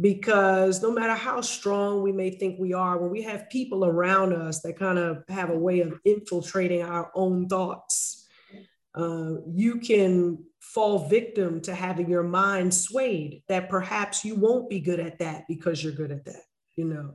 because 0.00 0.82
no 0.82 0.90
matter 0.90 1.14
how 1.14 1.40
strong 1.40 2.02
we 2.02 2.10
may 2.10 2.30
think 2.30 2.58
we 2.58 2.72
are, 2.72 2.98
when 2.98 3.10
we 3.10 3.22
have 3.22 3.48
people 3.50 3.84
around 3.84 4.32
us 4.32 4.60
that 4.62 4.78
kind 4.78 4.98
of 4.98 5.22
have 5.28 5.50
a 5.50 5.58
way 5.58 5.80
of 5.80 6.00
infiltrating 6.04 6.82
our 6.82 7.12
own 7.14 7.48
thoughts, 7.48 8.23
uh, 8.94 9.34
you 9.52 9.80
can 9.80 10.38
fall 10.60 11.08
victim 11.08 11.60
to 11.60 11.74
having 11.74 12.08
your 12.08 12.22
mind 12.22 12.72
swayed 12.72 13.42
that 13.48 13.68
perhaps 13.68 14.24
you 14.24 14.34
won't 14.34 14.70
be 14.70 14.80
good 14.80 15.00
at 15.00 15.18
that 15.18 15.44
because 15.48 15.82
you're 15.82 15.92
good 15.92 16.12
at 16.12 16.24
that, 16.24 16.42
you 16.76 16.84
know, 16.84 17.14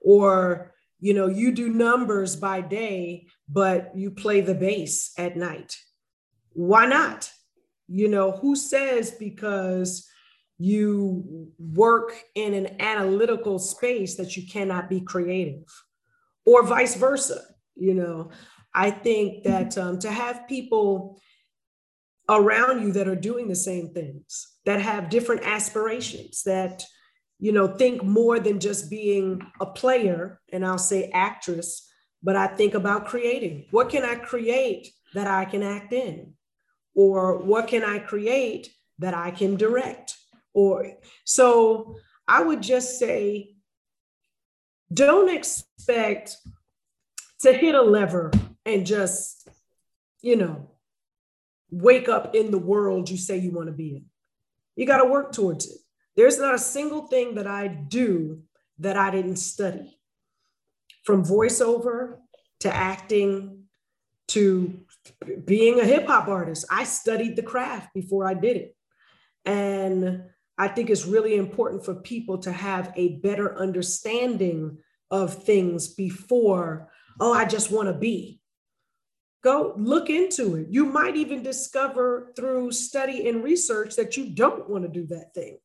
or 0.00 0.74
you 1.00 1.14
know 1.14 1.26
you 1.28 1.52
do 1.52 1.68
numbers 1.68 2.34
by 2.34 2.60
day 2.60 3.26
but 3.48 3.92
you 3.94 4.10
play 4.10 4.40
the 4.40 4.54
bass 4.54 5.12
at 5.18 5.36
night. 5.36 5.76
Why 6.52 6.86
not? 6.86 7.30
You 7.88 8.08
know 8.08 8.32
who 8.32 8.56
says 8.56 9.10
because 9.12 10.08
you 10.58 11.52
work 11.58 12.14
in 12.34 12.54
an 12.54 12.80
analytical 12.80 13.58
space 13.58 14.16
that 14.16 14.36
you 14.36 14.46
cannot 14.48 14.88
be 14.88 15.00
creative? 15.00 15.64
Or 16.44 16.64
vice 16.64 16.94
versa 16.94 17.42
you 17.78 17.94
know 17.94 18.30
i 18.86 18.90
think 18.90 19.44
that 19.44 19.76
um, 19.76 19.98
to 19.98 20.10
have 20.10 20.48
people 20.48 21.20
around 22.28 22.82
you 22.82 22.92
that 22.92 23.08
are 23.08 23.16
doing 23.30 23.48
the 23.48 23.56
same 23.56 23.88
things 23.92 24.32
that 24.66 24.80
have 24.80 25.08
different 25.10 25.42
aspirations 25.44 26.42
that 26.44 26.84
you 27.38 27.52
know 27.52 27.68
think 27.68 28.02
more 28.02 28.38
than 28.38 28.58
just 28.60 28.90
being 28.90 29.40
a 29.60 29.66
player 29.66 30.40
and 30.52 30.64
i'll 30.64 30.86
say 30.92 31.10
actress 31.12 31.88
but 32.22 32.36
i 32.36 32.46
think 32.46 32.74
about 32.74 33.06
creating. 33.06 33.66
What 33.70 33.90
can 33.90 34.04
i 34.04 34.16
create 34.16 34.88
that 35.14 35.26
i 35.26 35.44
can 35.44 35.62
act 35.62 35.92
in? 35.92 36.34
Or 36.94 37.38
what 37.38 37.68
can 37.68 37.84
i 37.84 37.98
create 37.98 38.70
that 38.98 39.14
i 39.14 39.30
can 39.30 39.56
direct? 39.56 40.16
Or 40.54 40.92
so 41.24 41.96
I 42.26 42.42
would 42.42 42.62
just 42.62 42.98
say 42.98 43.54
don't 44.92 45.28
expect 45.28 46.36
to 47.40 47.52
hit 47.52 47.74
a 47.74 47.82
lever 47.82 48.32
and 48.68 48.86
just, 48.86 49.48
you 50.20 50.36
know, 50.36 50.70
wake 51.70 52.08
up 52.08 52.34
in 52.34 52.50
the 52.50 52.58
world 52.58 53.10
you 53.10 53.16
say 53.16 53.38
you 53.38 53.50
want 53.50 53.66
to 53.66 53.72
be 53.72 53.96
in. 53.96 54.04
You 54.76 54.86
got 54.86 55.02
to 55.02 55.08
work 55.08 55.32
towards 55.32 55.66
it. 55.66 55.78
There's 56.16 56.38
not 56.38 56.54
a 56.54 56.58
single 56.58 57.06
thing 57.06 57.34
that 57.36 57.46
I 57.46 57.68
do 57.68 58.42
that 58.78 58.96
I 58.96 59.10
didn't 59.10 59.36
study. 59.36 59.98
From 61.04 61.24
voiceover 61.24 62.18
to 62.60 62.74
acting 62.74 63.64
to 64.28 64.80
being 65.44 65.80
a 65.80 65.84
hip 65.84 66.06
hop 66.06 66.28
artist, 66.28 66.66
I 66.70 66.84
studied 66.84 67.36
the 67.36 67.42
craft 67.42 67.94
before 67.94 68.26
I 68.28 68.34
did 68.34 68.56
it. 68.56 68.76
And 69.44 70.24
I 70.58 70.68
think 70.68 70.90
it's 70.90 71.06
really 71.06 71.36
important 71.36 71.84
for 71.84 71.94
people 71.94 72.38
to 72.38 72.52
have 72.52 72.92
a 72.96 73.16
better 73.18 73.56
understanding 73.56 74.78
of 75.10 75.42
things 75.44 75.88
before, 75.88 76.90
oh, 77.20 77.32
I 77.32 77.46
just 77.46 77.70
want 77.70 77.88
to 77.88 77.94
be. 77.94 78.37
Go 79.42 79.74
look 79.76 80.10
into 80.10 80.56
it. 80.56 80.66
You 80.70 80.84
might 80.84 81.16
even 81.16 81.42
discover 81.42 82.32
through 82.36 82.72
study 82.72 83.28
and 83.28 83.44
research 83.44 83.96
that 83.96 84.16
you 84.16 84.30
don't 84.30 84.68
want 84.68 84.84
to 84.84 84.88
do 84.88 85.06
that 85.06 85.32
thing. 85.34 85.58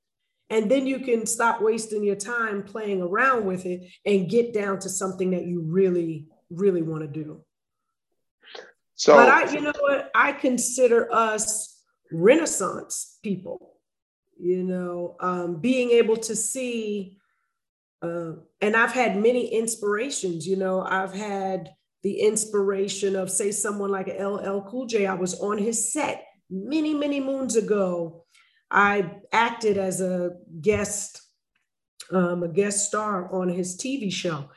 And 0.49 0.69
then 0.69 0.85
you 0.85 0.99
can 0.99 1.25
stop 1.25 1.61
wasting 1.61 2.03
your 2.03 2.15
time 2.15 2.63
playing 2.63 3.01
around 3.01 3.45
with 3.45 3.65
it 3.65 3.89
and 4.05 4.29
get 4.29 4.53
down 4.53 4.77
to 4.79 4.89
something 4.89 5.31
that 5.31 5.45
you 5.45 5.61
really, 5.61 6.27
really 6.51 6.83
want 6.83 7.01
to 7.01 7.07
do. 7.07 7.43
So, 8.95 9.15
but 9.15 9.29
I, 9.29 9.51
you 9.51 9.61
know 9.61 9.73
what? 9.79 10.11
I 10.13 10.33
consider 10.33 11.11
us 11.11 11.81
Renaissance 12.11 13.17
people 13.23 13.73
you 14.43 14.63
know, 14.63 15.15
um, 15.19 15.59
being 15.59 15.91
able 15.91 16.17
to 16.17 16.35
see, 16.35 17.17
uh, 18.01 18.33
and 18.61 18.75
I've 18.75 18.91
had 18.91 19.15
many 19.15 19.47
inspirations, 19.47 20.45
you 20.47 20.57
know, 20.57 20.81
I've 20.81 21.13
had 21.13 21.73
the 22.03 22.19
inspiration 22.19 23.15
of, 23.15 23.31
say, 23.31 23.51
someone 23.51 23.89
like 23.89 24.07
LL 24.07 24.59
Cool 24.61 24.85
J. 24.85 25.07
I 25.07 25.15
was 25.15 25.39
on 25.39 25.57
his 25.57 25.91
set 25.91 26.25
many, 26.49 26.93
many 26.93 27.19
moons 27.19 27.55
ago. 27.55 28.25
I 28.69 29.11
acted 29.31 29.77
as 29.77 30.01
a 30.01 30.31
guest, 30.61 31.21
um, 32.11 32.43
a 32.43 32.47
guest 32.47 32.87
star 32.87 33.33
on 33.33 33.47
his 33.49 33.77
TV 33.77 34.11
show. 34.11 34.49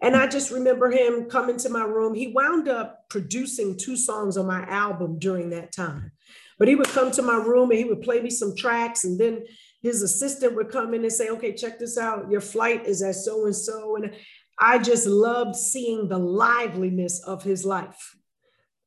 And 0.00 0.16
I 0.16 0.26
just 0.26 0.50
remember 0.50 0.90
him 0.90 1.30
coming 1.30 1.56
to 1.58 1.68
my 1.68 1.84
room. 1.84 2.14
He 2.14 2.28
wound 2.28 2.68
up 2.68 3.08
producing 3.10 3.76
two 3.76 3.96
songs 3.96 4.36
on 4.36 4.46
my 4.46 4.62
album 4.64 5.18
during 5.18 5.50
that 5.50 5.72
time. 5.72 6.12
But 6.58 6.68
he 6.68 6.74
would 6.74 6.88
come 6.88 7.10
to 7.12 7.22
my 7.22 7.36
room 7.36 7.70
and 7.70 7.78
he 7.78 7.84
would 7.84 8.02
play 8.02 8.20
me 8.20 8.30
some 8.30 8.54
tracks, 8.54 9.04
and 9.04 9.18
then 9.18 9.44
his 9.82 10.02
assistant 10.02 10.54
would 10.54 10.70
come 10.70 10.94
in 10.94 11.02
and 11.02 11.12
say, 11.12 11.28
"Okay, 11.30 11.52
check 11.52 11.78
this 11.78 11.98
out. 11.98 12.30
Your 12.30 12.40
flight 12.40 12.86
is 12.86 13.02
at 13.02 13.16
so 13.16 13.46
and 13.46 13.56
so." 13.56 13.96
And 13.96 14.12
I 14.58 14.78
just 14.78 15.06
loved 15.06 15.56
seeing 15.56 16.08
the 16.08 16.18
liveliness 16.18 17.20
of 17.20 17.42
his 17.42 17.64
life. 17.64 18.16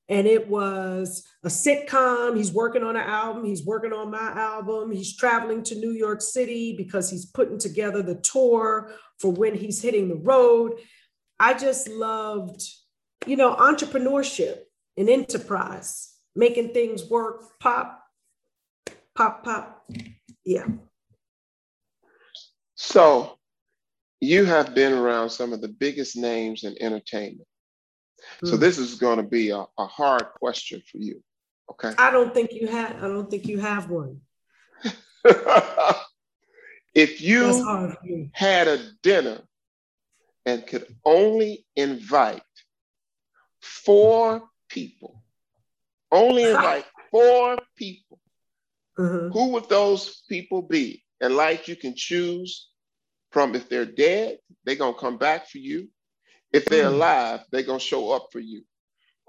And 0.10 0.26
it 0.26 0.48
was 0.48 1.28
a 1.44 1.50
sitcom. 1.50 2.38
He's 2.38 2.54
working 2.54 2.84
on 2.84 2.96
an 2.96 3.04
album. 3.04 3.44
He's 3.44 3.66
working 3.66 3.92
on 3.92 4.10
my 4.10 4.32
album. 4.32 4.92
He's 4.92 5.18
traveling 5.18 5.64
to 5.64 5.76
New 5.76 5.92
York 5.92 6.22
City 6.22 6.76
because 6.78 7.10
he's 7.10 7.26
putting 7.26 7.60
together 7.60 8.02
the 8.02 8.16
tour 8.16 8.94
for 9.20 9.32
when 9.32 9.54
he's 9.54 9.82
hitting 9.82 10.08
the 10.08 10.16
road. 10.16 10.80
I 11.40 11.54
just 11.56 11.90
loved, 11.90 12.64
you 13.26 13.36
know, 13.36 13.54
entrepreneurship 13.56 14.60
and 14.96 15.10
enterprise 15.10 16.14
making 16.36 16.74
things 16.74 17.10
work, 17.10 17.60
pop, 17.60 18.02
pop, 19.16 19.44
pop. 19.44 19.90
Yeah. 20.46 20.68
So 22.76 23.37
you 24.20 24.46
have 24.46 24.74
been 24.74 24.94
around 24.94 25.30
some 25.30 25.54
of 25.54 25.62
the 25.62 25.68
biggest 25.68 26.16
names 26.16 26.64
in 26.64 26.76
entertainment. 26.82 27.48
Mm. 28.42 28.48
So 28.50 28.56
hmm. 28.56 28.62
this 28.62 28.78
is 28.78 28.96
going 28.96 29.18
to 29.18 29.24
be 29.24 29.52
a, 29.52 29.66
a 29.78 29.86
hard 29.86 30.26
question 30.40 30.82
for 30.92 30.98
you. 30.98 31.24
Okay. 31.72 31.94
I 31.98 32.12
don't 32.12 32.34
think 32.34 32.54
you 32.54 32.68
have. 32.68 33.04
I 33.04 33.08
don't 33.08 33.30
think 33.30 33.46
you 33.46 33.60
have 33.60 33.90
one. 33.90 34.22
if 36.96 37.22
you 37.22 38.28
had 38.32 38.68
a 38.68 38.80
dinner 39.04 39.42
and 40.46 40.66
could 40.66 40.88
only 41.06 41.66
invite 41.76 42.42
four 43.62 44.44
people 44.70 45.22
only 46.12 46.44
invite 46.50 46.86
four 47.12 47.58
people. 47.76 48.20
Mm-hmm. 48.98 49.32
Who 49.32 49.50
would 49.50 49.70
those 49.70 50.24
people 50.30 50.62
be? 50.62 51.04
And 51.22 51.36
like 51.36 51.68
you 51.68 51.76
can 51.76 51.96
choose 51.96 52.70
from 53.32 53.56
if 53.56 53.70
they're 53.70 53.86
dead, 53.86 54.38
they're 54.66 54.76
gonna 54.76 54.98
come 54.98 55.18
back 55.18 55.48
for 55.48 55.58
you. 55.58 55.90
If 56.54 56.66
they're 56.66 56.86
mm. 56.86 56.94
alive, 56.94 57.42
they're 57.52 57.64
gonna 57.64 57.80
show 57.80 58.12
up 58.12 58.28
for 58.32 58.40
you. 58.40 58.64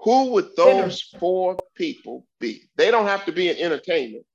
Who 0.01 0.31
would 0.31 0.55
those 0.55 1.01
four 1.19 1.57
people 1.75 2.25
be? 2.39 2.69
They 2.77 2.89
don't 2.89 3.07
have 3.07 3.25
to 3.25 3.31
be 3.31 3.49
in 3.49 3.57
entertainment. 3.57 4.25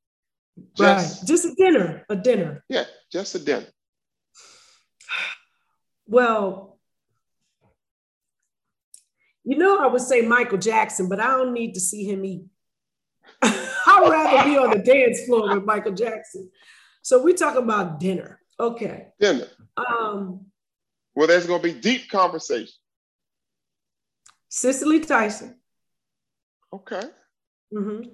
Just, 0.77 1.21
right. 1.21 1.27
Just 1.27 1.45
a 1.47 1.55
dinner, 1.57 2.05
a 2.09 2.17
dinner. 2.17 2.65
Yeah, 2.69 2.85
just 3.11 3.35
a 3.35 3.39
dinner. 3.39 3.67
Well, 6.07 6.79
you 9.45 9.57
know, 9.59 9.79
I 9.79 9.87
would 9.87 10.03
say 10.03 10.23
Michael 10.23 10.59
Jackson, 10.59 11.09
but 11.09 11.21
I 11.21 11.29
don't 11.29 11.53
need 11.53 11.75
to 11.75 11.81
see 11.81 12.05
him 12.05 12.25
eat. 12.25 12.45
I'd 13.43 14.09
rather 14.09 14.49
be 14.49 14.57
on 14.57 14.71
the 14.71 14.79
dance 14.79 15.25
floor 15.27 15.55
with 15.55 15.65
Michael 15.65 15.93
Jackson. 15.93 16.51
So 17.03 17.23
we 17.23 17.35
talk 17.35 17.57
about 17.57 18.01
dinner. 18.01 18.41
Okay. 18.59 19.09
Dinner. 19.19 19.49
Um, 19.77 20.47
well, 21.15 21.27
there's 21.27 21.47
going 21.47 21.63
to 21.63 21.75
be 21.75 21.81
deep 21.81 22.09
conversation. 22.09 22.75
Cicely 24.49 25.01
Tyson. 25.01 25.59
Okay. 26.73 27.03
Mm-hmm. 27.73 28.11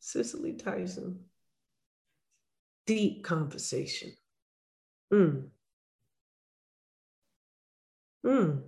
Cicely 0.00 0.52
Tyson. 0.54 1.20
Deep 2.86 3.24
conversation. 3.24 4.12
Mm. 5.12 5.48
Mm. 8.24 8.62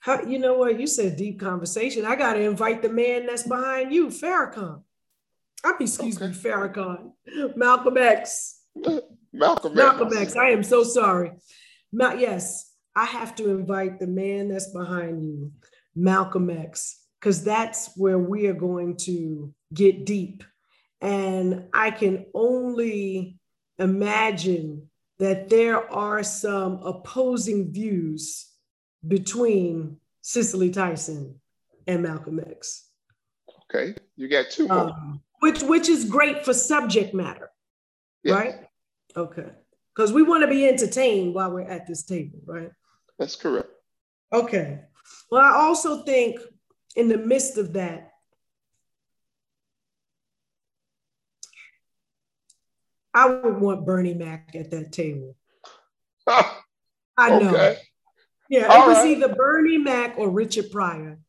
How, 0.00 0.22
you 0.22 0.38
know 0.38 0.54
what? 0.54 0.78
You 0.78 0.86
said 0.86 1.16
deep 1.16 1.40
conversation. 1.40 2.04
I 2.04 2.14
got 2.14 2.34
to 2.34 2.40
invite 2.40 2.82
the 2.82 2.88
man 2.88 3.26
that's 3.26 3.42
behind 3.42 3.92
you, 3.92 4.06
Farrakhan. 4.06 4.82
I 5.66 5.72
mean, 5.72 5.88
excuse 5.88 6.16
okay. 6.16 6.28
me, 6.28 6.32
Farrakhan. 6.32 7.10
Malcolm 7.56 7.98
X. 7.98 8.60
Malcolm 9.32 9.72
X. 9.72 9.76
Malcolm 9.76 10.16
X. 10.16 10.36
I 10.36 10.50
am 10.50 10.62
so 10.62 10.84
sorry. 10.84 11.32
Ma- 11.92 12.12
yes, 12.12 12.72
I 12.94 13.04
have 13.04 13.34
to 13.36 13.50
invite 13.50 13.98
the 13.98 14.06
man 14.06 14.48
that's 14.48 14.72
behind 14.72 15.24
you, 15.24 15.52
Malcolm 15.96 16.50
X, 16.50 17.02
because 17.20 17.42
that's 17.42 17.90
where 17.96 18.18
we 18.18 18.46
are 18.46 18.54
going 18.54 18.96
to 18.98 19.52
get 19.74 20.06
deep. 20.06 20.44
And 21.00 21.64
I 21.74 21.90
can 21.90 22.26
only 22.32 23.38
imagine 23.78 24.88
that 25.18 25.48
there 25.48 25.90
are 25.92 26.22
some 26.22 26.80
opposing 26.84 27.72
views 27.72 28.46
between 29.06 29.96
Cicely 30.20 30.70
Tyson 30.70 31.40
and 31.88 32.04
Malcolm 32.04 32.38
X. 32.38 32.88
Okay, 33.64 33.94
you 34.16 34.28
got 34.28 34.48
two 34.48 34.68
more. 34.68 34.90
Um, 34.90 35.22
which 35.46 35.62
which 35.62 35.88
is 35.88 36.04
great 36.04 36.44
for 36.44 36.52
subject 36.52 37.14
matter, 37.14 37.50
yes. 38.24 38.34
right? 38.34 38.54
Okay, 39.16 39.46
because 39.94 40.12
we 40.12 40.24
want 40.24 40.42
to 40.42 40.48
be 40.48 40.66
entertained 40.66 41.34
while 41.34 41.52
we're 41.52 41.60
at 41.60 41.86
this 41.86 42.02
table, 42.02 42.40
right? 42.44 42.70
That's 43.16 43.36
correct. 43.36 43.68
Okay. 44.32 44.80
Well, 45.30 45.40
I 45.40 45.54
also 45.54 46.02
think 46.02 46.40
in 46.96 47.06
the 47.06 47.16
midst 47.16 47.58
of 47.58 47.74
that, 47.74 48.10
I 53.14 53.28
would 53.28 53.60
want 53.60 53.86
Bernie 53.86 54.14
Mac 54.14 54.56
at 54.56 54.72
that 54.72 54.90
table. 54.90 55.36
I 56.26 56.48
know. 57.38 57.54
Okay. 57.54 57.78
Yeah, 58.50 58.66
All 58.66 58.82
it 58.82 58.86
was 58.88 58.98
right. 58.98 59.16
either 59.16 59.32
Bernie 59.32 59.78
Mac 59.78 60.18
or 60.18 60.28
Richard 60.28 60.72
Pryor. 60.72 61.20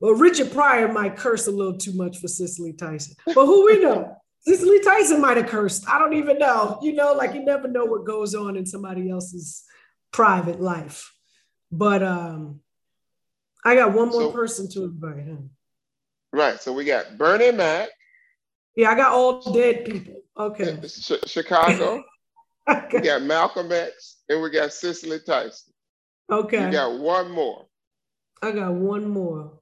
Well, 0.00 0.14
Richard 0.14 0.52
Pryor 0.52 0.92
might 0.92 1.16
curse 1.16 1.46
a 1.48 1.50
little 1.50 1.76
too 1.76 1.92
much 1.94 2.18
for 2.18 2.28
Cicely 2.28 2.72
Tyson, 2.72 3.14
but 3.26 3.46
who 3.46 3.66
we 3.66 3.80
know? 3.80 4.16
Cicely 4.40 4.80
Tyson 4.80 5.20
might 5.20 5.36
have 5.36 5.48
cursed. 5.48 5.88
I 5.88 5.98
don't 5.98 6.14
even 6.14 6.38
know. 6.38 6.78
You 6.80 6.92
know, 6.92 7.12
like 7.12 7.34
you 7.34 7.44
never 7.44 7.68
know 7.68 7.84
what 7.84 8.04
goes 8.04 8.34
on 8.34 8.56
in 8.56 8.64
somebody 8.64 9.10
else's 9.10 9.64
private 10.12 10.60
life. 10.60 11.12
But 11.70 12.02
um, 12.02 12.60
I 13.64 13.74
got 13.74 13.92
one 13.92 14.08
more 14.08 14.22
so, 14.22 14.32
person 14.32 14.70
to 14.70 14.84
invite. 14.84 15.26
Huh? 15.28 15.36
Right. 16.32 16.60
So 16.60 16.72
we 16.72 16.84
got 16.84 17.18
Bernie 17.18 17.52
Mac. 17.52 17.88
Yeah, 18.76 18.90
I 18.90 18.94
got 18.94 19.12
all 19.12 19.40
dead 19.52 19.84
people. 19.84 20.22
Okay. 20.38 20.78
Chicago. 21.26 22.02
okay. 22.70 22.98
We 22.98 23.00
got 23.00 23.22
Malcolm 23.22 23.72
X 23.72 24.18
and 24.28 24.40
we 24.40 24.50
got 24.50 24.72
Cicely 24.72 25.18
Tyson. 25.26 25.72
Okay. 26.30 26.64
You 26.64 26.72
got 26.72 26.98
one 26.98 27.30
more. 27.30 27.66
I 28.40 28.52
got 28.52 28.72
one 28.72 29.08
more. 29.08 29.57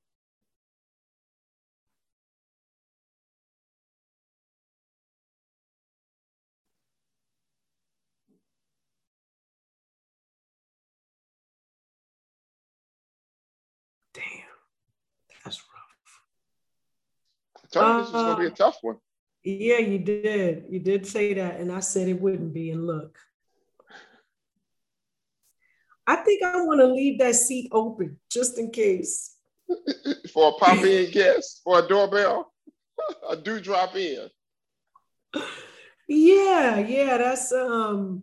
Told 17.76 17.96
you 17.96 18.02
this 18.04 18.12
was 18.12 18.22
gonna 18.22 18.38
be 18.38 18.46
a 18.46 18.50
uh, 18.50 18.54
tough 18.54 18.78
one. 18.82 18.96
Yeah, 19.44 19.78
you 19.78 19.98
did. 19.98 20.64
You 20.68 20.80
did 20.80 21.06
say 21.06 21.34
that, 21.34 21.60
and 21.60 21.70
I 21.70 21.80
said 21.80 22.08
it 22.08 22.20
wouldn't 22.20 22.52
be. 22.52 22.70
And 22.70 22.86
look, 22.86 23.16
I 26.06 26.16
think 26.16 26.42
I 26.42 26.56
want 26.62 26.80
to 26.80 26.86
leave 26.86 27.18
that 27.18 27.34
seat 27.34 27.68
open 27.72 28.18
just 28.30 28.58
in 28.58 28.70
case. 28.70 29.36
for 30.32 30.48
a 30.48 30.52
pop 30.52 30.84
in 30.84 31.10
guest, 31.12 31.60
for 31.64 31.80
a 31.80 31.88
doorbell, 31.88 32.52
a 33.28 33.36
do 33.36 33.60
drop 33.60 33.94
in. 33.96 34.28
Yeah, 36.08 36.78
yeah, 36.78 37.18
that's 37.18 37.52
um 37.52 38.22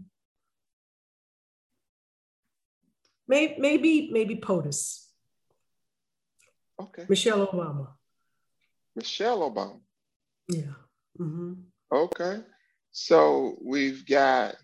maybe 3.28 3.56
maybe 3.60 4.10
maybe 4.12 4.36
POTUS. 4.36 5.08
Okay. 6.80 7.06
Michelle 7.08 7.48
Obama. 7.48 7.90
Michelle 8.96 9.40
Obama. 9.50 9.80
Yeah. 10.48 10.74
Mm-hmm. 11.20 11.54
Okay. 11.92 12.42
So 12.92 13.58
we've 13.62 14.06
got 14.06 14.56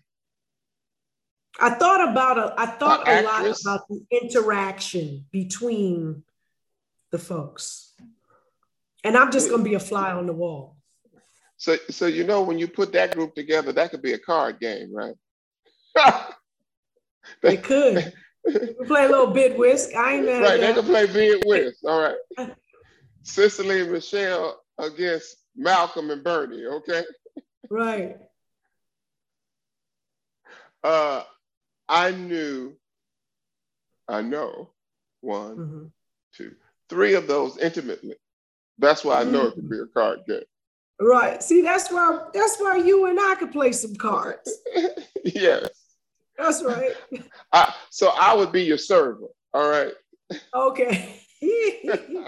I 1.58 1.70
thought 1.70 2.08
about 2.08 2.38
a, 2.38 2.54
I 2.56 2.66
thought 2.66 3.08
a 3.08 3.22
lot 3.22 3.40
about 3.40 3.88
the 3.88 4.02
interaction 4.10 5.26
between 5.30 6.22
the 7.10 7.18
folks. 7.18 7.92
And 9.02 9.16
I'm 9.16 9.32
just 9.32 9.48
going 9.48 9.64
to 9.64 9.68
be 9.68 9.74
a 9.74 9.80
fly 9.80 10.12
on 10.12 10.26
the 10.26 10.32
wall. 10.32 10.76
So, 11.56 11.76
so 11.90 12.06
you 12.06 12.24
know, 12.24 12.42
when 12.42 12.58
you 12.58 12.68
put 12.68 12.92
that 12.92 13.14
group 13.14 13.34
together, 13.34 13.72
that 13.72 13.90
could 13.90 14.02
be 14.02 14.12
a 14.12 14.18
card 14.18 14.60
game, 14.60 14.94
right? 14.94 15.14
they 17.42 17.56
could. 17.56 18.12
We 18.46 18.86
play 18.86 19.04
a 19.04 19.08
little 19.08 19.28
bid 19.32 19.58
whist. 19.58 19.94
I 19.94 20.14
ain't 20.14 20.26
mad 20.26 20.42
Right, 20.42 20.60
they 20.60 20.72
can 20.72 20.84
play 20.84 21.06
bid 21.06 21.42
whist. 21.46 21.84
All 21.84 22.00
right. 22.00 22.16
Cicely 23.22 23.82
and 23.82 23.92
Michelle 23.92 24.60
against 24.78 25.36
Malcolm 25.56 26.10
and 26.10 26.24
Bernie, 26.24 26.66
okay? 26.66 27.04
Right. 27.68 28.16
Uh, 30.82 31.22
I 31.88 32.12
knew, 32.12 32.74
I 34.08 34.22
know 34.22 34.70
one, 35.20 35.56
mm-hmm. 35.56 35.84
two, 36.34 36.54
three 36.88 37.14
of 37.14 37.26
those 37.26 37.58
intimately. 37.58 38.16
That's 38.78 39.04
why 39.04 39.20
I 39.20 39.24
know 39.24 39.48
it 39.48 39.54
could 39.54 39.68
be 39.68 39.78
a 39.78 39.86
card 39.86 40.20
game. 40.26 40.42
Right. 41.00 41.42
See, 41.42 41.62
that's 41.62 41.90
why 41.90 42.26
that's 42.32 42.58
why 42.58 42.76
you 42.76 43.06
and 43.06 43.18
I 43.18 43.34
could 43.34 43.52
play 43.52 43.72
some 43.72 43.94
cards. 43.96 44.50
yes. 45.24 45.68
That's 46.38 46.62
right. 46.62 46.92
I, 47.52 47.74
so 47.90 48.10
I 48.18 48.34
would 48.34 48.52
be 48.52 48.62
your 48.62 48.78
server. 48.78 49.26
All 49.52 49.68
right. 49.68 49.92
Okay. 50.54 51.20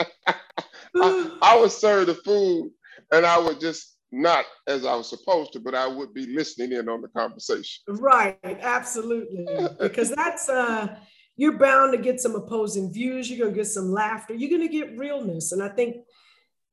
I, 0.97 1.31
I 1.43 1.59
would 1.59 1.71
serve 1.71 2.07
the 2.07 2.15
food 2.15 2.71
and 3.13 3.27
I 3.27 3.39
would 3.39 3.61
just 3.61 3.97
not 4.11 4.45
as 4.67 4.85
I 4.85 4.95
was 4.95 5.09
supposed 5.09 5.55
to, 5.55 5.61
but 5.61 5.75
I 5.75 5.87
would 5.87 6.13
be 6.13 6.27
listening 6.27 6.73
in 6.73 6.89
on 6.89 7.01
the 7.01 7.09
conversation. 7.09 7.83
Right, 7.89 8.39
absolutely. 8.45 9.47
because 9.81 10.11
that's 10.17 10.49
uh 10.49 10.97
you're 11.37 11.59
bound 11.59 11.93
to 11.93 11.99
get 11.99 12.21
some 12.21 12.35
opposing 12.35 12.93
views, 12.93 13.31
you're 13.31 13.47
gonna 13.47 13.57
get 13.57 13.67
some 13.67 13.91
laughter, 13.91 14.35
you're 14.35 14.51
gonna 14.51 14.71
get 14.71 14.99
realness. 14.99 15.53
And 15.53 15.63
I 15.63 15.69
think 15.69 15.97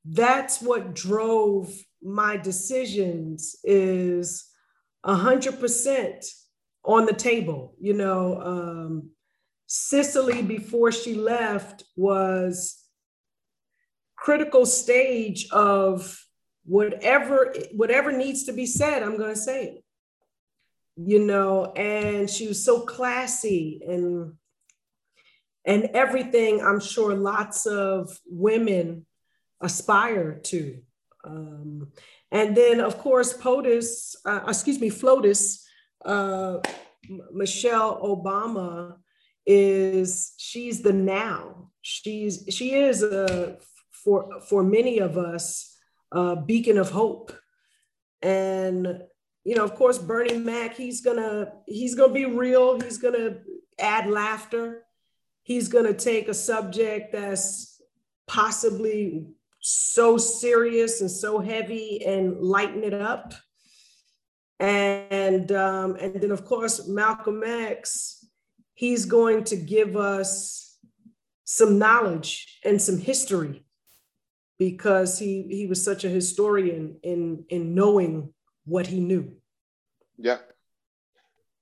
that's 0.05 0.61
what 0.61 0.93
drove 0.93 1.73
my 2.01 2.35
decisions 2.35 3.55
is 3.63 4.45
a 5.03 5.15
hundred 5.15 5.59
percent 5.59 6.25
on 6.83 7.05
the 7.05 7.13
table. 7.13 7.75
You 7.79 7.93
know, 7.93 8.41
um, 8.41 9.09
Cicely 9.71 10.41
before 10.41 10.91
she 10.91 11.13
left 11.13 11.83
was 11.95 12.78
critical 14.29 14.63
stage 14.63 15.49
of 15.49 16.23
whatever 16.63 17.51
whatever 17.71 18.11
needs 18.11 18.43
to 18.43 18.53
be 18.53 18.67
said 18.67 19.01
i'm 19.01 19.17
going 19.17 19.33
to 19.33 19.41
say 19.41 19.63
it 19.63 19.83
you 20.97 21.17
know 21.17 21.73
and 21.75 22.29
she 22.29 22.47
was 22.47 22.63
so 22.63 22.81
classy 22.81 23.81
and 23.87 24.33
and 25.65 25.89
everything 25.95 26.61
i'm 26.61 26.79
sure 26.79 27.15
lots 27.15 27.65
of 27.65 28.19
women 28.27 29.03
aspire 29.61 30.39
to 30.43 30.77
um, 31.23 31.87
and 32.31 32.55
then 32.55 32.79
of 32.79 32.99
course 32.99 33.33
POTUS, 33.33 34.15
uh, 34.25 34.41
excuse 34.47 34.79
me 34.79 34.91
FLOTUS, 34.91 35.65
uh, 36.05 36.59
Michelle 37.33 37.99
Obama 37.99 38.97
is 39.47 40.33
she's 40.37 40.83
the 40.83 40.93
now. 40.93 41.71
She's 41.81 42.45
she 42.49 42.75
is 42.75 43.01
a 43.01 43.57
for 44.09 44.41
for 44.41 44.63
many 44.63 44.97
of 44.97 45.17
us 45.17 45.77
a 46.11 46.35
beacon 46.35 46.79
of 46.79 46.89
hope. 46.89 47.31
And 48.23 49.03
you 49.43 49.55
know, 49.55 49.63
of 49.63 49.75
course, 49.75 49.99
Bernie 49.99 50.37
Mac, 50.37 50.75
he's 50.75 51.01
gonna 51.01 51.51
he's 51.67 51.93
gonna 51.95 52.13
be 52.13 52.25
real. 52.25 52.79
He's 52.79 52.97
gonna 52.97 53.37
add 53.79 54.07
laughter. 54.09 54.83
He's 55.43 55.67
gonna 55.67 55.93
take 55.93 56.27
a 56.27 56.33
subject 56.33 57.11
that's 57.11 57.79
possibly 58.27 59.27
so 59.59 60.17
serious 60.17 61.01
and 61.01 61.11
so 61.11 61.39
heavy 61.39 62.03
and 62.03 62.41
lighten 62.41 62.83
it 62.83 62.95
up. 62.95 63.33
And 64.59 65.51
um, 65.51 65.97
and 65.97 66.19
then 66.19 66.31
of 66.31 66.45
course 66.45 66.87
Malcolm 66.87 67.43
X, 67.45 68.25
he's 68.73 69.05
going 69.05 69.43
to 69.45 69.55
give 69.55 69.95
us 69.95 70.77
some 71.43 71.77
knowledge 71.77 72.59
and 72.65 72.81
some 72.81 72.97
history 72.97 73.65
because 74.59 75.17
he 75.17 75.43
he 75.49 75.65
was 75.65 75.83
such 75.83 76.03
a 76.03 76.09
historian 76.09 76.97
in 77.01 77.45
in 77.49 77.73
knowing 77.73 78.33
what 78.65 78.85
he 78.85 78.99
knew. 78.99 79.33
Yeah. 80.17 80.39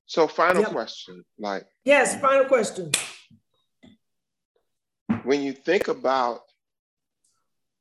So 0.07 0.27
final 0.27 0.63
yep. 0.63 0.71
question, 0.71 1.23
like 1.37 1.67
yes, 1.85 2.19
final 2.19 2.45
question. 2.45 2.91
When 5.23 5.43
you 5.43 5.53
think 5.53 5.87
about 5.87 6.41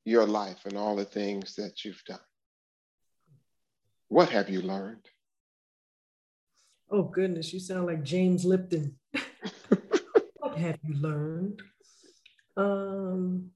your 0.04 0.26
life 0.26 0.66
and 0.66 0.76
all 0.76 0.96
the 0.96 1.04
things 1.04 1.54
that 1.56 1.84
you've 1.84 2.02
done, 2.06 2.18
what 4.08 4.28
have 4.28 4.50
you 4.50 4.60
learned? 4.60 5.06
Oh 6.90 7.04
goodness, 7.04 7.52
you 7.52 7.60
sound 7.60 7.86
like 7.86 8.02
James 8.02 8.44
Lipton. 8.44 8.96
what 10.38 10.56
have 10.56 10.78
you 10.84 10.94
learned? 11.00 11.62
Um, 12.56 13.50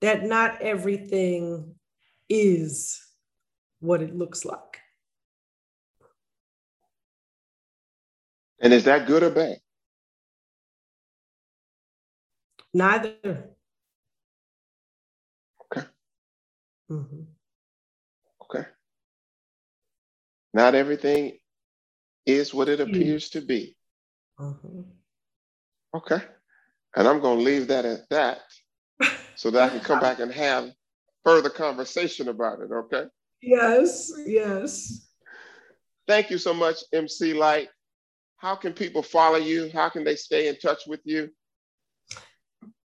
that 0.00 0.24
not 0.24 0.60
everything 0.60 1.74
is 2.28 3.00
what 3.80 4.02
it 4.02 4.14
looks 4.14 4.44
like. 4.44 4.80
And 8.60 8.72
is 8.72 8.84
that 8.84 9.06
good 9.06 9.22
or 9.22 9.30
bad? 9.30 9.58
Neither. 12.72 13.50
Okay. 15.64 15.86
Mm-hmm. 16.90 17.22
Okay. 18.42 18.66
Not 20.52 20.74
everything 20.74 21.38
is 22.24 22.52
what 22.52 22.68
it 22.68 22.80
appears 22.80 23.30
to 23.30 23.40
be. 23.40 23.76
Mm-hmm. 24.38 24.82
Okay. 25.94 26.20
And 26.96 27.08
I'm 27.08 27.20
going 27.20 27.38
to 27.38 27.44
leave 27.44 27.68
that 27.68 27.84
at 27.84 28.08
that 28.10 28.40
so 29.36 29.50
that 29.50 29.62
I 29.62 29.68
can 29.68 29.80
come 29.80 30.00
back 30.00 30.18
and 30.18 30.32
have 30.32 30.70
further 31.24 31.50
conversation 31.50 32.28
about 32.28 32.60
it. 32.60 32.70
Okay. 32.72 33.04
Yes. 33.42 34.12
Yes. 34.26 35.08
Thank 36.06 36.30
you 36.30 36.38
so 36.38 36.54
much, 36.54 36.76
MC 36.92 37.34
Lyte. 37.34 37.68
How 38.38 38.54
can 38.54 38.72
people 38.72 39.02
follow 39.02 39.38
you? 39.38 39.70
How 39.72 39.88
can 39.88 40.04
they 40.04 40.16
stay 40.16 40.48
in 40.48 40.56
touch 40.58 40.86
with 40.86 41.00
you? 41.04 41.30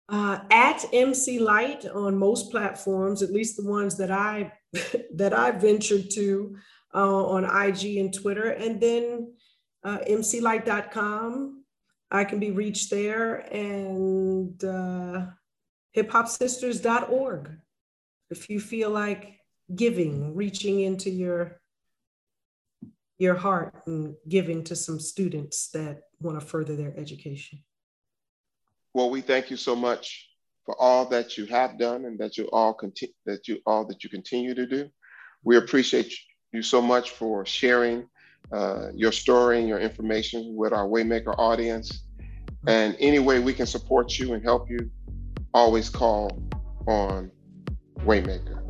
Uh, 0.09 0.41
at 0.51 0.84
MC 0.93 1.39
Lyte 1.39 1.86
on 1.86 2.18
most 2.18 2.51
platforms, 2.51 3.22
at 3.22 3.30
least 3.30 3.57
the 3.57 3.68
ones 3.68 3.97
that 3.99 4.11
I 4.11 4.53
that 5.14 5.32
I 5.32 5.51
ventured 5.51 6.11
to 6.12 6.57
uh, 6.95 7.26
on 7.26 7.45
IG 7.45 7.99
and 7.99 8.12
Twitter, 8.12 8.51
and 8.51 8.80
then 8.80 9.32
uh, 9.84 9.99
mclyte.com. 10.09 11.64
I 12.11 12.24
can 12.24 12.41
be 12.41 12.51
reached 12.51 12.91
there, 12.91 13.36
and 13.53 14.62
uh, 14.64 15.26
hiphopsisters.org. 15.97 17.51
If 18.30 18.51
you 18.51 18.61
feel 18.61 18.91
like 18.91 19.39
giving, 19.74 20.34
reaching 20.34 20.80
into 20.80 21.11
your 21.11 21.61
your 23.18 23.34
heart 23.34 23.74
and 23.86 24.14
giving 24.28 24.62
to 24.62 24.76
some 24.76 25.01
students 25.01 25.70
that 25.70 26.03
want 26.20 26.39
to 26.39 26.47
further 26.47 26.76
their 26.76 26.95
education. 26.97 27.59
Well, 28.95 29.11
we 29.11 29.20
thank 29.20 29.51
you 29.51 29.57
so 29.57 29.74
much 29.74 30.30
for 30.64 30.80
all 30.80 31.05
that 31.07 31.36
you 31.36 31.47
have 31.47 31.78
done 31.78 32.05
and 32.05 32.16
that 32.20 32.36
you 32.36 32.49
all 32.53 32.72
continue 32.74 33.14
that 33.26 33.49
you 33.49 33.59
all 33.66 33.84
that 33.86 34.05
you 34.05 34.11
continue 34.11 34.55
to 34.55 34.66
do. 34.66 34.89
We 35.43 35.57
appreciate 35.57 36.12
you 36.53 36.62
so 36.62 36.80
much 36.80 37.11
for 37.11 37.45
sharing 37.45 38.09
uh, 38.53 38.89
your 38.95 39.12
story 39.12 39.59
and 39.59 39.68
your 39.68 39.78
information 39.80 40.55
with 40.57 40.72
our 40.72 40.86
Waymaker 40.86 41.34
audience. 41.39 42.05
And 42.66 42.97
any 42.99 43.18
way 43.18 43.39
we 43.39 43.55
can 43.55 43.66
support 43.66 44.18
you 44.18 44.34
and 44.34 44.43
help 44.43 44.68
you, 44.68 44.91
always 45.55 45.89
call 45.89 46.43
on 46.87 47.31
Waymaker 48.01 48.63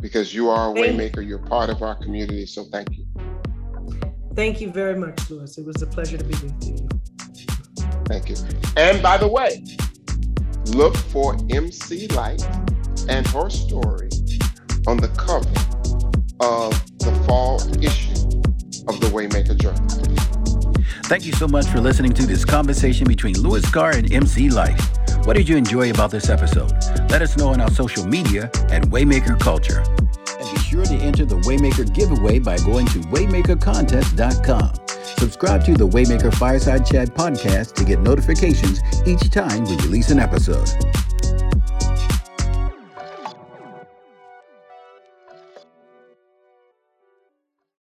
because 0.00 0.34
you 0.34 0.48
are 0.50 0.70
a 0.70 0.74
Waymaker. 0.74 1.26
You're 1.26 1.38
part 1.38 1.70
of 1.70 1.82
our 1.82 1.94
community. 1.96 2.46
So 2.46 2.64
thank 2.64 2.90
you. 2.96 3.06
Thank 4.34 4.60
you 4.60 4.70
very 4.70 4.98
much, 4.98 5.30
Louis. 5.30 5.56
It 5.56 5.64
was 5.64 5.80
a 5.82 5.86
pleasure 5.86 6.18
to 6.18 6.24
be 6.24 6.34
with 6.34 6.64
you. 6.64 6.88
Thank 8.06 8.28
you. 8.28 8.36
And 8.76 9.02
by 9.02 9.16
the 9.16 9.28
way, 9.28 9.64
look 10.76 10.96
for 10.96 11.36
MC 11.50 12.08
Lyte 12.08 12.44
and 13.08 13.26
her 13.28 13.48
story 13.50 14.10
on 14.86 14.98
the 14.98 15.08
cover 15.16 15.48
of 16.40 16.98
the 16.98 17.12
fall 17.26 17.60
issue 17.82 18.26
of 18.88 19.00
the 19.00 19.08
Waymaker 19.12 19.58
Journal. 19.58 19.82
Thank 21.04 21.24
you 21.24 21.32
so 21.32 21.48
much 21.48 21.66
for 21.66 21.80
listening 21.80 22.12
to 22.14 22.26
this 22.26 22.44
conversation 22.44 23.06
between 23.06 23.40
Louis 23.40 23.68
Carr 23.70 23.92
and 23.92 24.12
MC 24.12 24.50
Lyte. 24.50 24.80
What 25.26 25.36
did 25.36 25.48
you 25.48 25.56
enjoy 25.56 25.90
about 25.90 26.12
this 26.12 26.30
episode? 26.30 26.70
Let 27.10 27.20
us 27.20 27.36
know 27.36 27.48
on 27.48 27.60
our 27.60 27.70
social 27.72 28.06
media 28.06 28.44
at 28.70 28.84
Waymaker 28.84 29.36
Culture. 29.40 29.80
And 29.80 30.54
be 30.54 30.60
sure 30.60 30.84
to 30.84 30.94
enter 30.94 31.24
the 31.24 31.34
Waymaker 31.40 31.92
giveaway 31.92 32.38
by 32.38 32.58
going 32.58 32.86
to 32.86 33.00
waymakercontest.com. 33.00 34.74
Subscribe 35.18 35.64
to 35.64 35.74
the 35.74 35.88
Waymaker 35.88 36.32
Fireside 36.32 36.86
Chat 36.86 37.08
podcast 37.08 37.74
to 37.74 37.84
get 37.84 37.98
notifications 37.98 38.80
each 39.04 39.28
time 39.30 39.64
we 39.64 39.74
release 39.78 40.10
an 40.10 40.20
episode. 40.20 40.70